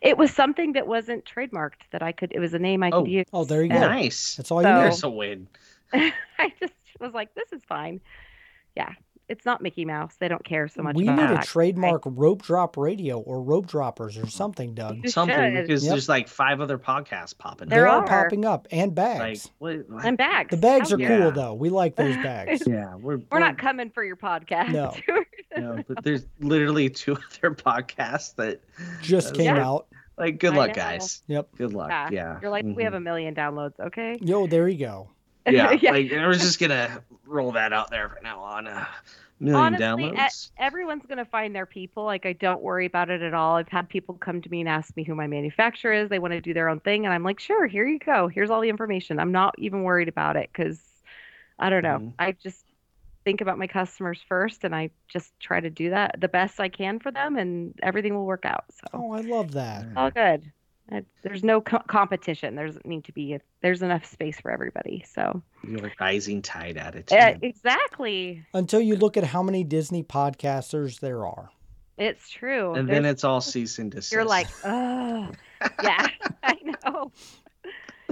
it 0.00 0.16
was 0.16 0.32
something 0.32 0.72
that 0.74 0.86
wasn't 0.86 1.24
trademarked 1.24 1.90
that 1.90 2.02
I 2.02 2.12
could. 2.12 2.32
It 2.32 2.38
was 2.38 2.54
a 2.54 2.58
name 2.58 2.82
I 2.82 2.90
Oh. 2.90 3.02
could 3.02 3.10
use. 3.10 3.26
Oh, 3.32 3.44
there 3.44 3.62
you 3.62 3.68
go. 3.68 3.80
Nice. 3.80 4.36
That's 4.36 4.50
all 4.50 4.62
you 4.62 4.68
So- 4.68 4.74
need. 4.74 4.82
There's 4.84 5.02
a 5.02 5.10
win. 5.10 5.48
I 5.92 6.52
just 6.60 6.72
was 7.00 7.12
like, 7.12 7.34
this 7.34 7.52
is 7.52 7.62
fine. 7.64 8.00
Yeah, 8.76 8.92
it's 9.28 9.44
not 9.46 9.62
Mickey 9.62 9.84
Mouse. 9.84 10.14
They 10.18 10.28
don't 10.28 10.44
care 10.44 10.68
so 10.68 10.82
much. 10.82 10.94
About 10.96 11.00
it. 11.00 11.04
We 11.06 11.08
about 11.12 11.22
need 11.22 11.32
a 11.32 11.34
that. 11.36 11.44
trademark 11.46 12.02
rope 12.04 12.42
drop 12.42 12.76
radio 12.76 13.18
or 13.20 13.42
rope 13.42 13.66
droppers 13.66 14.18
or 14.18 14.26
something, 14.26 14.74
Doug. 14.74 14.98
You 15.02 15.10
Something 15.10 15.36
should. 15.54 15.66
because 15.66 15.84
Yep. 15.84 15.90
there's 15.92 16.08
like 16.08 16.28
five 16.28 16.60
other 16.60 16.78
podcasts 16.78 17.36
popping. 17.36 17.68
There 17.68 17.84
They 17.84 17.88
up. 17.88 17.94
are 17.94 18.04
are. 18.04 18.24
popping 18.24 18.44
up 18.44 18.68
and 18.70 18.90
Like 18.96 19.18
bags. 19.18 19.50
what? 19.58 19.88
what- 19.88 20.04
And 20.04 20.18
bags. 20.18 20.50
the 20.50 20.56
bags 20.56 20.92
are 20.92 20.96
dare 20.96 21.18
cool 21.22 21.30
though. 21.32 21.54
We 21.54 21.70
like 21.70 21.96
those 21.96 22.16
bags. 22.22 22.62
Yeah, 22.66 22.94
we're 22.96 23.20
We're 23.30 23.38
not 23.40 23.56
coming 23.58 23.90
for 23.90 24.04
your 24.04 24.16
podcast. 24.16 24.70
No. 24.72 24.94
No, 25.56 25.84
but 25.86 26.02
there's 26.02 26.26
literally 26.40 26.90
two 26.90 27.12
other 27.44 27.54
podcasts 27.54 28.34
that 28.34 28.60
Just 29.02 29.28
That's 29.28 29.36
came 29.38 29.54
Yeah. 29.54 29.64
out. 29.68 29.86
like 30.18 30.40
good 30.40 30.54
I 30.54 30.56
luck, 30.56 30.68
know. 30.70 30.74
guys. 30.74 31.22
Yep. 31.28 31.48
Good 31.56 31.72
luck. 31.72 31.90
yeah. 31.90 32.08
Yeah. 32.10 32.38
You're 32.42 32.50
like, 32.50 32.64
we 32.64 32.72
mm-hmm. 32.72 32.80
have 32.80 32.94
a 32.94 33.00
million 33.00 33.36
downloads, 33.36 33.78
okay? 33.78 34.18
Yo, 34.20 34.48
there 34.48 34.66
you 34.68 34.78
go. 34.78 35.10
Yeah, 35.46 35.72
Yeah. 35.82 35.92
Like 35.92 36.12
I 36.12 36.26
was 36.26 36.40
just 36.40 36.58
gonna 36.58 37.02
roll 37.26 37.52
that 37.52 37.72
out 37.72 37.90
there 37.90 38.08
from 38.08 38.22
now 38.22 38.40
on. 38.40 38.66
Uh, 38.66 38.84
million 39.40 39.74
Honestly, 39.74 40.04
downloads. 40.04 40.50
Everyone's 40.58 41.04
going 41.06 41.18
to 41.18 41.24
find 41.24 41.54
their 41.54 41.66
people. 41.66 42.04
Like, 42.04 42.24
I 42.24 42.32
don't 42.32 42.62
worry 42.62 42.86
about 42.86 43.10
it 43.10 43.20
at 43.20 43.34
all. 43.34 43.56
I've 43.56 43.68
had 43.68 43.88
people 43.88 44.14
come 44.14 44.40
to 44.40 44.48
me 44.48 44.60
and 44.60 44.68
ask 44.68 44.96
me 44.96 45.02
who 45.04 45.14
my 45.14 45.26
manufacturer 45.26 45.92
is. 45.92 46.08
They 46.08 46.18
want 46.20 46.32
to 46.32 46.40
do 46.40 46.54
their 46.54 46.68
own 46.68 46.80
thing. 46.80 47.04
And 47.04 47.12
I'm 47.12 47.24
like, 47.24 47.40
sure, 47.40 47.66
here 47.66 47.86
you 47.86 47.98
go. 47.98 48.28
Here's 48.28 48.48
all 48.50 48.60
the 48.60 48.68
information. 48.68 49.18
I'm 49.18 49.32
not 49.32 49.54
even 49.58 49.82
worried 49.82 50.08
about 50.08 50.36
it 50.36 50.48
because 50.52 50.80
I 51.58 51.68
don't 51.68 51.82
know. 51.82 51.98
Mhm. 51.98 52.12
I 52.18 52.32
just 52.32 52.64
think 53.24 53.40
about 53.40 53.58
my 53.58 53.66
customers 53.66 54.20
first 54.28 54.64
and 54.64 54.74
I 54.74 54.90
just 55.08 55.32
try 55.40 55.58
to 55.58 55.70
do 55.70 55.90
that 55.90 56.20
the 56.20 56.28
best 56.28 56.60
I 56.60 56.68
can 56.68 56.98
for 57.00 57.10
them 57.10 57.36
and 57.36 57.74
everything 57.82 58.14
will 58.14 58.26
work 58.26 58.44
out. 58.44 58.64
So, 58.70 58.86
Oh, 58.92 59.12
I 59.12 59.20
love 59.20 59.52
that. 59.52 59.86
all 59.96 60.10
good. 60.10 60.52
Uh, 60.92 61.00
There's 61.22 61.42
no 61.42 61.60
co- 61.62 61.82
competition. 61.86 62.54
There 62.56 62.66
doesn't 62.66 62.84
need 62.84 63.04
to 63.04 63.12
be. 63.12 63.38
there's 63.62 63.80
enough 63.82 64.04
space 64.04 64.38
for 64.38 64.50
everybody. 64.50 65.02
So, 65.10 65.42
Your 65.66 65.90
rising 65.98 66.42
tide 66.42 66.76
attitude. 66.76 67.18
uh, 67.18 67.34
exactly. 67.40 68.44
Until 68.52 68.80
you 68.82 68.96
look 68.96 69.16
at 69.16 69.24
how 69.24 69.42
many 69.42 69.64
Disney 69.64 70.02
podcasters 70.02 71.00
there 71.00 71.26
are. 71.26 71.48
It's 71.96 72.28
true. 72.28 72.74
and 72.74 72.86
There's 72.88 72.96
then 72.96 73.04
it's 73.06 73.24
all 73.24 73.40
cease 73.40 73.78
and 73.78 73.90
desist. 73.90 74.12
You're 74.12 74.24
like, 74.24 74.48
oh, 74.64 75.30
yeah, 75.82 76.06
I 76.42 76.56
know. 76.84 77.12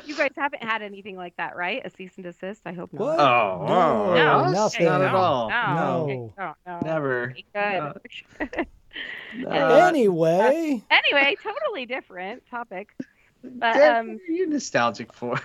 You 0.07 0.17
guys 0.17 0.31
haven't 0.37 0.63
had 0.65 0.81
anything 0.83 1.17
like 1.17 1.37
that, 1.37 1.55
right? 1.55 1.83
A 1.85 1.91
cease 1.91 2.13
and 2.17 2.25
desist? 2.25 2.63
I 2.65 2.73
hope 2.73 2.93
not. 2.95 3.01
What? 3.03 3.21
oh, 3.21 3.67
No, 3.69 4.15
No, 4.15 4.39
us? 4.47 4.53
nothing. 4.55 4.87
not 4.87 5.01
at 5.03 5.15
all. 5.15 5.51
No, 5.51 5.67
No. 6.07 6.33
no, 6.39 6.55
no. 6.67 6.81
Never. 6.83 7.35
Okay, 7.55 7.93
Good. 8.39 8.67
No. 9.37 9.51
anyway, 9.51 10.83
anyway, 10.91 11.37
totally 11.43 11.87
different 11.87 12.45
topic. 12.51 12.95
But 13.43 13.75
Dad, 13.75 13.99
um, 13.99 14.09
what 14.13 14.21
are 14.29 14.33
you 14.33 14.47
nostalgic 14.47 15.13
for? 15.13 15.41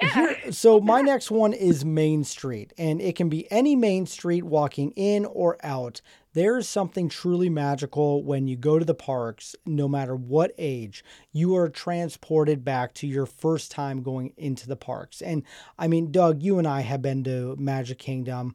here, 0.00 0.52
so 0.52 0.80
my 0.80 1.00
next 1.00 1.30
one 1.30 1.52
is 1.52 1.84
Main 1.84 2.24
Street, 2.24 2.72
and 2.78 3.00
it 3.00 3.16
can 3.16 3.28
be 3.28 3.50
any 3.50 3.76
Main 3.76 4.06
Street 4.06 4.44
walking 4.44 4.92
in 4.92 5.24
or 5.24 5.58
out. 5.62 6.00
There 6.32 6.58
is 6.58 6.68
something 6.68 7.08
truly 7.08 7.48
magical 7.48 8.22
when 8.22 8.46
you 8.46 8.56
go 8.56 8.78
to 8.78 8.84
the 8.84 8.94
parks, 8.94 9.56
no 9.66 9.88
matter 9.88 10.14
what 10.14 10.52
age, 10.58 11.04
you 11.32 11.56
are 11.56 11.68
transported 11.68 12.64
back 12.64 12.94
to 12.94 13.06
your 13.08 13.26
first 13.26 13.72
time 13.72 14.02
going 14.02 14.32
into 14.36 14.68
the 14.68 14.76
parks. 14.76 15.22
And 15.22 15.42
I 15.76 15.88
mean, 15.88 16.12
Doug, 16.12 16.40
you 16.40 16.58
and 16.58 16.68
I 16.68 16.82
have 16.82 17.02
been 17.02 17.24
to 17.24 17.56
Magic 17.58 17.98
Kingdom 17.98 18.54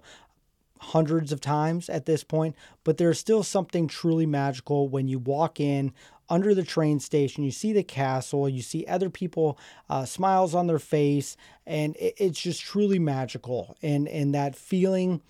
hundreds 0.86 1.32
of 1.32 1.41
times 1.41 1.89
at 1.89 2.06
this 2.06 2.24
point, 2.24 2.56
but 2.84 2.98
there's 2.98 3.19
still 3.19 3.43
something 3.43 3.88
truly 3.88 4.26
magical 4.26 4.88
when 4.88 5.08
you 5.08 5.19
walk 5.19 5.60
in 5.60 5.93
under 6.30 6.56
the 6.56 6.63
train 6.63 7.00
station, 7.00 7.43
you 7.43 7.52
see 7.52 7.74
the 7.74 7.84
castle, 7.84 8.50
you 8.50 8.62
see 8.62 8.86
other 8.88 9.10
people, 9.10 9.60
uh, 9.89 10.06
smiles 10.06 10.56
on 10.56 10.67
their 10.67 10.80
face, 10.80 11.38
and 11.65 11.95
it, 11.98 12.15
it's 12.17 12.41
just 12.41 12.62
truly 12.62 13.00
magical. 13.00 13.78
And 13.82 14.08
and 14.08 14.34
that 14.34 14.56
feeling, 14.56 15.21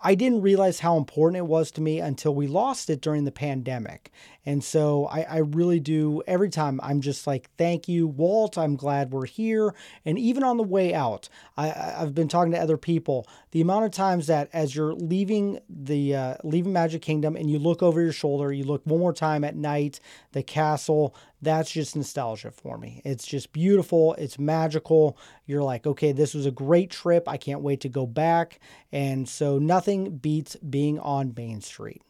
I 0.00 0.14
didn't 0.14 0.42
realize 0.42 0.80
how 0.80 0.96
important 0.96 1.38
it 1.38 1.46
was 1.46 1.70
to 1.72 1.80
me 1.80 2.00
until 2.00 2.34
we 2.34 2.46
lost 2.46 2.90
it 2.90 3.00
during 3.00 3.24
the 3.24 3.32
pandemic. 3.32 4.12
And 4.48 4.64
so 4.64 5.04
I, 5.08 5.26
I 5.28 5.36
really 5.40 5.78
do 5.78 6.22
every 6.26 6.48
time 6.48 6.80
I'm 6.82 7.02
just 7.02 7.26
like, 7.26 7.50
thank 7.58 7.86
you, 7.86 8.06
Walt. 8.06 8.56
I'm 8.56 8.76
glad 8.76 9.12
we're 9.12 9.26
here. 9.26 9.74
And 10.06 10.18
even 10.18 10.42
on 10.42 10.56
the 10.56 10.62
way 10.62 10.94
out, 10.94 11.28
I, 11.58 11.94
I've 11.98 12.14
been 12.14 12.28
talking 12.28 12.52
to 12.52 12.58
other 12.58 12.78
people. 12.78 13.28
The 13.50 13.60
amount 13.60 13.84
of 13.84 13.90
times 13.90 14.26
that 14.28 14.48
as 14.54 14.74
you're 14.74 14.94
leaving 14.94 15.60
the 15.68 16.16
uh, 16.16 16.34
leaving 16.44 16.72
Magic 16.72 17.02
Kingdom 17.02 17.36
and 17.36 17.50
you 17.50 17.58
look 17.58 17.82
over 17.82 18.00
your 18.00 18.10
shoulder, 18.10 18.50
you 18.50 18.64
look 18.64 18.80
one 18.86 19.00
more 19.00 19.12
time 19.12 19.44
at 19.44 19.54
night, 19.54 20.00
the 20.32 20.42
castle. 20.42 21.14
That's 21.42 21.70
just 21.70 21.94
nostalgia 21.94 22.50
for 22.50 22.78
me. 22.78 23.02
It's 23.04 23.26
just 23.26 23.52
beautiful. 23.52 24.14
It's 24.14 24.38
magical. 24.38 25.18
You're 25.44 25.62
like, 25.62 25.86
okay, 25.86 26.12
this 26.12 26.32
was 26.32 26.46
a 26.46 26.50
great 26.50 26.90
trip. 26.90 27.28
I 27.28 27.36
can't 27.36 27.60
wait 27.60 27.82
to 27.82 27.90
go 27.90 28.06
back. 28.06 28.60
And 28.92 29.28
so 29.28 29.58
nothing 29.58 30.16
beats 30.16 30.56
being 30.56 30.98
on 30.98 31.34
Main 31.36 31.60
Street. 31.60 32.00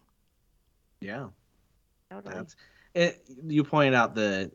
yeah. 1.00 1.30
Totally. 2.10 2.34
That's 2.34 2.56
it. 2.94 3.22
You 3.46 3.64
pointed 3.64 3.94
out 3.94 4.14
the 4.14 4.50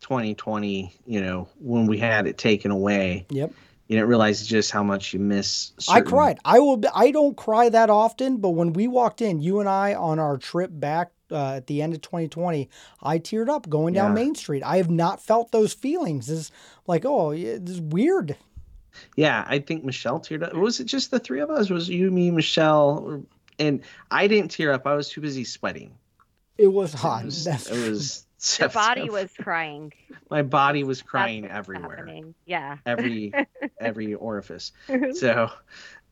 2020, 0.00 0.94
you 1.06 1.20
know, 1.20 1.48
when 1.58 1.86
we 1.86 1.98
had 1.98 2.26
it 2.26 2.38
taken 2.38 2.70
away, 2.70 3.26
Yep. 3.30 3.52
you 3.88 3.96
didn't 3.96 4.08
realize 4.08 4.46
just 4.46 4.70
how 4.70 4.82
much 4.82 5.12
you 5.12 5.20
miss. 5.20 5.72
I 5.88 6.00
cried. 6.00 6.38
I 6.44 6.58
will. 6.60 6.76
Be, 6.78 6.88
I 6.94 7.10
don't 7.10 7.36
cry 7.36 7.68
that 7.68 7.90
often, 7.90 8.38
but 8.38 8.50
when 8.50 8.72
we 8.72 8.88
walked 8.88 9.20
in, 9.22 9.40
you 9.40 9.60
and 9.60 9.68
I 9.68 9.94
on 9.94 10.18
our 10.18 10.36
trip 10.38 10.70
back 10.72 11.12
uh, 11.30 11.54
at 11.56 11.66
the 11.66 11.82
end 11.82 11.94
of 11.94 12.00
2020, 12.02 12.68
I 13.02 13.18
teared 13.18 13.48
up 13.48 13.68
going 13.68 13.94
down 13.94 14.10
Yeah. 14.16 14.22
Main 14.24 14.34
Street. 14.34 14.62
I 14.62 14.76
have 14.78 14.90
not 14.90 15.22
felt 15.22 15.50
those 15.52 15.72
feelings. 15.72 16.28
It's 16.28 16.50
like, 16.86 17.04
oh, 17.04 17.30
it's 17.30 17.78
weird. 17.80 18.36
Yeah, 19.16 19.44
I 19.48 19.58
think 19.58 19.84
Michelle 19.84 20.20
teared 20.20 20.42
up. 20.42 20.52
Was 20.54 20.78
it 20.80 20.84
just 20.84 21.10
the 21.10 21.18
three 21.18 21.40
of 21.40 21.48
us? 21.50 21.70
Was 21.70 21.88
it 21.88 21.94
you, 21.94 22.10
me, 22.10 22.30
Michelle, 22.30 23.24
and 23.58 23.80
I 24.10 24.26
didn't 24.26 24.50
tear 24.50 24.72
up. 24.72 24.86
I 24.86 24.94
was 24.94 25.08
too 25.08 25.22
busy 25.22 25.44
sweating. 25.44 25.96
It 26.62 26.72
was 26.72 26.92
hot. 26.92 27.22
It 27.22 27.26
was. 27.26 27.44
That's 27.44 27.68
It 27.68 27.90
was 27.90 28.24
Your 28.60 28.68
body 28.68 29.10
was 29.10 29.32
crying. 29.36 29.92
My 30.30 30.42
body 30.42 30.84
was 30.84 31.02
crying 31.02 31.42
what 31.42 31.50
everywhere. 31.50 31.96
happening. 31.96 32.36
Yeah. 32.46 32.78
Every 32.86 33.32
every 33.80 34.14
orifice. 34.14 34.70
So, 35.14 35.50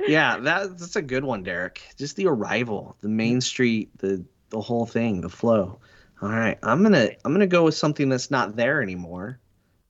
yeah, 0.00 0.38
that, 0.38 0.76
that's 0.76 0.96
a 0.96 1.02
good 1.02 1.22
one, 1.22 1.44
Derek. 1.44 1.80
Just 1.96 2.16
the 2.16 2.26
arrival, 2.26 2.96
the 3.00 3.08
main 3.08 3.40
street, 3.40 3.96
the 3.98 4.24
the 4.48 4.60
whole 4.60 4.86
thing, 4.86 5.20
the 5.20 5.28
flow. 5.28 5.78
All 6.20 6.28
right, 6.28 6.58
I'm 6.64 6.82
gonna 6.82 7.10
I'm 7.24 7.32
gonna 7.32 7.46
go 7.46 7.62
with 7.62 7.76
something 7.76 8.08
that's 8.08 8.32
not 8.32 8.56
there 8.56 8.82
anymore, 8.82 9.38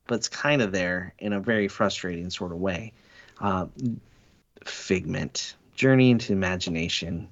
but 0.08 0.16
it's 0.16 0.28
kind 0.28 0.60
of 0.60 0.72
there 0.72 1.14
in 1.18 1.32
a 1.32 1.40
very 1.40 1.68
frustrating 1.68 2.28
sort 2.28 2.52
of 2.52 2.58
way. 2.58 2.92
Uh, 3.40 3.64
Figment, 4.66 5.56
Journey 5.74 6.10
into 6.10 6.34
Imagination 6.34 7.28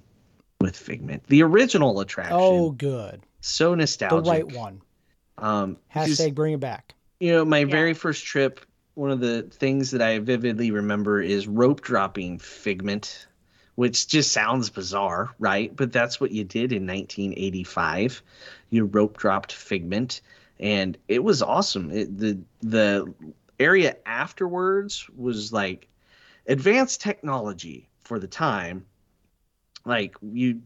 with 0.61 0.77
Figment, 0.77 1.23
the 1.29 1.43
original 1.43 2.01
attraction. 2.01 2.37
oh, 2.39 2.71
good. 2.71 3.21
so 3.41 3.75
nostalgic. 3.75 4.11
The 4.25 4.31
nostalgic. 4.31 4.49
right 4.49 4.57
one. 4.61 4.83
Um, 5.39 5.77
just- 5.95 6.21
Hashtag 6.21 6.35
bring 6.35 6.55
it 6.55 6.61
back. 6.61 6.95
you 7.21 7.33
know, 7.33 7.45
my 7.45 7.59
Yeah. 7.61 7.67
very 7.67 7.95
first 7.95 8.25
trip, 8.25 8.61
one 8.95 9.11
of 9.13 9.21
the 9.21 9.43
things 9.43 9.93
that 9.93 10.03
I 10.03 10.19
vividly 10.19 10.71
remember 10.73 11.21
is 11.23 11.47
rope 11.47 11.81
dropping 11.81 12.39
Figment, 12.41 13.29
which 13.77 14.09
just 14.09 14.33
sounds 14.33 14.71
bizarre, 14.71 15.33
right? 15.39 15.75
But 15.75 15.93
that's 15.93 16.21
what 16.21 16.33
you 16.33 16.43
did 16.43 16.73
in 16.73 16.87
1985. 16.87 18.21
You 18.71 18.87
rope 18.87 19.17
dropped 19.17 19.53
Figment, 19.53 20.21
and 20.59 20.99
it 21.07 21.23
was 21.23 21.41
awesome. 21.43 21.91
It, 21.93 22.19
the 22.19 22.39
the 22.61 23.15
area 23.61 23.97
afterwards 24.07 25.09
was 25.17 25.53
like 25.53 25.87
advanced 26.49 27.01
technology 27.01 27.89
for 28.01 28.19
the 28.19 28.27
time. 28.29 28.85
Like 29.89 30.17
you 30.23 30.63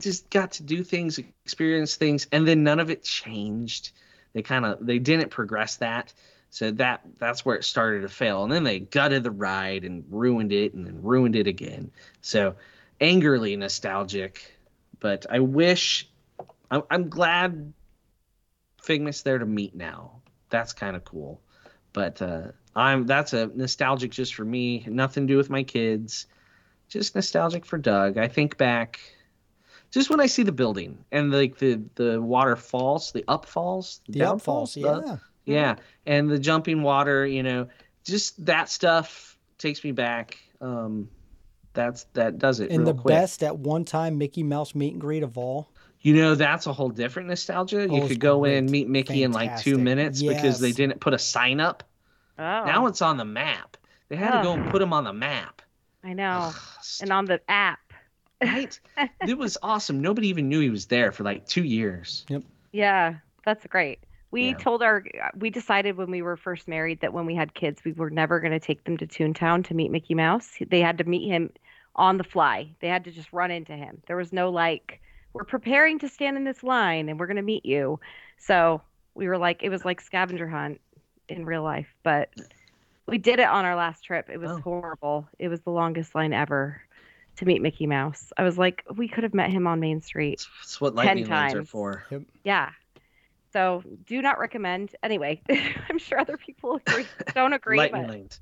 just 0.00 0.30
got 0.30 0.52
to 0.52 0.64
do 0.64 0.82
things, 0.82 1.18
experience 1.44 1.94
things, 1.94 2.26
and 2.32 2.46
then 2.48 2.64
none 2.64 2.80
of 2.80 2.90
it 2.90 3.04
changed 3.04 3.92
they 4.32 4.40
kind 4.40 4.64
of 4.64 4.84
they 4.84 4.98
didn't 4.98 5.28
progress 5.28 5.76
that 5.76 6.10
so 6.48 6.70
that 6.70 7.02
that's 7.18 7.44
where 7.44 7.54
it 7.54 7.64
started 7.64 8.00
to 8.00 8.08
fail 8.08 8.44
and 8.44 8.50
then 8.50 8.64
they 8.64 8.80
gutted 8.80 9.22
the 9.22 9.30
ride 9.30 9.84
and 9.84 10.04
ruined 10.08 10.52
it 10.52 10.72
and 10.72 10.86
then 10.86 11.02
ruined 11.02 11.36
it 11.36 11.46
again 11.46 11.90
so 12.22 12.54
angrily 12.98 13.54
nostalgic 13.56 14.56
but 15.02 15.26
I 15.28 15.40
wish. 15.40 16.08
I'm, 16.70 16.84
I'm 16.88 17.08
glad 17.08 17.72
Figment's 18.80 19.22
there 19.22 19.38
to 19.38 19.44
meet 19.44 19.74
now. 19.74 20.22
That's 20.48 20.72
kind 20.72 20.94
of 20.94 21.04
cool. 21.04 21.40
But 21.92 22.22
uh, 22.22 22.52
I'm 22.74 23.06
that's 23.06 23.32
a 23.32 23.48
nostalgic 23.48 24.12
just 24.12 24.34
for 24.34 24.44
me. 24.44 24.84
Nothing 24.88 25.26
to 25.26 25.32
do 25.32 25.36
with 25.36 25.50
my 25.50 25.64
kids. 25.64 26.26
Just 26.92 27.14
nostalgic 27.14 27.64
for 27.64 27.78
Doug. 27.78 28.18
I 28.18 28.28
think 28.28 28.56
back 28.58 29.00
just 29.90 30.10
when 30.10 30.20
I 30.20 30.26
see 30.26 30.42
the 30.42 30.52
building 30.52 31.04
and 31.10 31.32
like 31.32 31.58
the 31.58 31.80
the 31.94 32.20
waterfalls, 32.20 33.12
the 33.12 33.22
upfalls, 33.28 34.00
The 34.08 34.18
downfalls, 34.20 34.76
upfalls, 34.76 35.02
the- 35.04 35.20
yeah. 35.46 35.54
yeah, 35.60 35.74
and 36.06 36.30
the 36.30 36.38
jumping 36.38 36.82
water, 36.82 37.26
you 37.26 37.42
know, 37.42 37.68
just 38.04 38.44
that 38.46 38.68
stuff 38.68 39.38
takes 39.58 39.82
me 39.84 39.92
back. 39.92 40.38
Um, 40.60 41.08
that's 41.72 42.04
that 42.12 42.38
does 42.38 42.60
it. 42.60 42.70
And 42.70 42.86
the 42.86 42.92
quick. 42.94 43.06
best 43.14 43.42
at 43.42 43.58
one 43.58 43.84
time 43.86 44.18
Mickey 44.18 44.42
Mouse 44.42 44.74
meet 44.74 44.92
and 44.92 45.00
greet 45.00 45.22
of 45.22 45.38
all. 45.38 45.70
You 46.02 46.14
know, 46.14 46.34
that's 46.34 46.66
a 46.66 46.72
whole 46.72 46.90
different 46.90 47.28
nostalgia. 47.28 47.86
Oh, 47.88 47.94
you 47.96 48.08
could 48.08 48.18
go 48.20 48.44
in, 48.44 48.66
meet 48.70 48.88
Mickey 48.88 49.22
in 49.22 49.30
like 49.32 49.60
two 49.60 49.76
Fantastic. 49.76 49.84
minutes 49.84 50.22
because 50.22 50.58
they 50.60 50.72
didn't 50.72 51.00
put 51.00 51.14
a 51.14 51.18
sign 51.18 51.60
up. 51.60 51.84
Oh, 52.38 52.42
Now 52.42 52.86
it's 52.86 53.00
on 53.02 53.16
the 53.18 53.24
map. 53.24 53.76
They 54.08 54.16
had 54.16 54.36
to 54.36 54.42
go 54.42 54.52
and 54.54 54.68
put 54.70 54.82
him 54.82 54.92
on 54.92 55.04
the 55.04 55.12
map. 55.12 55.61
I 56.04 56.12
know. 56.14 56.52
Ugh, 56.54 56.62
And 57.00 57.12
on 57.12 57.24
the 57.26 57.40
app. 57.48 57.80
right? 58.42 58.78
it 59.26 59.38
was 59.38 59.56
awesome. 59.62 60.00
Nobody 60.00 60.28
even 60.28 60.48
knew 60.48 60.60
he 60.60 60.70
was 60.70 60.86
there 60.86 61.12
for 61.12 61.22
like 61.24 61.46
two 61.46 61.64
years. 61.64 62.24
Yep. 62.28 62.42
Yeah, 62.72 63.16
that's 63.44 63.66
great. 63.66 64.00
We 64.30 64.50
Yeah. 64.50 64.54
told 64.54 64.82
our, 64.82 65.04
we 65.36 65.50
decided 65.50 65.96
when 65.96 66.10
we 66.10 66.22
were 66.22 66.36
first 66.36 66.66
married 66.66 67.00
that 67.00 67.12
when 67.12 67.26
we 67.26 67.34
had 67.34 67.54
kids, 67.54 67.84
we 67.84 67.92
were 67.92 68.10
never 68.10 68.40
going 68.40 68.52
to 68.52 68.60
take 68.60 68.84
them 68.84 68.96
to 68.96 69.06
Toontown 69.06 69.64
to 69.66 69.74
meet 69.74 69.90
Mickey 69.90 70.14
Mouse. 70.14 70.56
They 70.68 70.80
had 70.80 70.98
to 70.98 71.04
meet 71.04 71.26
him 71.28 71.50
on 71.94 72.16
the 72.16 72.24
fly. 72.24 72.74
They 72.80 72.88
had 72.88 73.04
to 73.04 73.10
just 73.10 73.32
run 73.32 73.50
into 73.50 73.74
him. 73.74 74.02
There 74.06 74.16
was 74.16 74.32
no 74.32 74.50
like, 74.50 75.00
we're 75.34 75.44
preparing 75.44 75.98
to 76.00 76.08
stand 76.08 76.36
in 76.36 76.44
this 76.44 76.62
line 76.62 77.08
and 77.08 77.20
we're 77.20 77.26
going 77.26 77.36
to 77.36 77.42
meet 77.42 77.66
you. 77.66 78.00
So 78.38 78.82
we 79.14 79.28
were 79.28 79.38
like, 79.38 79.62
it 79.62 79.68
was 79.68 79.84
like 79.84 80.00
scavenger 80.00 80.48
hunt 80.48 80.80
in 81.28 81.44
real 81.44 81.62
life, 81.62 81.94
but 82.02 82.30
we 83.12 83.18
did 83.18 83.38
it 83.38 83.46
on 83.46 83.64
our 83.66 83.76
last 83.76 84.02
trip. 84.02 84.30
It 84.30 84.38
was 84.40 84.50
Oh. 84.50 84.60
horrible. 84.60 85.28
It 85.38 85.48
was 85.48 85.60
the 85.60 85.70
longest 85.70 86.14
line 86.14 86.32
ever 86.32 86.80
to 87.36 87.44
meet 87.44 87.60
Mickey 87.60 87.86
Mouse. 87.86 88.32
I 88.38 88.42
was 88.42 88.56
like, 88.56 88.82
we 88.96 89.06
could 89.06 89.22
have 89.24 89.34
met 89.34 89.50
him 89.50 89.66
on 89.66 89.80
Main 89.80 90.00
Street. 90.00 90.46
That's 90.60 90.80
what 90.80 90.96
10 90.96 90.96
lightning 90.96 91.24
lanes 91.28 91.52
are 91.52 91.56
times. 91.58 91.68
for. 91.68 92.04
Yeah. 92.42 92.70
So 93.52 93.82
do 94.06 94.22
not 94.22 94.38
recommend. 94.38 94.96
Anyway, 95.02 95.42
I'm 95.90 95.98
sure 95.98 96.18
other 96.18 96.38
people 96.38 96.76
agree, 96.86 97.06
don't 97.34 97.52
agree. 97.52 97.76
lightning 97.76 98.02
but 98.06 98.10
lanes. 98.10 98.40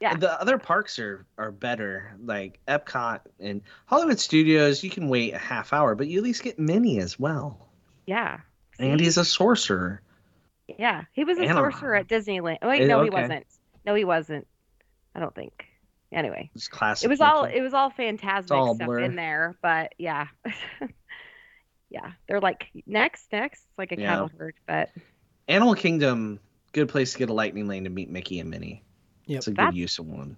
Yeah. 0.00 0.14
The 0.16 0.40
other 0.40 0.58
parks 0.58 0.98
are 1.00 1.26
are 1.38 1.50
better, 1.50 2.14
like 2.22 2.60
Epcot 2.68 3.20
and 3.40 3.62
Hollywood 3.86 4.20
Studios. 4.20 4.84
You 4.84 4.90
can 4.90 5.08
wait 5.08 5.34
a 5.34 5.38
half 5.38 5.72
hour, 5.72 5.94
but 5.96 6.06
you 6.06 6.18
at 6.18 6.24
least 6.24 6.42
get 6.44 6.58
Minnie 6.58 7.00
as 7.00 7.18
well. 7.18 7.68
yeah. 8.06 8.40
And 8.78 9.00
he's 9.00 9.16
a 9.18 9.24
sorcerer. 9.24 10.00
Yeah. 10.66 11.02
He 11.12 11.22
was 11.24 11.38
a 11.38 11.42
Anaheim. 11.42 11.56
sorcerer 11.72 11.94
at 11.96 12.08
Disneyland. 12.08 12.58
Oh, 12.62 12.68
wait, 12.68 12.82
Eh, 12.82 12.86
no, 12.86 13.02
he 13.02 13.08
okay. 13.10 13.20
wasn't. 13.22 13.46
No, 13.84 13.94
he 13.94 14.04
wasn't. 14.04 14.46
I 15.14 15.20
don't 15.20 15.34
think. 15.34 15.66
Anyway, 16.12 16.50
It's 16.54 16.68
classic. 16.68 17.06
it 17.06 17.08
was 17.08 17.20
all 17.20 17.44
it 17.44 17.60
was 17.60 17.74
all 17.74 17.90
fantastic 17.90 18.52
all 18.52 18.74
stuff 18.74 18.86
blur. 18.86 19.00
in 19.00 19.16
there, 19.16 19.56
but 19.62 19.94
yeah. 19.98 20.28
yeah. 21.90 22.12
They're 22.28 22.40
like 22.40 22.68
next, 22.86 23.32
next. 23.32 23.60
It's 23.68 23.78
like 23.78 23.92
a 23.92 24.00
Yeah. 24.00 24.08
cattle 24.10 24.30
herd, 24.38 24.54
but 24.66 24.90
Animal 25.48 25.74
Kingdom. 25.74 26.40
Good 26.72 26.88
place 26.88 27.12
to 27.12 27.18
get 27.18 27.30
a 27.30 27.32
lightning 27.32 27.68
lane 27.68 27.84
to 27.84 27.90
meet 27.90 28.10
Mickey 28.10 28.40
and 28.40 28.50
Minnie. 28.50 28.82
Yeah, 29.26 29.38
It's 29.38 29.46
a 29.46 29.52
good 29.52 29.74
use 29.74 29.98
of 29.98 30.06
one. 30.06 30.36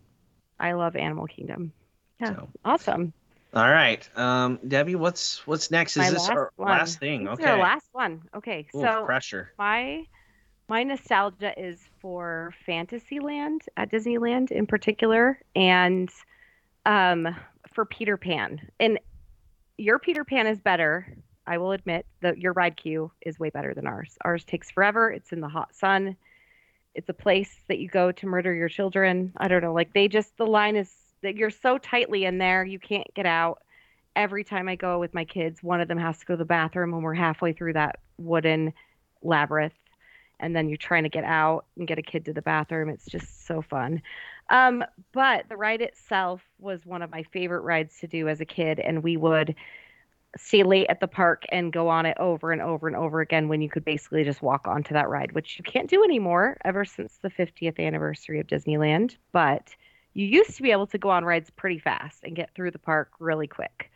I 0.61 0.73
love 0.73 0.97
Animal 0.97 1.27
Kingdom. 1.27 1.73
Yeah. 2.21 2.35
So. 2.35 2.49
Awesome. 2.65 3.13
All 3.55 3.71
right, 3.71 4.07
um, 4.19 4.59
Debbie, 4.67 4.97
what's 4.97 5.47
what's 5.47 5.71
next? 5.71 5.97
Is 5.97 6.03
My 6.05 6.11
this 6.11 6.23
last 6.29 6.31
our 6.31 6.53
one. 6.57 6.69
last 6.69 6.99
thing? 6.99 7.25
This 7.25 7.35
is 7.35 7.39
Okay. 7.41 7.51
our 7.53 7.59
last 7.59 7.87
one. 7.93 8.23
Okay. 8.35 8.67
Ooh, 8.75 8.81
so 8.83 9.05
pressure. 9.07 9.53
my 9.59 10.05
my 10.69 10.83
nostalgia 10.83 11.59
is 11.59 11.81
for 12.01 12.53
Fantasyland 12.65 13.63
at 13.77 13.91
Disneyland 13.91 14.51
in 14.51 14.67
particular, 14.67 15.41
and 15.55 16.11
um, 16.85 17.29
for 17.73 17.85
Peter 17.85 18.17
Pan. 18.17 18.61
And 18.81 18.99
your 19.79 19.99
Peter 19.99 20.25
Pan 20.25 20.47
is 20.47 20.61
better. 20.61 21.17
I 21.47 21.59
will 21.59 21.73
admit 21.73 22.07
that 22.23 22.39
your 22.39 22.53
ride 22.55 22.77
queue 22.77 23.13
is 23.21 23.39
way 23.39 23.51
better 23.51 23.75
than 23.75 23.87
ours. 23.87 24.17
Ours 24.25 24.45
takes 24.45 24.71
forever. 24.71 25.11
It's 25.11 25.33
in 25.33 25.41
the 25.41 25.49
hot 25.49 25.75
sun. 25.75 26.17
It's 26.95 27.09
a 27.09 27.15
place 27.15 27.55
that 27.69 27.79
you 27.79 27.89
go 27.89 28.11
to 28.11 28.27
murder 28.27 28.53
your 28.53 28.69
children. 28.69 29.33
I 29.37 29.47
don't 29.47 29.63
know. 29.63 29.73
Like 29.73 29.93
they 29.93 30.09
just 30.09 30.37
the 30.37 30.47
line 30.47 30.75
is 30.75 30.93
that 31.23 31.37
you're 31.37 31.51
so 31.51 31.79
tightly 31.79 32.25
in 32.25 32.39
there 32.39 32.65
you 32.65 32.79
can't 32.79 33.13
get 33.15 33.27
out. 33.27 33.63
Every 34.17 34.43
time 34.43 34.69
I 34.69 34.77
go 34.77 34.99
with 34.99 35.13
my 35.13 35.25
kids, 35.25 35.63
one 35.63 35.81
of 35.81 35.89
them 35.89 35.99
has 35.99 36.19
to 36.19 36.27
go 36.27 36.35
to 36.35 36.39
the 36.39 36.45
bathroom 36.45 36.91
when 36.91 37.03
we're 37.03 37.15
halfway 37.15 37.53
through 37.53 37.75
that 37.75 38.01
wooden 38.19 38.73
labyrinth 39.23 39.75
and 40.41 40.55
then 40.55 40.69
you're 40.69 40.77
trying 40.77 41.05
to 41.05 41.09
get 41.09 41.25
out 41.25 41.67
and 41.77 41.87
get 41.87 41.99
a 41.99 42.03
kid 42.03 42.25
to 42.27 42.33
the 42.33 42.43
bathroom. 42.43 42.89
It's 42.89 43.07
just 43.07 43.47
so 43.47 43.63
fun. 43.63 44.03
Um, 44.51 44.85
but 45.13 45.49
the 45.49 45.57
ride 45.57 45.83
itself 45.83 46.43
was 46.59 46.87
one 46.87 47.03
of 47.03 47.11
my 47.11 47.25
favorite 47.33 47.63
rides 47.63 47.99
to 48.01 48.07
do 48.07 48.29
as 48.29 48.41
a 48.41 48.45
kid, 48.45 48.79
and 48.79 49.03
we 49.03 49.17
would 49.17 49.55
stay 50.37 50.63
late 50.63 50.87
at 50.89 51.01
the 51.01 51.09
park 51.09 51.45
and 51.51 51.73
go 51.73 51.89
on 51.89 52.07
it 52.07 52.17
over 52.19 52.53
and 52.53 52.61
over 52.61 52.87
and 52.87 52.97
over 52.97 53.21
again 53.21 53.49
when 53.49 53.63
you 53.63 53.71
could 53.71 53.85
basically 53.85 54.23
just 54.23 54.43
walk 54.43 54.69
onto 54.69 54.93
that 54.93 55.09
ride, 55.09 55.33
which 55.33 55.59
you 55.59 55.65
can't 55.65 55.89
do 55.89 56.05
anymore 56.05 56.59
ever 56.65 56.85
since 56.85 57.19
the 57.23 57.31
50th 57.31 57.79
anniversary 57.79 58.39
of 58.39 58.47
Disneyland. 58.47 59.17
But 59.33 59.75
you 60.13 60.27
used 60.27 60.57
to 60.57 60.63
be 60.63 60.73
able 60.73 60.87
to 60.89 60.99
go 60.99 61.11
on 61.11 61.25
rides 61.25 61.51
pretty 61.51 61.79
fast 61.79 62.23
and 62.23 62.37
get 62.37 62.55
through 62.55 62.71
the 62.71 62.79
park 62.79 63.11
really 63.19 63.47
quick. 63.47 63.91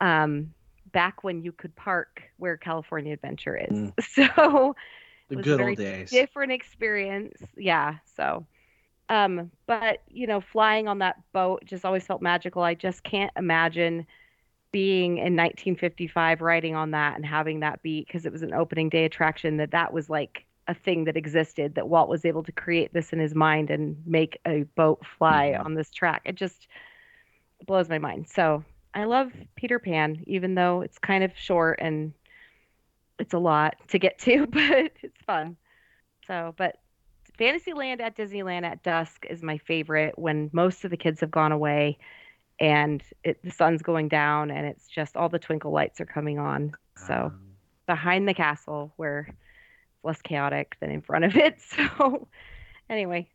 Um, 0.00 0.54
back 0.92 1.24
when 1.24 1.42
you 1.42 1.52
could 1.52 1.74
park 1.74 2.22
where 2.38 2.56
California 2.56 3.12
Adventure 3.12 3.56
is. 3.56 3.76
Mm. 3.76 3.92
So 4.36 4.76
The 5.36 5.42
good 5.42 5.60
old 5.60 5.76
days. 5.76 6.10
different 6.10 6.52
experience. 6.52 7.40
Yeah. 7.56 7.96
So, 8.16 8.46
um, 9.08 9.50
but 9.66 10.02
you 10.08 10.26
know, 10.26 10.40
flying 10.40 10.88
on 10.88 10.98
that 10.98 11.16
boat 11.32 11.64
just 11.64 11.84
always 11.84 12.06
felt 12.06 12.22
magical. 12.22 12.62
I 12.62 12.74
just 12.74 13.02
can't 13.02 13.32
imagine 13.36 14.06
being 14.72 15.18
in 15.18 15.36
1955 15.36 16.40
riding 16.40 16.74
on 16.74 16.92
that 16.92 17.16
and 17.16 17.26
having 17.26 17.60
that 17.60 17.82
be 17.82 18.04
because 18.06 18.24
it 18.24 18.32
was 18.32 18.42
an 18.42 18.54
opening 18.54 18.88
day 18.88 19.04
attraction 19.04 19.58
that 19.58 19.72
that 19.72 19.92
was 19.92 20.08
like 20.08 20.46
a 20.68 20.74
thing 20.74 21.04
that 21.04 21.16
existed 21.16 21.74
that 21.74 21.88
Walt 21.88 22.08
was 22.08 22.24
able 22.24 22.42
to 22.44 22.52
create 22.52 22.92
this 22.94 23.12
in 23.12 23.18
his 23.18 23.34
mind 23.34 23.68
and 23.70 23.96
make 24.06 24.38
a 24.46 24.62
boat 24.76 25.04
fly 25.18 25.54
Mhm. 25.58 25.64
on 25.64 25.74
this 25.74 25.90
track. 25.90 26.22
It 26.24 26.36
just 26.36 26.68
blows 27.66 27.88
my 27.88 27.98
mind. 27.98 28.28
So 28.28 28.64
I 28.94 29.04
love 29.04 29.32
Peter 29.56 29.78
Pan, 29.78 30.22
even 30.26 30.54
though 30.54 30.80
it's 30.82 30.98
kind 30.98 31.24
of 31.24 31.36
short 31.36 31.80
and 31.82 32.12
it's 33.22 33.34
a 33.34 33.38
lot 33.38 33.76
to 33.88 33.98
get 33.98 34.18
to, 34.18 34.46
but 34.50 34.92
it's 35.02 35.20
fun. 35.24 35.56
So, 36.26 36.54
but 36.58 36.76
Fantasyland 37.38 38.00
at 38.00 38.16
Disneyland 38.16 38.64
at 38.64 38.82
dusk 38.82 39.24
is 39.30 39.42
my 39.42 39.58
favorite 39.58 40.18
when 40.18 40.50
most 40.52 40.84
of 40.84 40.90
the 40.90 40.96
kids 40.96 41.20
have 41.20 41.30
gone 41.30 41.52
away 41.52 41.98
and 42.60 43.02
it, 43.24 43.42
the 43.42 43.50
sun's 43.50 43.82
going 43.82 44.08
down 44.08 44.50
and 44.50 44.66
it's 44.66 44.86
just 44.86 45.16
all 45.16 45.28
the 45.28 45.38
twinkle 45.38 45.72
lights 45.72 46.00
are 46.00 46.04
coming 46.06 46.38
on. 46.38 46.72
So, 46.96 47.14
Um, 47.14 47.48
behind 47.86 48.28
the 48.28 48.34
castle 48.34 48.92
where 48.96 49.26
it's 49.28 50.04
less 50.04 50.20
chaotic 50.22 50.76
than 50.80 50.90
in 50.90 51.00
front 51.02 51.24
of 51.24 51.36
it. 51.36 51.58
So, 51.98 52.28
anyway, 52.90 53.28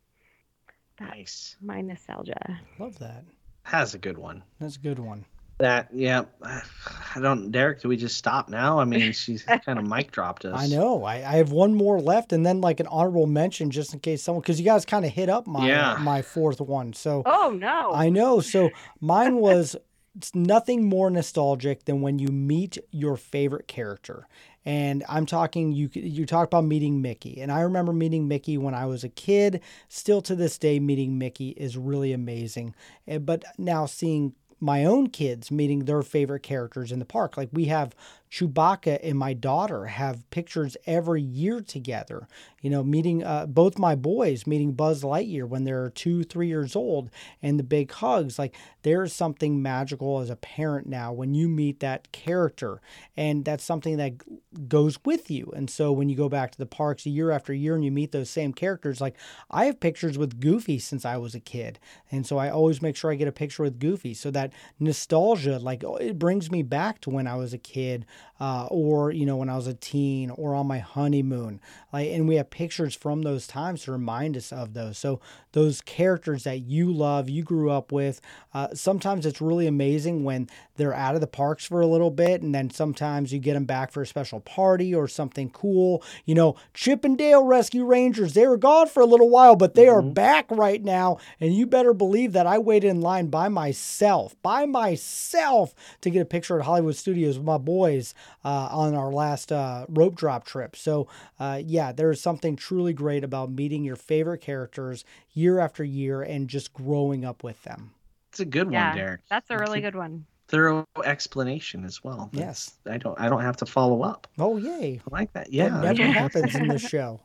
nice. 1.00 1.56
my 1.62 1.82
nostalgia. 1.82 2.60
Love 2.80 3.00
that. 3.00 3.24
Has 3.64 3.94
a 3.96 3.98
good 3.98 4.18
one. 4.18 4.44
That's 4.60 4.76
a 4.78 4.80
good 4.80 5.00
one. 5.00 5.26
That 5.60 5.90
yeah. 5.94 6.24
I 6.44 7.20
don't. 7.20 7.52
Derek, 7.52 7.82
do 7.82 7.88
we 7.88 7.98
just 7.98 8.18
stop 8.18 8.48
now? 8.50 8.80
I 8.80 8.86
mean, 8.86 9.12
she's 9.12 9.44
kind 9.66 9.80
of 9.80 9.88
mic 9.88 10.12
dropped 10.12 10.46
us. 10.46 10.54
I 10.60 10.68
know. 10.68 11.04
I, 11.04 11.16
I 11.16 11.36
have 11.38 11.52
one 11.52 11.74
more 11.74 12.00
left, 12.00 12.32
and 12.32 12.46
then 12.46 12.62
like 12.62 12.80
an 12.80 12.88
honorable 12.88 13.26
mention 13.26 13.72
just 13.72 13.94
in 13.94 14.00
case 14.00 14.22
someone, 14.22 14.42
because 14.42 14.60
you 14.60 14.66
guys 14.66 14.86
kind 14.86 15.04
of 15.06 15.12
hit 15.12 15.30
up 15.30 15.48
my 15.48 15.68
Yeah. 15.68 15.98
my 16.00 16.22
fourth 16.22 16.62
one. 16.62 16.94
So 16.94 17.24
Oh 17.26 17.50
no. 17.58 17.92
I 17.94 18.10
know. 18.10 18.40
So 18.40 18.70
mine 19.02 19.38
was 19.38 19.76
it's 20.16 20.34
nothing 20.36 20.86
more 20.86 21.10
nostalgic 21.10 21.86
than 21.86 22.02
when 22.02 22.20
you 22.20 22.28
meet 22.28 22.78
your 22.92 23.18
favorite 23.18 23.68
character. 23.68 24.28
And 24.66 25.04
I'm 25.08 25.26
talking 25.26 25.72
you 25.72 25.90
you 25.94 26.26
talk 26.28 26.46
about 26.48 26.66
meeting 26.66 27.02
Mickey. 27.02 27.40
And 27.42 27.52
I 27.52 27.62
remember 27.62 27.94
meeting 27.94 28.28
Mickey 28.28 28.58
when 28.60 28.76
I 28.76 28.86
was 28.86 29.04
a 29.04 29.10
kid. 29.10 29.62
Still 29.88 30.22
to 30.24 30.36
this 30.36 30.58
day 30.60 30.80
meeting 30.80 31.18
Mickey 31.18 31.50
is 31.50 31.78
really 31.78 32.14
amazing. 32.14 32.76
Eh, 33.08 33.18
But 33.18 33.44
now 33.58 33.86
seeing 33.88 34.34
my 34.60 34.86
own 34.86 35.10
kids 35.10 35.52
meeting 35.52 35.86
their 35.86 36.02
favorite 36.02 36.44
characters 36.44 36.92
in 36.92 37.00
the 37.00 37.06
park. 37.06 37.38
Like 37.38 37.50
we 37.52 37.66
have 37.66 37.96
Chewbacca 38.32 39.00
and 39.02 39.18
my 39.18 39.34
daughter 39.34 39.86
have 39.86 40.30
pictures 40.30 40.76
every 40.86 41.22
year 41.22 41.62
together. 41.62 42.28
You 42.62 42.70
know, 42.70 42.84
meeting 42.84 43.24
uh, 43.24 43.46
both 43.46 43.80
my 43.80 43.96
boys, 43.96 44.46
meeting 44.46 44.74
Buzz 44.74 45.04
Lightyear 45.04 45.48
when 45.48 45.64
they're 45.64 45.90
two, 45.92 46.24
three 46.24 46.48
years 46.48 46.76
old, 46.76 47.10
and 47.42 47.58
the 47.58 47.64
big 47.64 47.92
hugs. 47.92 48.38
Like 48.38 48.56
there's 48.82 49.14
something 49.14 49.62
magical 49.62 50.20
as 50.20 50.30
a 50.30 50.36
parent 50.36 50.88
now 50.88 51.14
when 51.14 51.34
you 51.34 51.48
meet 51.48 51.80
that 51.80 52.12
character, 52.12 52.82
and 53.16 53.46
that's 53.46 53.64
something 53.64 53.98
that 53.98 54.68
goes 54.68 55.00
with 55.06 55.32
you. 55.32 55.52
And 55.56 55.70
so 55.70 55.92
when 55.92 56.10
you 56.10 56.16
go 56.16 56.30
back 56.30 56.52
to 56.52 56.58
the 56.58 56.66
parks 56.66 57.06
year 57.06 57.32
after 57.32 57.54
year 57.54 57.76
and 57.76 57.86
you 57.86 57.92
meet 57.92 58.12
those 58.12 58.30
same 58.30 58.54
characters, 58.54 59.00
like 59.00 59.16
I 59.50 59.66
have 59.66 59.80
pictures 59.80 60.18
with 60.18 60.40
Goofy 60.40 60.80
since 60.80 61.06
I 61.06 61.18
was 61.18 61.36
a 61.36 61.40
kid, 61.40 61.80
and 62.12 62.26
so 62.26 62.38
I 62.38 62.50
always 62.50 62.82
make 62.82 62.98
sure 62.98 63.12
I 63.12 63.16
get 63.16 63.28
a 63.28 63.32
picture 63.32 63.64
with 63.64 63.80
Goofy 63.80 64.14
so 64.14 64.32
that 64.32 64.52
nostalgia. 64.80 65.60
Like 65.60 65.84
oh, 65.84 65.96
it 65.96 66.20
brings 66.20 66.52
me 66.52 66.64
back 66.64 67.00
to 67.02 67.10
when 67.10 67.28
I 67.28 67.36
was 67.36 67.54
a 67.54 67.58
kid, 67.58 68.06
uh, 68.40 68.68
or 68.70 69.12
you 69.12 69.26
know 69.26 69.38
when 69.38 69.50
I 69.50 69.56
was 69.56 69.68
a 69.68 69.74
teen, 69.74 70.30
or 70.30 70.54
on 70.54 70.68
my 70.68 70.80
honeymoon. 70.80 71.60
Like, 71.92 72.10
and 72.10 72.28
we 72.28 72.36
have 72.36 72.50
pictures 72.50 72.96
from 72.96 73.22
those 73.24 73.48
times 73.48 73.84
to 73.84 73.92
remind 73.92 74.38
us 74.38 74.52
of 74.52 74.74
those. 74.74 74.98
So 74.98 75.20
those 75.54 75.82
characters 75.82 76.44
that 76.44 76.60
you 76.60 76.92
love, 76.92 77.30
you 77.30 77.44
grew 77.44 77.72
up 77.72 77.92
with. 77.92 78.22
Uh, 78.54 78.68
sometimes 78.74 79.26
it's 79.26 79.42
really 79.42 79.68
amazing 79.68 80.24
when 80.24 80.50
they're 80.76 80.94
out 80.94 81.16
of 81.16 81.22
the 81.22 81.28
parks 81.28 81.66
for 81.66 81.82
a 81.82 81.88
little 81.88 82.12
bit, 82.12 82.42
and 82.42 82.54
then 82.54 82.70
sometimes 82.70 83.34
you 83.34 83.40
get 83.40 83.54
them 83.56 83.66
back 83.66 83.92
for 83.92 84.02
a 84.02 84.08
special 84.08 84.40
party 84.40 84.94
or 84.94 85.08
something 85.08 85.50
cool. 85.50 86.04
You 86.26 86.36
know, 86.36 86.56
Chip 86.74 87.04
and 87.04 87.18
Dale 87.18 87.44
Rescue 87.44 87.86
Rangers, 87.86 88.34
they 88.34 88.46
were 88.46 88.58
gone 88.58 88.88
for 88.88 89.02
a 89.02 89.08
little 89.08 89.30
while, 89.30 89.56
but 89.56 89.74
they 89.74 89.88
are 89.88 90.02
back 90.02 90.46
right 90.50 90.84
now. 90.84 91.18
And 91.40 91.56
you 91.56 91.66
better 91.66 91.94
believe 91.94 92.34
that 92.34 92.46
I 92.46 92.60
waited 92.60 92.90
in 92.90 93.02
line 93.02 93.28
by 93.28 93.50
myself, 93.50 94.36
by 94.44 94.66
myself, 94.66 95.74
to 96.02 96.10
get 96.10 96.22
a 96.22 96.26
picture 96.26 96.60
at 96.60 96.66
Hollywood 96.66 96.96
Studios 96.96 97.38
with 97.38 97.46
my 97.48 97.58
boys 97.58 98.07
uh, 98.46 98.70
on 98.72 98.96
our 98.96 99.12
last 99.12 99.52
uh, 99.52 99.86
rope 99.90 100.16
drop 100.16 100.46
trip. 100.46 100.76
So, 100.76 101.08
uh, 101.40 101.62
yeah, 101.66 101.92
there 101.92 102.12
is 102.12 102.22
something 102.22 102.56
truly 102.56 102.94
great 102.94 103.24
about 103.24 103.52
meeting 103.52 103.84
your 103.84 103.96
favorite 103.96 104.42
characters 104.42 105.04
year 105.34 105.60
after 105.60 105.84
year 105.84 106.22
and 106.22 106.48
just 106.48 106.74
growing 106.74 107.26
up 107.26 107.44
with 107.44 107.64
them. 107.64 107.92
It's 108.32 108.40
a 108.40 108.46
good 108.46 108.72
Yeah, 108.72 108.90
one, 108.90 108.98
Derek. 108.98 109.22
that's 109.30 109.50
a 109.50 109.54
It's 109.54 109.62
really 109.62 109.82
good 109.82 109.96
one. 109.96 110.26
thorough 110.48 110.86
explanation 111.04 111.84
as 111.86 112.04
well. 112.04 112.30
Yes. 112.34 112.76
I 112.90 112.98
don't 112.98 113.20
I 113.20 113.30
don't 113.30 113.42
have 113.42 113.58
to 113.58 113.66
follow 113.66 114.02
up. 114.04 114.28
Oh, 114.38 114.58
yay. 114.58 115.02
I 115.12 115.16
like 115.16 115.34
that. 115.34 115.52
Yeah. 115.52 115.70
That 115.70 115.98
never 115.98 116.12
happens 116.20 116.56
in 116.56 116.68
this 116.68 116.82
show. 116.88 117.22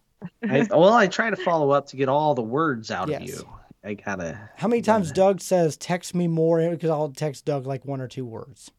I, 0.49 0.67
well, 0.71 0.93
I 0.95 1.09
try 1.09 1.31
to 1.31 1.37
follow 1.37 1.71
up 1.73 1.87
to 1.89 1.97
get 1.97 2.09
all 2.09 2.35
the 2.35 2.43
words 2.43 2.91
out 2.91 3.09
Yes. 3.09 3.23
of 3.23 3.29
you. 3.29 3.49
I 3.85 3.95
gotta 3.95 4.39
How 4.57 4.69
many 4.69 4.81
times 4.81 5.11
Doug 5.11 5.41
says, 5.41 5.77
text 5.77 6.15
me 6.15 6.29
more? 6.29 6.71
Because 6.71 6.89
I'll 6.91 7.11
text 7.11 7.45
Doug 7.45 7.67
like 7.67 7.85
one 7.85 8.01
or 8.01 8.07
two 8.07 8.25
words. 8.25 8.71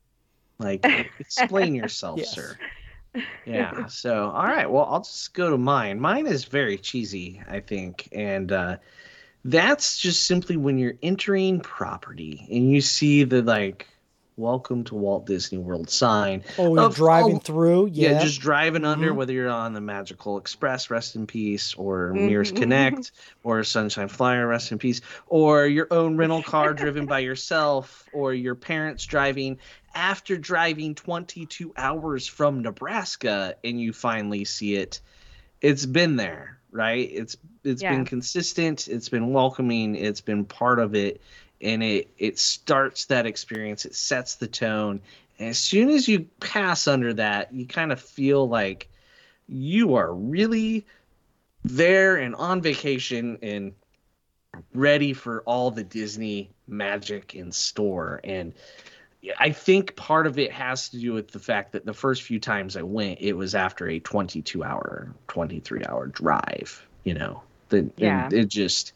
Like 0.60 0.92
explain 1.20 1.76
yourself, 1.76 2.24
Yes. 2.24 2.26
sir. 2.26 2.60
Yeah. 3.46 3.88
So, 3.88 4.30
all 4.30 4.46
right. 4.46 4.70
Well, 4.70 4.86
I'll 4.86 5.02
just 5.02 5.34
go 5.34 5.50
to 5.50 5.58
mine. 5.58 6.00
Mine 6.00 6.28
is 6.28 6.46
very 6.46 6.78
cheesy, 6.78 7.42
I 7.48 7.60
think, 7.60 8.10
and 8.12 8.52
uh, 8.52 8.78
that's 9.46 10.00
just 10.00 10.26
simply 10.28 10.58
when 10.58 10.78
you're 10.78 10.98
entering 11.04 11.60
property 11.62 12.48
and 12.52 12.72
you 12.72 12.82
see 12.82 13.24
the 13.24 13.42
like 13.42 13.88
"Welcome 14.36 14.84
to 14.86 14.96
Walt 14.96 15.26
Disney 15.26 15.58
World" 15.58 15.90
sign. 15.90 16.44
Oh, 16.58 16.76
you're 16.76 16.86
Of- 16.86 16.96
driving 16.96 17.36
oh, 17.36 17.40
through? 17.40 17.88
Yeah, 17.94 18.12
Yeah. 18.14 18.24
just 18.24 18.42
driving 18.42 18.84
under, 18.86 19.12
Mhm. 19.12 19.16
whether 19.16 19.34
you're 19.34 19.50
on 19.50 19.74
the 19.74 19.82
Magical 19.82 20.38
Express, 20.38 20.90
rest 20.90 21.16
in 21.16 21.28
peace, 21.28 21.74
or 21.76 22.14
Mears 22.14 22.52
Mhm. 22.52 22.56
Connect, 22.58 23.12
or 23.44 23.64
Sunshine 23.64 24.08
Flyer, 24.08 24.48
rest 24.48 24.72
in 24.72 24.78
peace, 24.80 25.02
or 25.28 25.66
your 25.68 25.88
own 25.92 26.18
rental 26.18 26.42
car 26.42 26.74
driven 26.74 27.06
by 27.06 27.20
yourself, 27.20 28.06
or 28.14 28.34
your 28.34 28.56
parents 28.56 29.06
driving 29.06 29.60
after 29.96 30.38
driving 30.38 30.96
22 30.96 31.72
hours 31.78 32.28
from 32.28 32.62
Nebraska 32.64 33.56
and 33.64 33.80
you 33.80 33.94
finally 33.94 34.44
see 34.46 34.76
it. 34.76 35.00
It's 35.62 35.86
been 35.86 36.16
there, 36.16 36.58
right? 36.72 37.10
It's 37.12 37.38
it's 37.64 37.82
Yeah. 37.82 37.94
been 37.96 38.04
consistent, 38.04 38.90
it's 38.90 39.08
been 39.08 39.32
welcoming, 39.32 39.96
it's 39.96 40.20
been 40.20 40.44
part 40.44 40.80
of 40.80 40.96
it, 40.96 41.22
and 41.64 41.84
it 41.84 42.10
it 42.18 42.40
starts 42.40 43.06
that 43.06 43.26
experience, 43.26 43.86
it 43.86 43.96
sets 43.96 44.36
the 44.36 44.48
tone. 44.48 45.02
And 45.40 45.50
as 45.50 45.58
soon 45.58 45.90
as 45.90 46.08
you 46.08 46.28
pass 46.40 46.88
under 46.88 47.14
that, 47.16 47.54
you 47.54 47.66
kind 47.66 47.92
of 47.92 48.00
feel 48.00 48.48
like 48.48 48.90
you 49.48 49.96
are 49.96 50.14
really 50.14 50.86
there 51.64 52.18
and 52.18 52.36
on 52.36 52.62
vacation 52.62 53.40
and 53.42 53.74
ready 54.74 55.14
for 55.14 55.42
all 55.42 55.72
the 55.72 55.84
Disney 55.84 56.52
magic 56.68 57.34
in 57.34 57.52
store. 57.52 58.22
And 58.24 58.54
I 59.40 59.52
think 59.52 59.96
part 59.96 60.28
of 60.28 60.38
it 60.38 60.52
has 60.52 60.90
to 60.90 61.00
do 61.00 61.14
with 61.14 61.32
the 61.32 61.40
fact 61.40 61.72
that 61.72 61.86
the 61.86 61.94
first 61.94 62.24
few 62.24 62.40
times 62.40 62.78
I 62.78 62.84
went, 62.84 63.20
it 63.22 63.34
was 63.34 63.56
after 63.56 63.88
a 63.88 64.00
22 64.00 64.64
hour, 64.64 65.14
23 65.30 65.86
hour 65.86 66.08
drive, 66.08 66.86
you 67.04 67.14
know, 67.14 67.42
the, 67.70 67.90
Yeah. 67.98 68.26
and 68.26 68.34
it 68.34 68.50
just, 68.50 68.94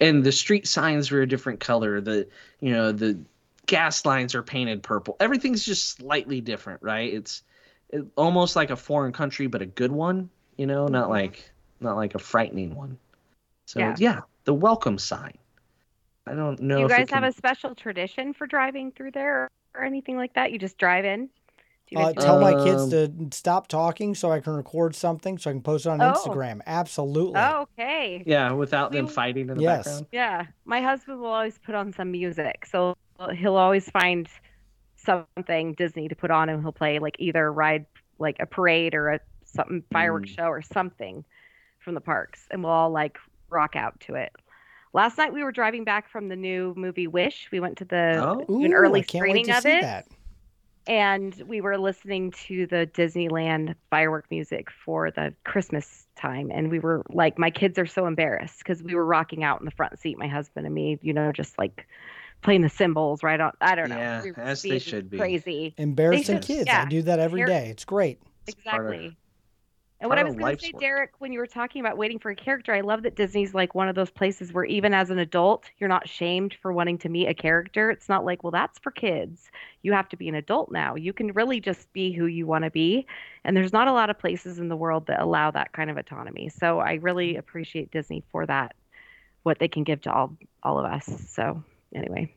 and 0.00 0.24
the 0.24 0.32
street 0.32 0.66
signs 0.66 1.10
were 1.10 1.22
a 1.22 1.28
different 1.28 1.60
color. 1.60 2.00
The, 2.00 2.28
you 2.60 2.72
know, 2.72 2.92
the 2.92 3.18
gas 3.66 4.04
lines 4.04 4.34
are 4.34 4.42
painted 4.42 4.82
purple. 4.82 5.16
Everything's 5.20 5.64
just 5.64 5.96
slightly 5.96 6.40
different, 6.40 6.82
right? 6.82 7.12
It's 7.12 7.42
it, 7.90 8.04
almost 8.16 8.56
like 8.56 8.70
a 8.70 8.76
foreign 8.76 9.12
country, 9.12 9.46
but 9.46 9.62
a 9.62 9.66
good 9.66 9.92
one, 9.92 10.30
you 10.56 10.66
know, 10.66 10.88
not 10.88 11.06
Mhm. 11.06 11.10
like, 11.10 11.50
not 11.80 11.96
like 11.96 12.14
a 12.14 12.18
frightening 12.18 12.74
one. 12.74 12.98
So 13.66 13.80
Yeah. 13.80 13.94
yeah, 13.98 14.20
the 14.44 14.54
welcome 14.54 14.98
sign. 14.98 15.36
I 16.26 16.34
don't 16.34 16.60
know 16.60 16.76
Do 16.76 16.82
you 16.82 16.88
guys 16.88 17.10
have 17.10 17.24
a 17.24 17.32
special 17.32 17.74
tradition 17.74 18.34
for 18.34 18.46
driving 18.46 18.92
through 18.92 19.12
there 19.12 19.48
or 19.74 19.84
anything 19.84 20.16
like 20.16 20.34
that? 20.34 20.52
You 20.52 20.58
just 20.58 20.78
drive 20.78 21.04
in? 21.04 21.30
Do 21.90 21.96
you 21.96 22.00
Uh, 22.00 22.06
guys 22.12 22.14
do 22.16 22.20
tell 22.20 22.40
my 22.40 22.52
Um, 22.52 22.64
kids 22.64 22.88
to 22.90 23.10
stop 23.36 23.66
talking 23.68 24.14
so 24.14 24.30
I 24.30 24.40
can 24.40 24.54
record 24.54 24.94
something 24.94 25.38
so 25.38 25.50
I 25.50 25.54
can 25.54 25.62
post 25.62 25.86
it 25.86 25.88
on 25.90 26.00
Oh. 26.02 26.12
Instagram. 26.12 26.60
Absolutely. 26.66 27.40
Oh, 27.40 27.62
okay. 27.78 28.22
Yeah, 28.26 28.52
without 28.52 28.92
them 28.92 29.06
fighting 29.06 29.48
in 29.48 29.56
the 29.56 29.62
Yes. 29.62 29.84
background. 29.86 30.06
Yeah, 30.12 30.46
my 30.66 30.80
husband 30.82 31.20
will 31.20 31.28
always 31.32 31.58
put 31.58 31.74
on 31.74 31.92
some 31.92 32.10
music, 32.10 32.66
so 32.66 32.94
he'll 33.34 33.56
always 33.56 33.88
find 33.90 34.28
something 34.96 35.72
Disney 35.74 36.08
to 36.08 36.14
put 36.14 36.30
on, 36.30 36.48
and 36.48 36.62
he'll 36.62 36.72
play 36.72 36.98
like 36.98 37.16
either 37.18 37.52
ride 37.52 37.86
like 38.18 38.36
a 38.40 38.46
parade 38.46 38.94
or 38.94 39.08
a 39.10 39.20
something 39.44 39.82
fireworks 39.92 40.30
Mm. 40.32 40.36
show 40.36 40.46
or 40.48 40.60
something 40.60 41.24
from 41.78 41.94
the 41.94 42.00
parks, 42.00 42.46
and 42.50 42.62
we'll 42.62 42.72
all 42.72 42.90
like 42.90 43.16
rock 43.48 43.76
out 43.76 43.98
to 44.00 44.14
it. 44.14 44.32
Last 44.92 45.16
night 45.16 45.32
we 45.32 45.42
were 45.44 45.52
driving 45.52 45.84
back 45.84 46.08
from 46.08 46.28
the 46.28 46.36
new 46.36 46.74
movie 46.76 47.06
Wish. 47.06 47.48
We 47.52 47.60
went 47.60 47.78
to 47.78 47.84
the 47.84 48.20
Oh. 48.22 48.44
to 48.44 48.64
an 48.64 48.72
Ooh, 48.72 48.76
early 48.76 49.00
I 49.00 49.02
can't 49.04 49.22
wait 49.22 49.28
screening 49.30 49.44
to 49.46 49.56
of 49.56 49.62
see 49.62 49.70
it, 49.70 49.82
that. 49.82 50.06
And 50.88 51.40
we 51.46 51.60
were 51.60 51.76
listening 51.76 52.30
to 52.46 52.66
the 52.66 52.88
Disneyland 52.94 53.74
firework 53.90 54.24
music 54.30 54.68
for 54.84 55.10
the 55.10 55.34
Christmas 55.44 56.06
time. 56.16 56.50
And 56.50 56.70
we 56.70 56.78
were 56.78 57.04
like, 57.10 57.38
my 57.38 57.50
kids 57.50 57.78
are 57.78 57.86
so 57.86 58.06
embarrassed 58.06 58.58
because 58.58 58.82
we 58.82 58.94
were 58.94 59.04
rocking 59.04 59.44
out 59.44 59.60
in 59.60 59.66
the 59.66 59.70
front 59.70 59.98
seat, 59.98 60.18
my 60.18 60.26
husband 60.26 60.64
and 60.64 60.74
me, 60.74 60.98
you 61.02 61.12
know, 61.12 61.30
just 61.30 61.58
like 61.58 61.86
playing 62.40 62.62
the 62.62 62.70
cymbals 62.70 63.22
right 63.22 63.38
on. 63.38 63.52
I 63.60 63.74
don't 63.74 63.90
know. 63.90 63.96
Yeah, 63.96 64.22
we 64.22 64.32
as 64.36 64.62
they 64.62 64.78
should 64.78 65.10
be. 65.10 65.18
Crazy. 65.18 65.74
Embarrassing 65.76 66.36
should- 66.36 66.44
kids. 66.44 66.70
I 66.70 66.86
do 66.86 67.02
that 67.02 67.18
every 67.18 67.40
Here- 67.40 67.46
day. 67.46 67.68
It's 67.68 67.84
great. 67.84 68.20
It's 68.46 68.56
Exactly. 68.56 69.16
And 70.00 70.08
what 70.08 70.18
I 70.18 70.22
was 70.22 70.36
going 70.36 70.56
to 70.56 70.64
say, 70.64 70.70
work. 70.72 70.80
Derek, 70.80 71.10
when 71.18 71.32
you 71.32 71.40
were 71.40 71.46
talking 71.46 71.80
about 71.80 71.96
waiting 71.96 72.20
for 72.20 72.30
a 72.30 72.36
character, 72.36 72.72
I 72.72 72.82
love 72.82 73.02
that 73.02 73.16
Disney's 73.16 73.52
like 73.52 73.74
one 73.74 73.88
of 73.88 73.96
those 73.96 74.10
places 74.10 74.52
where 74.52 74.64
even 74.64 74.94
as 74.94 75.10
an 75.10 75.18
adult, 75.18 75.68
you're 75.78 75.88
not 75.88 76.08
shamed 76.08 76.54
for 76.62 76.72
wanting 76.72 76.98
to 76.98 77.08
meet 77.08 77.26
a 77.26 77.34
character. 77.34 77.90
It's 77.90 78.08
not 78.08 78.24
like, 78.24 78.44
well, 78.44 78.52
that's 78.52 78.78
for 78.78 78.92
kids. 78.92 79.50
You 79.82 79.92
have 79.92 80.08
to 80.10 80.16
be 80.16 80.28
an 80.28 80.36
adult 80.36 80.70
now. 80.70 80.94
You 80.94 81.12
can 81.12 81.32
really 81.32 81.60
just 81.60 81.92
be 81.92 82.12
who 82.12 82.26
you 82.26 82.46
want 82.46 82.62
to 82.62 82.70
be. 82.70 83.06
And 83.44 83.56
there's 83.56 83.72
not 83.72 83.88
a 83.88 83.92
lot 83.92 84.08
of 84.08 84.18
places 84.18 84.60
in 84.60 84.68
the 84.68 84.76
world 84.76 85.06
that 85.06 85.20
allow 85.20 85.50
that 85.50 85.72
kind 85.72 85.90
of 85.90 85.96
autonomy. 85.96 86.48
So 86.48 86.78
I 86.78 86.94
really 86.94 87.30
mm-hmm. 87.30 87.40
appreciate 87.40 87.90
Disney 87.90 88.22
for 88.30 88.46
that, 88.46 88.76
what 89.42 89.58
they 89.58 89.68
can 89.68 89.82
give 89.82 90.00
to 90.02 90.12
all 90.12 90.36
all 90.62 90.78
of 90.78 90.84
us. 90.84 91.06
So 91.28 91.64
anyway, 91.92 92.32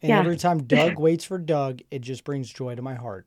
And 0.00 0.10
Yeah. 0.10 0.20
every 0.20 0.36
time 0.36 0.62
Doug 0.62 0.96
waits 1.00 1.24
for 1.24 1.38
Doug, 1.38 1.80
it 1.90 2.02
just 2.02 2.22
brings 2.22 2.52
joy 2.52 2.76
to 2.76 2.82
my 2.82 2.94
heart. 2.94 3.26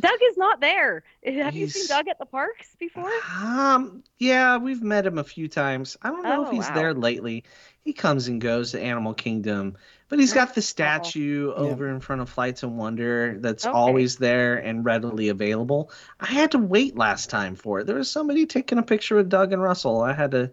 Doug 0.00 0.18
is 0.30 0.36
not 0.36 0.60
there. 0.60 1.04
Have 1.24 1.54
you 1.54 1.68
seen 1.68 1.86
Doug 1.86 2.08
at 2.08 2.18
the 2.18 2.26
parks 2.26 2.74
before? 2.78 3.10
Um, 3.40 4.02
yeah, 4.18 4.56
we've 4.56 4.82
met 4.82 5.06
him 5.06 5.18
a 5.18 5.24
few 5.24 5.48
times. 5.48 5.96
I 6.02 6.10
don't 6.10 6.22
know 6.22 6.40
Oh, 6.40 6.44
if 6.44 6.50
he's 6.50 6.68
wow. 6.68 6.74
there 6.74 6.94
lately. 6.94 7.44
He 7.84 7.92
comes 7.92 8.28
and 8.28 8.40
goes 8.40 8.72
to 8.72 8.80
Animal 8.80 9.12
Kingdom, 9.12 9.76
but 10.08 10.18
he's 10.18 10.32
got 10.32 10.54
the 10.54 10.60
Oh. 10.60 10.62
statue 10.62 11.52
over 11.52 11.88
in 11.88 12.00
front 12.00 12.22
of 12.22 12.28
Flights 12.30 12.62
of 12.62 12.70
Wonder 12.72 13.36
that's 13.38 13.64
Okay. 13.66 13.76
always 13.76 14.16
there 14.16 14.56
and 14.56 14.84
readily 14.84 15.28
available. 15.28 15.90
I 16.20 16.26
had 16.26 16.52
to 16.52 16.58
wait 16.58 16.96
last 16.96 17.28
time 17.28 17.54
for 17.56 17.80
it. 17.80 17.86
There 17.86 17.96
was 17.96 18.10
somebody 18.10 18.46
taking 18.46 18.78
a 18.78 18.82
picture 18.82 19.16
with 19.16 19.28
Doug 19.28 19.52
and 19.52 19.60
Russell. 19.62 20.00
I 20.00 20.12
had 20.12 20.30
to 20.30 20.50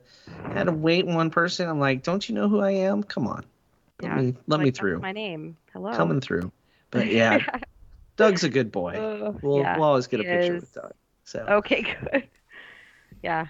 had 0.54 0.66
to 0.66 0.72
wait 0.74 1.06
one 1.06 1.30
person. 1.30 1.70
I'm 1.70 1.80
like, 1.80 2.04
don't 2.04 2.28
you 2.28 2.36
know 2.36 2.50
who 2.50 2.60
I 2.60 2.72
am? 2.72 3.04
Come 3.04 3.28
on, 3.28 3.46
let 4.02 4.12
Yeah. 4.12 4.22
me 4.22 4.34
let 4.48 4.58
Like, 4.58 4.66
me 4.66 4.72
through. 4.72 5.00
My 5.00 5.12
name. 5.12 5.56
Hello. 5.72 5.92
Coming 5.94 6.20
through. 6.22 6.52
But 6.92 7.08
yeah, 7.12 7.40
Doug's 8.20 8.44
a 8.44 8.50
good 8.50 8.72
boy. 8.72 8.92
Uh, 8.94 9.34
We'll 9.42 9.60
yeah, 9.60 9.78
we'll 9.78 9.88
always 9.88 10.08
get 10.08 10.20
a 10.20 10.24
picture 10.24 10.56
is. 10.56 10.62
with 10.62 10.74
Doug. 10.74 10.94
So 11.24 11.40
Okay, 11.50 11.82
good. 12.12 12.28
Yeah. 13.24 13.48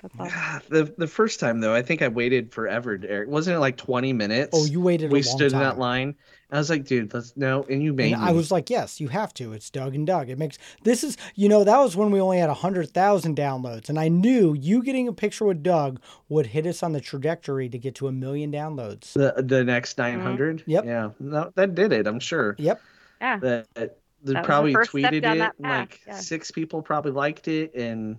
That's 0.00 0.14
awesome. 0.20 0.62
The 0.68 0.94
the 0.96 1.06
first 1.08 1.40
time 1.40 1.58
though, 1.60 1.74
I 1.74 1.82
think 1.82 2.02
I 2.02 2.08
waited 2.08 2.52
forever, 2.52 2.96
Derek. 2.98 3.28
Wasn't 3.28 3.56
it 3.56 3.58
like 3.58 3.76
20 3.76 4.12
minutes? 4.12 4.50
Oh, 4.52 4.64
you 4.64 4.80
waited 4.80 5.10
a 5.10 5.12
we 5.12 5.22
long 5.22 5.36
stood 5.36 5.50
time. 5.50 5.60
in 5.60 5.66
that 5.68 5.76
line. 5.78 6.14
I 6.52 6.56
was 6.58 6.70
like, 6.70 6.84
dude, 6.84 7.12
let's 7.12 7.36
no, 7.36 7.66
and 7.68 7.82
you 7.82 7.92
made 7.92 8.12
And 8.12 8.22
me. 8.22 8.28
I 8.28 8.30
was 8.30 8.52
like, 8.52 8.70
yes, 8.70 9.00
you 9.00 9.08
have 9.08 9.34
to. 9.34 9.52
It's 9.52 9.68
Doug 9.70 9.96
and 9.96 10.06
Doug. 10.06 10.30
It 10.30 10.38
makes 10.38 10.56
this 10.84 11.02
is 11.02 11.16
you 11.34 11.48
know 11.48 11.64
that 11.64 11.76
was 11.78 11.96
when 11.96 12.12
we 12.12 12.20
only 12.20 12.38
had 12.38 12.48
hundred 12.48 12.90
thousand 12.90 13.36
downloads, 13.36 13.88
and 13.88 13.98
I 13.98 14.06
knew 14.06 14.54
you 14.54 14.84
getting 14.84 15.08
a 15.08 15.12
picture 15.12 15.44
with 15.44 15.64
Doug 15.64 16.00
would 16.28 16.46
hit 16.46 16.64
us 16.64 16.84
on 16.84 16.92
the 16.92 17.00
trajectory 17.00 17.68
to 17.68 17.76
get 17.76 17.96
to 17.96 18.06
a 18.06 18.12
million 18.12 18.52
downloads. 18.52 19.14
the 19.14 19.34
the 19.42 19.64
next 19.64 19.98
900. 19.98 20.62
Yep. 20.64 20.84
Yeah, 20.84 21.10
no, 21.18 21.50
that 21.56 21.74
did 21.74 21.92
it. 21.92 22.06
I'm 22.06 22.20
sure. 22.20 22.54
Yep. 22.58 22.80
Yeah. 23.20 23.38
That 23.40 23.74
that- 23.74 23.97
they 24.22 24.32
That 24.32 24.40
was 24.40 24.42
the 24.42 24.46
probably 24.46 24.74
tweeted 24.74 25.24
it. 25.24 25.52
Like 25.60 26.00
yeah. 26.06 26.14
six 26.14 26.50
people 26.50 26.82
probably 26.82 27.12
liked 27.12 27.48
it, 27.48 27.74
and 27.74 28.16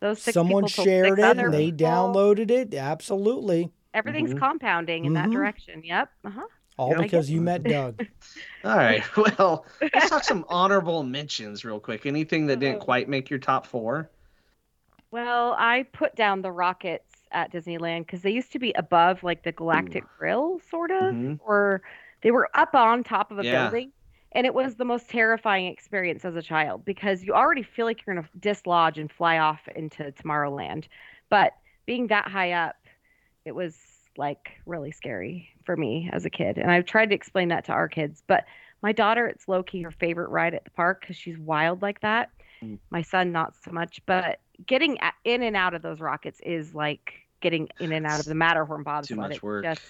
Those 0.00 0.22
six 0.22 0.34
Someone 0.34 0.64
people 0.64 0.84
shared 0.84 1.18
six 1.18 1.18
it 1.18 1.38
and 1.38 1.52
they 1.54 1.70
people. 1.70 1.86
downloaded 1.86 2.50
it. 2.50 2.74
Absolutely. 2.74 3.70
Everything's 3.92 4.32
Mhm. 4.34 4.38
compounding 4.38 5.04
in 5.04 5.12
that 5.14 5.28
Mhm. 5.28 5.32
direction. 5.32 5.82
Yep. 5.84 6.08
Uh 6.24 6.30
huh. 6.30 6.46
All 6.78 6.90
Yeah. 6.92 7.02
because 7.02 7.28
you 7.30 7.40
met 7.42 7.62
Doug. 7.64 8.06
All 8.64 8.76
right. 8.78 9.02
Well, 9.38 9.66
let's 9.92 10.08
talk 10.08 10.24
some 10.24 10.44
honorable 10.48 11.02
mentions 11.02 11.64
real 11.64 11.80
quick. 11.80 12.06
Anything 12.06 12.46
that 12.46 12.60
didn't 12.60 12.80
quite 12.80 13.08
make 13.10 13.28
your 13.28 13.38
top 13.38 13.66
four? 13.66 14.10
Well, 15.10 15.54
I 15.58 15.82
put 15.92 16.14
down 16.14 16.40
the 16.42 16.52
rockets 16.52 17.16
at 17.32 17.52
Disneyland 17.52 18.06
because 18.06 18.22
they 18.22 18.30
used 18.30 18.52
to 18.52 18.58
be 18.58 18.72
above 18.74 19.22
like 19.22 19.42
the 19.42 19.52
Galactic 19.52 20.04
Grill, 20.18 20.60
sort 20.70 20.90
of, 20.92 21.14
Mhm. 21.14 21.40
or 21.44 21.82
they 22.22 22.30
were 22.30 22.48
up 22.54 22.74
on 22.74 23.02
top 23.04 23.30
of 23.32 23.38
a 23.40 23.44
Yeah. 23.44 23.64
building. 23.64 23.92
And 24.32 24.46
it 24.46 24.54
was 24.54 24.76
the 24.76 24.84
most 24.84 25.08
terrifying 25.08 25.66
experience 25.66 26.24
as 26.24 26.36
a 26.36 26.42
child 26.42 26.84
because 26.84 27.24
you 27.24 27.32
already 27.32 27.62
feel 27.62 27.86
like 27.86 28.04
you're 28.06 28.14
going 28.14 28.24
to 28.24 28.38
dislodge 28.38 28.98
and 28.98 29.10
fly 29.10 29.38
off 29.38 29.60
into 29.74 30.12
Tomorrowland. 30.12 30.84
But 31.28 31.52
being 31.86 32.06
that 32.08 32.28
high 32.28 32.52
up, 32.52 32.76
it 33.44 33.52
was 33.52 33.76
like 34.16 34.52
really 34.66 34.92
scary 34.92 35.48
for 35.64 35.76
me 35.76 36.08
as 36.12 36.24
a 36.24 36.30
kid. 36.30 36.58
And 36.58 36.70
I've 36.70 36.84
tried 36.84 37.10
to 37.10 37.14
explain 37.14 37.48
that 37.48 37.64
to 37.64 37.72
our 37.72 37.88
kids. 37.88 38.22
But 38.26 38.44
my 38.82 38.92
daughter, 38.92 39.26
it's 39.26 39.48
low 39.48 39.62
key 39.62 39.82
her 39.82 39.90
favorite 39.90 40.30
ride 40.30 40.54
at 40.54 40.64
the 40.64 40.70
park 40.70 41.00
because 41.00 41.16
she's 41.16 41.38
wild 41.38 41.82
like 41.82 42.00
that. 42.00 42.30
Mm. 42.62 42.78
My 42.90 43.02
son, 43.02 43.32
not 43.32 43.54
so 43.64 43.72
much. 43.72 44.00
But 44.06 44.40
getting 44.64 44.98
in 45.24 45.42
and 45.42 45.56
out 45.56 45.74
of 45.74 45.82
those 45.82 46.00
rockets 46.00 46.40
is 46.44 46.74
like 46.74 47.14
getting 47.40 47.68
in 47.80 47.92
and 47.92 48.06
out 48.06 48.20
of 48.20 48.26
the 48.26 48.34
Matterhorn 48.34 48.82
bobsled. 48.82 49.18
much 49.18 49.42
work. 49.42 49.64
Just 49.64 49.82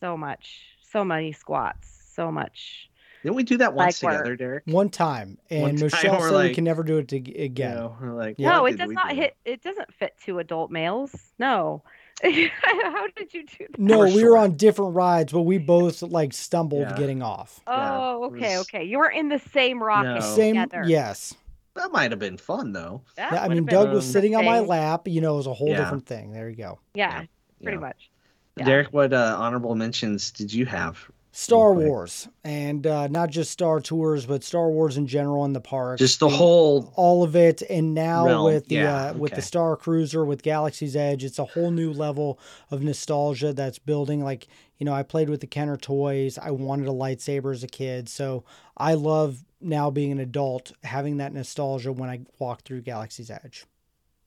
so 0.00 0.16
much, 0.16 0.62
so 0.82 1.04
many 1.04 1.32
squats, 1.32 1.88
so 2.14 2.32
much. 2.32 2.88
Didn't 3.22 3.36
we 3.36 3.42
do 3.44 3.56
that 3.58 3.74
once 3.74 4.02
Like 4.02 4.16
together, 4.16 4.36
Derek? 4.36 4.64
One 4.66 4.88
time, 4.88 5.38
and 5.50 5.62
One 5.62 5.76
time 5.76 5.80
Michelle 5.84 6.18
we're 6.18 6.30
said 6.30 6.42
we 6.48 6.54
can 6.54 6.64
never 6.64 6.82
do 6.82 6.98
it 6.98 7.12
again. 7.12 7.76
No, 7.76 7.96
we're 8.00 8.12
like, 8.14 8.38
no, 8.38 8.66
it 8.66 8.76
does 8.76 8.90
not 8.90 9.10
do? 9.10 9.16
hit. 9.16 9.36
It 9.44 9.62
doesn't 9.62 9.92
fit 9.94 10.14
two 10.24 10.38
adult 10.40 10.70
males. 10.70 11.14
No. 11.38 11.82
How 12.22 13.06
did 13.16 13.32
you 13.34 13.46
do 13.46 13.66
that? 13.70 13.78
No, 13.78 14.00
We're 14.00 14.30
were 14.30 14.36
on 14.38 14.56
different 14.56 14.94
rides, 14.94 15.32
but 15.32 15.42
we 15.42 15.58
both 15.58 16.02
like 16.02 16.32
stumbled 16.32 16.82
Yeah. 16.82 16.96
getting 16.96 17.22
off. 17.22 17.60
Oh, 17.66 18.24
it 18.24 18.26
okay, 18.36 18.56
was- 18.58 18.66
okay. 18.68 18.84
You 18.84 18.98
were 18.98 19.10
in 19.10 19.28
the 19.28 19.38
same 19.52 19.82
rocket 19.82 20.14
No. 20.14 20.20
Same, 20.20 20.54
together. 20.54 20.84
yes. 20.86 21.34
That 21.74 21.90
might 21.90 22.10
have 22.10 22.20
been 22.20 22.36
fun 22.36 22.72
though. 22.72 23.02
That 23.16 23.32
I 23.32 23.48
mean, 23.48 23.64
Doug 23.64 23.92
was 23.92 24.04
sitting 24.10 24.36
on 24.36 24.44
my 24.44 24.60
lap. 24.60 25.08
You 25.08 25.20
know, 25.20 25.34
it 25.34 25.38
was 25.38 25.46
a 25.46 25.54
whole 25.54 25.68
Yeah. 25.70 25.78
different 25.78 26.06
thing. 26.06 26.32
There 26.32 26.48
you 26.50 26.56
go. 26.56 26.78
Yeah, 26.94 27.22
pretty 27.62 27.76
Yeah. 27.76 27.80
much. 27.80 28.10
Yeah. 28.58 28.64
Derek, 28.66 28.88
what 28.92 29.12
uh, 29.14 29.36
honorable 29.38 29.74
mentions 29.74 30.30
did 30.30 30.52
you 30.52 30.66
have? 30.66 30.98
Star 31.34 31.72
quick. 31.72 31.86
Wars, 31.88 32.28
and 32.44 32.86
uh, 32.86 33.08
not 33.08 33.30
just 33.30 33.50
Star 33.50 33.80
Tours, 33.80 34.26
but 34.26 34.44
Star 34.44 34.68
Wars 34.70 34.98
in 34.98 35.06
general 35.06 35.46
in 35.46 35.54
the 35.54 35.62
park. 35.62 35.98
Just 35.98 36.20
the 36.20 36.28
whole. 36.28 36.92
all 36.94 37.22
of 37.24 37.34
it 37.34 37.62
and 37.70 37.94
now 37.94 38.26
Realm, 38.26 38.44
with 38.44 38.66
the 38.68 38.74
yeah, 38.74 39.06
uh, 39.06 39.14
with 39.14 39.34
the 39.34 39.40
star 39.42 39.76
cruiser 39.76 40.24
with 40.26 40.42
galaxy's 40.42 40.94
edge 40.94 41.24
it's 41.24 41.38
a 41.38 41.44
whole 41.44 41.70
new 41.70 41.90
level 41.92 42.38
of 42.70 42.82
nostalgia 42.82 43.52
that's 43.54 43.78
building 43.78 44.22
like 44.22 44.46
you 44.78 44.84
know 44.84 44.92
i 44.92 45.02
played 45.02 45.28
with 45.30 45.40
the 45.40 45.46
kenner 45.46 45.76
toys 45.76 46.36
i 46.38 46.50
wanted 46.50 46.86
a 46.86 46.90
lightsaber 46.92 47.52
as 47.52 47.62
a 47.62 47.66
kid 47.66 48.08
so 48.08 48.44
i 48.76 48.94
love 48.94 49.42
now 49.60 49.90
being 49.90 50.12
an 50.12 50.18
adult 50.18 50.72
having 50.84 51.16
that 51.18 51.32
nostalgia 51.32 51.92
when 51.92 52.10
i 52.10 52.20
walk 52.38 52.62
through 52.62 52.80
galaxy's 52.82 53.30
edge 53.30 53.64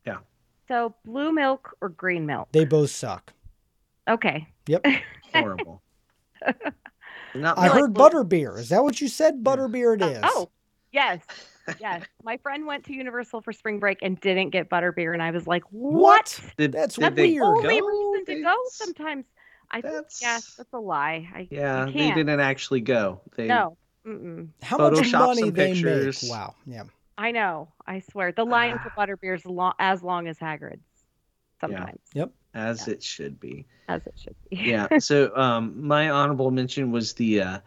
Yeah. 0.06 0.18
So, 0.68 0.96
blue 1.06 1.32
milk 1.32 1.76
or 1.82 1.90
green 1.90 2.26
milk? 2.26 2.50
they 2.52 2.66
both 2.66 2.90
suck 2.90 3.34
Okay. 4.08 4.48
yep 4.68 4.86
Horrible. 5.34 5.82
Not 7.36 7.58
i 7.58 7.64
like 7.68 7.72
heard 7.74 7.94
blue- 7.94 8.10
butterbeer 8.10 8.60
is 8.60 8.70
that 8.70 8.84
what 8.84 9.00
you 9.02 9.08
said 9.08 9.44
butterbeer 9.44 9.96
it 9.96 10.02
is 10.04 10.20
Oh, 10.24 10.50
yes. 10.92 11.22
Yes. 11.80 12.04
My 12.24 12.38
friend 12.38 12.66
went 12.68 12.84
to 12.86 12.94
Universal 12.94 13.42
for 13.42 13.52
spring 13.52 13.80
break 13.80 13.98
and 14.04 14.20
didn't 14.22 14.52
get 14.52 14.70
butterbeer. 14.70 15.14
And 15.14 15.22
I 15.24 15.32
was 15.32 15.48
like, 15.48 15.64
what? 15.72 16.40
Did, 16.58 16.72
That's 16.74 16.96
did 16.96 17.02
weird. 17.04 17.16
they 17.16 17.32
Weird. 17.34 17.44
Only 17.44 17.80
go? 17.80 17.88
reason 17.88 18.26
to 18.28 18.36
They- 18.36 18.42
go 18.44 18.56
sometimes. 18.70 19.26
I 19.72 19.82
think, 19.82 19.94
That's- 19.96 20.20
yes, 20.22 20.54
that's 20.56 20.72
a 20.74 20.78
lie. 20.80 21.28
I, 21.34 21.48
Yeah, 21.50 21.88
you 21.88 21.94
they 21.94 22.12
didn't 22.12 22.40
actually 22.40 22.82
go. 22.82 23.22
They, 23.36 23.48
No. 23.48 23.78
Mm-mm. 24.06 24.50
how 24.62 24.78
much 24.78 24.94
Photoshop 24.94 25.26
money 25.26 25.50
they 25.50 25.74
pictures. 25.74 26.22
make 26.22 26.32
wow 26.32 26.54
yeah 26.68 26.84
I 27.18 27.32
know. 27.32 27.70
I 27.88 28.02
swear. 28.12 28.32
The 28.32 28.44
line 28.46 28.78
for 28.78 28.92
Ah. 28.96 29.02
butterbeer 29.06 29.34
is 29.36 29.46
lo- 29.48 29.74
as 29.80 30.04
long 30.04 30.28
as 30.28 30.38
Hagrid's. 30.38 30.84
Sometimes, 31.62 32.00
as 32.56 32.88
it 32.88 33.04
should 33.04 33.40
be. 33.40 33.66
as 33.88 34.02
it 34.08 34.14
should 34.18 34.36
be. 34.50 34.56
yeah. 34.56 34.98
So 34.98 35.36
um, 35.36 35.86
my 35.86 36.10
honorable 36.10 36.50
mention 36.50 36.92
was 36.92 37.14
the 37.14 37.42
uh, 37.42 37.58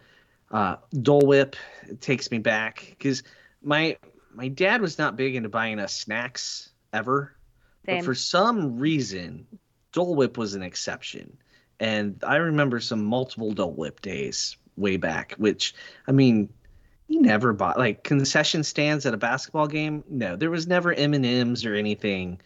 uh, 0.51 0.77
Dole 1.03 1.27
Whip. 1.27 1.55
It 1.89 2.01
takes 2.01 2.31
me 2.31 2.39
back 2.39 2.87
because 2.91 3.23
my 3.63 3.97
my 4.33 4.49
dad 4.49 4.81
was 4.81 4.99
not 4.99 5.17
big 5.17 5.37
into 5.37 5.49
buying 5.49 5.79
us 5.79 5.95
snacks 5.95 6.71
ever, 6.93 7.37
but 7.85 8.05
for 8.05 8.15
some 8.15 8.79
reason, 8.79 9.47
Dole 9.93 10.17
Whip 10.17 10.39
was 10.39 10.55
an 10.55 10.63
exception. 10.63 11.37
And 11.81 12.23
I 12.27 12.37
remember 12.37 12.81
some 12.81 13.05
multiple 13.05 13.53
Dole 13.53 13.73
Whip 13.73 14.01
days 14.01 14.57
way 14.77 14.97
back, 14.97 15.35
which 15.39 15.75
I 16.07 16.13
mean, 16.13 16.49
you 17.09 17.21
never 17.21 17.53
bought 17.53 17.79
like 17.79 18.05
concession 18.05 18.65
stands 18.65 19.07
at 19.07 19.15
a 19.15 19.19
basketball 19.19 19.67
game. 19.67 20.03
No, 20.09 20.37
there 20.37 20.51
was 20.51 20.67
never 20.67 20.93
M 20.93 21.15
and 21.15 21.27
M's 21.27 21.65
or 21.65 21.75
anything. 21.75 22.41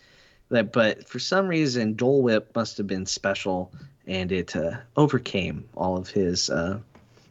That, 0.53 0.71
but 0.71 1.09
for 1.09 1.19
some 1.19 1.49
reason, 1.49 1.95
Dole 1.95 2.21
Whip 2.21 2.55
must 2.55 2.77
have 2.77 2.87
been 2.87 3.07
special, 3.07 3.73
and 4.07 4.31
it 4.31 4.55
uh, 4.55 4.73
overcame 4.99 5.67
all 5.75 5.97
of 5.97 6.09
his 6.09 6.51
uh, 6.51 6.79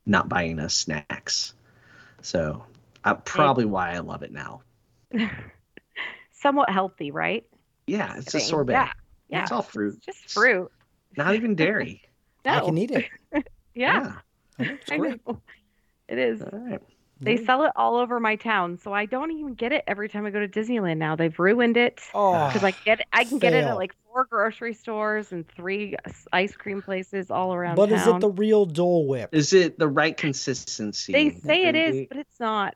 not 0.07 0.28
buying 0.28 0.59
us 0.59 0.74
snacks. 0.74 1.53
So, 2.24 2.65
uh, 3.03 3.13
probably 3.13 3.65
why 3.65 3.91
I 3.91 3.99
love 3.99 4.24
it 4.24 4.32
now. 4.32 4.63
Somewhat 6.32 6.72
healthy, 6.72 7.11
right? 7.11 7.45
Yeah, 7.86 8.15
it's 8.17 8.34
a 8.34 8.39
sorbet. 8.39 8.74
Yeah. 8.74 8.91
Yeah. 9.30 9.43
It's 9.43 9.51
all 9.51 9.61
fruit. 9.61 9.97
It's 9.97 10.05
just 10.07 10.32
fruit. 10.34 10.72
Not 11.15 11.36
even 11.36 11.55
dairy. 11.55 12.01
No. 12.43 12.53
i 12.53 12.59
can 12.61 12.78
eat 12.80 12.89
it 12.89 13.05
Yeah. 13.76 14.13
it's 14.57 14.91
I 14.91 14.97
know. 14.97 15.41
It 16.07 16.17
is. 16.17 16.41
All 16.41 16.49
right. 16.57 16.82
They 17.22 17.38
sell 17.45 17.63
it 17.63 17.72
all 17.76 17.97
over 17.97 18.19
my 18.19 18.36
town, 18.36 18.78
so 18.80 18.93
I 18.93 19.05
don't 19.05 19.32
even 19.32 19.53
get 19.53 19.72
it 19.72 19.84
every 19.88 20.09
time 20.09 20.26
I 20.26 20.32
go 20.32 20.39
to 20.39 20.47
Disneyland 20.47 20.97
now. 20.97 21.15
They've 21.15 21.38
ruined 21.38 21.78
it 21.78 22.01
oh 22.13 22.47
because 22.47 22.63
I 22.63 22.72
get 22.72 22.99
it, 23.01 23.07
I 23.13 23.24
can 23.26 23.38
get 23.39 23.53
it 23.53 23.63
at 23.63 23.76
like 23.76 23.93
four 24.11 24.26
grocery 24.26 24.74
stores 24.74 25.32
and 25.32 25.47
three 25.47 25.95
ice 26.34 26.55
cream 26.55 26.82
places 26.82 27.30
all 27.32 27.53
around 27.53 27.76
but 27.76 27.89
town. 27.89 27.97
is 27.99 28.07
it 28.07 28.19
the 28.22 28.30
real 28.32 28.65
dole 28.65 29.07
whip 29.07 29.34
Is 29.34 29.53
it 29.53 29.78
the 29.78 29.88
right 29.88 30.17
consistency? 30.17 31.13
They 31.13 31.30
say 31.30 31.67
it 31.67 31.76
is, 31.76 31.95
They- 31.95 32.05
but 32.05 32.17
it's 32.17 32.39
not. 32.39 32.76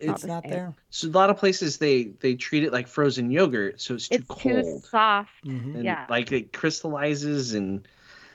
It's 0.00 0.22
the 0.22 0.28
not 0.28 0.42
there 0.48 0.74
So 0.90 1.08
a 1.08 1.10
lot 1.10 1.30
of 1.30 1.36
places 1.38 1.78
they 1.78 2.04
they 2.04 2.34
treat 2.34 2.64
it 2.64 2.72
like 2.72 2.88
frozen 2.88 3.30
yogurt, 3.30 3.80
so 3.80 3.94
it's 3.94 4.08
too 4.08 4.16
It's 4.16 4.26
cold. 4.28 4.42
too 4.42 4.80
soft. 4.88 5.30
Mhm. 5.44 5.74
and 5.76 5.84
Yeah. 5.84 6.06
like 6.08 6.32
it 6.32 6.52
crystallizes 6.52 7.54
and 7.54 7.86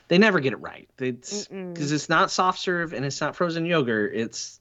they 0.08 0.18
never 0.18 0.40
get 0.40 0.54
it 0.54 0.62
right. 0.62 0.88
It's 1.00 1.48
because 1.48 1.92
it's 1.92 2.10
not 2.10 2.32
soft 2.32 2.60
serve 2.60 2.94
and 2.94 3.06
it's 3.06 3.20
not 3.22 3.36
frozen 3.36 3.66
yogurt. 3.66 4.14
It's 4.16 4.59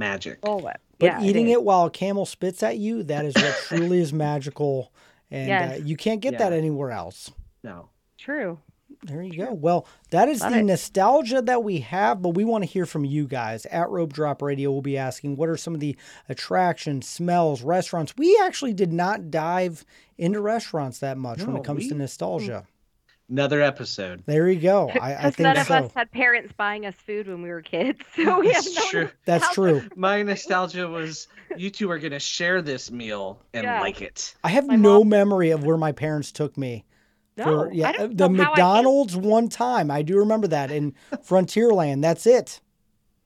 magic. 0.00 0.40
Roll 0.44 0.66
it. 0.66 0.78
But 0.98 1.06
yeah, 1.06 1.22
eating 1.22 1.46
is. 1.46 1.52
it, 1.52 1.62
while 1.62 1.86
a 1.86 1.90
camel 1.90 2.26
spits 2.26 2.62
at 2.64 2.76
you, 2.78 3.04
that 3.04 3.24
is 3.24 3.34
what 3.36 3.56
truly 3.66 4.00
is 4.00 4.12
magical. 4.12 4.92
And 5.30 5.48
Yes. 5.48 5.78
uh, 5.78 5.82
you 5.84 5.96
can't 5.96 6.20
get 6.20 6.38
that 6.38 6.52
anywhere 6.52 6.90
else. 6.90 7.30
No. 7.62 7.88
True. 8.18 8.58
There 9.04 9.22
you 9.22 9.46
go. 9.46 9.52
Well, 9.54 9.86
that 10.10 10.28
is 10.28 10.42
Love 10.42 10.52
the 10.52 10.58
it. 10.58 10.64
nostalgia 10.64 11.40
that 11.40 11.62
we 11.64 11.78
have, 11.78 12.20
but 12.20 12.30
we 12.30 12.44
want 12.44 12.64
to 12.64 12.68
hear 12.70 12.84
from 12.84 13.04
you 13.06 13.26
guys. 13.26 13.64
At 13.66 13.88
Rope 13.88 14.12
Drop 14.12 14.42
Radio, 14.42 14.70
we'll 14.72 14.82
be 14.82 14.98
asking 14.98 15.36
what 15.36 15.48
are 15.48 15.56
some 15.56 15.72
of 15.74 15.80
the 15.80 15.96
attractions, 16.28 17.08
smells, 17.08 17.62
restaurants. 17.62 18.14
We 18.18 18.38
actually 18.42 18.74
did 18.74 18.92
not 18.92 19.30
dive 19.30 19.86
into 20.18 20.40
restaurants 20.40 20.98
that 20.98 21.16
much 21.16 21.42
when 21.42 21.56
it 21.56 21.64
comes 21.64 21.88
to 21.88 21.94
nostalgia. 21.94 22.66
Another 23.30 23.62
episode. 23.62 24.24
There 24.26 24.48
you 24.48 24.58
go. 24.60 24.90
I, 24.90 25.14
I 25.14 25.22
think 25.30 25.38
none 25.40 25.56
of 25.56 25.66
so. 25.68 25.74
us 25.74 25.92
had 25.94 26.10
parents 26.10 26.52
buying 26.56 26.84
us 26.84 26.94
food 27.06 27.28
when 27.28 27.42
we 27.42 27.48
were 27.50 27.62
kids, 27.62 28.00
so 28.16 28.40
we 28.40 28.48
have 28.52 28.64
That's 28.64 28.76
no. 28.76 28.82
true. 28.90 29.08
That's 29.24 29.54
true. 29.54 29.82
My 29.94 30.22
nostalgia 30.24 30.88
was 30.88 31.28
you 31.56 31.70
two 31.70 31.90
are 31.92 31.98
gonna 32.00 32.18
share 32.18 32.60
this 32.60 32.90
meal 32.90 33.40
and 33.54 33.64
Yeah. 33.64 33.80
like 33.80 34.02
it. 34.02 34.34
I 34.42 34.48
have 34.48 34.66
My 34.66 34.74
no 34.74 34.98
mom- 35.00 35.08
memory 35.10 35.50
of 35.50 35.64
where 35.64 35.76
my 35.76 35.92
parents 35.92 36.32
took 36.32 36.58
me. 36.58 36.84
No, 37.36 37.44
for, 37.44 37.72
yeah, 37.72 37.88
I 37.90 37.92
don't 37.92 38.16
the 38.16 38.28
know 38.28 38.42
how 38.42 38.48
I 38.50 38.50
McDonald's 38.50 39.16
one 39.16 39.48
time. 39.48 39.90
I 39.90 40.02
do 40.02 40.18
remember 40.18 40.48
that 40.48 40.70
in 40.72 40.92
Frontierland. 41.14 42.02
That's 42.02 42.26
it. 42.26 42.60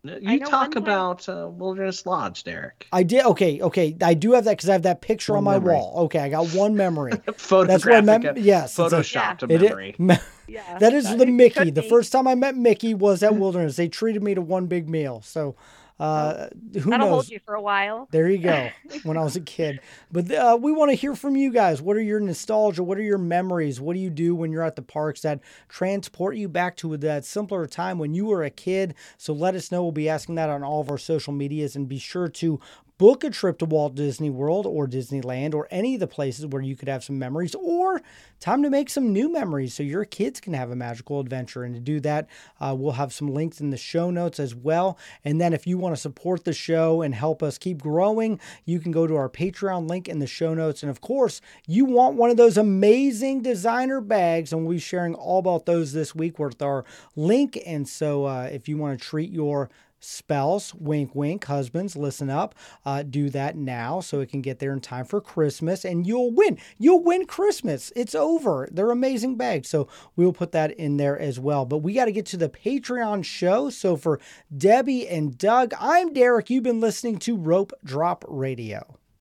You 0.05 0.39
talk 0.41 0.51
one 0.53 0.71
time- 0.73 0.83
about 0.83 1.29
uh, 1.29 1.49
Wilderness 1.51 2.05
Lodge, 2.05 2.45
Derek. 2.45 2.87
I 2.93 3.03
did. 3.03 3.25
Okay, 3.25 3.61
okay. 3.63 3.97
I 4.03 4.13
do 4.15 4.33
have 4.33 4.45
that 4.45 4.53
because 4.59 4.69
I 4.69 4.73
have 4.75 4.83
that 4.83 5.01
picture 5.01 5.33
One 5.33 5.39
on 5.39 5.45
my 5.45 5.53
memory. 5.55 5.75
wall. 5.77 5.95
Okay, 6.05 6.19
I 6.19 6.29
got 6.29 6.49
one 6.49 6.77
memory. 6.77 7.13
Photographic. 7.37 7.69
That's 7.69 7.85
what 7.87 7.95
I 7.95 8.01
meant. 8.03 8.39
Yes, 8.39 8.79
it's 8.79 8.93
a- 8.93 8.97
Photoshopped 8.97 9.49
a 9.49 9.53
is- 9.55 9.63
memory. 9.63 9.95
me- 9.99 10.17
Yeah, 10.47 10.79
that 10.79 10.93
is 10.93 11.05
that- 11.09 11.19
the 11.19 11.27
Mickey. 11.27 11.71
The 11.71 11.83
first 11.83 12.13
time 12.13 12.29
I 12.29 12.35
met 12.35 12.55
Mickey 12.55 12.93
was 12.95 13.23
at 13.23 13.35
Wilderness. 13.35 13.77
They 13.77 13.89
treated 13.89 14.23
me 14.23 14.35
to 14.35 14.43
one 14.43 14.67
big 14.67 14.89
meal. 14.91 15.23
So 15.23 15.57
Uh, 15.99 16.49
who 16.73 16.91
That'll 16.91 17.07
knows? 17.07 17.11
hold 17.11 17.29
you 17.29 17.41
for 17.45 17.55
a 17.55 17.63
while. 17.63 18.09
There 18.11 18.29
you 18.29 18.39
go. 18.39 18.69
when 19.05 19.17
I 19.17 19.23
was 19.23 19.37
a 19.37 19.41
kid. 19.41 19.81
But 20.11 20.31
uh, 20.31 20.59
we 20.61 20.73
want 20.73 20.91
to 20.91 20.97
hear 20.97 21.15
from 21.15 21.37
you 21.37 21.53
guys. 21.53 21.81
What 21.81 21.97
are 21.97 22.03
your 22.03 22.19
nostalgia? 22.19 22.83
What 22.83 22.99
are 22.99 23.03
your 23.03 23.19
memories? 23.19 23.81
What 23.81 23.95
do 23.95 24.01
you 24.01 24.11
do 24.11 24.35
when 24.35 24.51
you're 24.51 24.65
at 24.65 24.75
the 24.75 24.83
parks 24.83 25.23
that 25.23 25.41
transport 25.69 26.37
you 26.37 26.49
back 26.49 26.77
to 26.79 26.97
that 26.97 27.25
simpler 27.25 27.67
time 27.67 27.99
when 27.99 28.13
you 28.13 28.27
were 28.27 28.43
a 28.43 28.51
kid? 28.51 28.95
So 29.19 29.33
let 29.33 29.55
us 29.55 29.71
know. 29.71 29.83
We'll 29.83 29.93
be 29.93 30.09
asking 30.09 30.35
that 30.35 30.51
on 30.51 30.65
all 30.65 30.81
of 30.81 30.91
our 30.91 30.99
social 30.99 31.33
medias 31.33 31.77
and 31.77 31.89
be 31.89 31.99
sure 31.99 32.29
to 32.29 32.59
book 32.97 33.25
a 33.25 33.31
trip 33.31 33.59
to 33.59 33.65
Walt 33.65 33.95
Disney 33.95 34.31
World 34.31 34.67
or 34.67 34.87
Disneyland 34.87 35.55
or 35.55 35.67
any 35.71 35.95
of 35.95 36.01
the 36.01 36.07
places 36.07 36.47
where 36.47 36.63
you 36.63 36.77
could 36.77 36.89
have 36.89 37.03
some 37.03 37.19
memories 37.19 37.55
or 37.55 38.01
time 38.39 38.63
to 38.63 38.71
make 38.71 38.89
some 38.89 39.13
new 39.13 39.33
memories 39.33 39.75
so 39.75 39.83
your 39.83 40.05
kids 40.05 40.41
can 40.41 40.53
have 40.53 40.71
a 40.71 40.77
magical 40.77 41.19
adventure. 41.19 41.65
And 41.65 41.75
to 41.75 41.81
do 41.81 41.99
that, 42.01 42.29
uh, 42.61 42.75
we'll 42.79 42.93
have 42.93 43.13
some 43.13 43.29
links 43.29 43.61
in 43.61 43.71
the 43.71 43.77
show 43.77 44.11
notes 44.11 44.39
as 44.39 44.55
well. 44.55 44.99
And 45.25 45.41
then 45.41 45.53
if 45.53 45.67
you 45.67 45.77
want 45.77 45.95
to 45.95 46.01
support 46.01 46.45
the 46.45 46.53
show 46.53 47.03
and 47.03 47.15
help 47.15 47.43
us 47.43 47.59
keep 47.59 47.83
growing, 47.83 48.39
you 48.65 48.79
can 48.79 48.93
go 48.93 49.07
to 49.07 49.17
our 49.17 49.29
Patreon 49.29 49.89
link 49.89 50.09
in 50.09 50.21
the 50.21 50.27
show 50.27 50.55
notes. 50.55 50.83
And 50.83 50.91
of 50.91 51.01
course, 51.01 51.41
you 51.67 51.85
want 51.85 52.17
one 52.17 52.31
of 52.31 52.37
those 52.37 52.57
amazing 52.57 53.43
designer 53.43 54.01
bags, 54.01 54.53
and 54.53 54.63
we'll 54.63 54.77
be 54.77 54.81
sharing 54.81 55.15
all 55.15 55.41
about 55.41 55.67
those 55.67 55.93
this 55.93 56.15
week 56.15 56.39
with 56.39 56.63
our 56.63 56.85
link. 57.17 57.59
And 57.67 57.89
so 57.89 58.27
uh, 58.27 58.49
if 58.53 58.69
you 58.69 58.77
want 58.77 59.01
to 59.01 59.05
treat 59.05 59.31
your 59.31 59.69
spouse, 60.05 60.75
wink, 60.75 61.15
wink, 61.15 61.45
husbands, 61.45 61.97
listen 61.97 62.31
up. 62.31 62.55
Uh, 62.85 63.03
do 63.03 63.31
that 63.31 63.57
now 63.57 64.01
so 64.01 64.21
it 64.21 64.29
can 64.29 64.43
get 64.43 64.59
there 64.59 64.73
in 64.73 64.81
time 64.81 65.05
for 65.05 65.21
Christmas 65.21 65.85
and 65.85 66.07
you'll 66.07 66.33
win. 66.33 66.59
You'll 66.79 67.03
win 67.03 67.27
Christmas. 67.27 67.93
It's 67.97 68.15
over. 68.15 68.69
They're 68.71 68.91
amazing 68.91 69.37
bags. 69.37 69.69
So 69.69 69.89
we'll 70.17 70.33
put 70.33 70.53
that 70.53 70.73
in 70.73 70.97
there 70.97 71.19
as 71.19 71.41
well. 71.41 71.65
But 71.65 71.79
we 71.79 71.95
got 71.95 72.07
to 72.07 72.13
get 72.13 72.27
to 72.27 72.37
the 72.37 72.49
Patreon 72.49 73.25
show. 73.25 73.71
So 73.71 73.97
for 73.97 74.21
Debbie 74.57 75.09
and 75.09 75.37
Doug, 75.37 75.73
I'm 75.81 76.13
Derek. 76.13 76.51
You've 76.51 76.63
been 76.63 76.81
listening 76.81 77.19
to 77.21 77.37
Rope 77.37 77.73
Drop 77.85 78.25
Radio. 78.29 78.99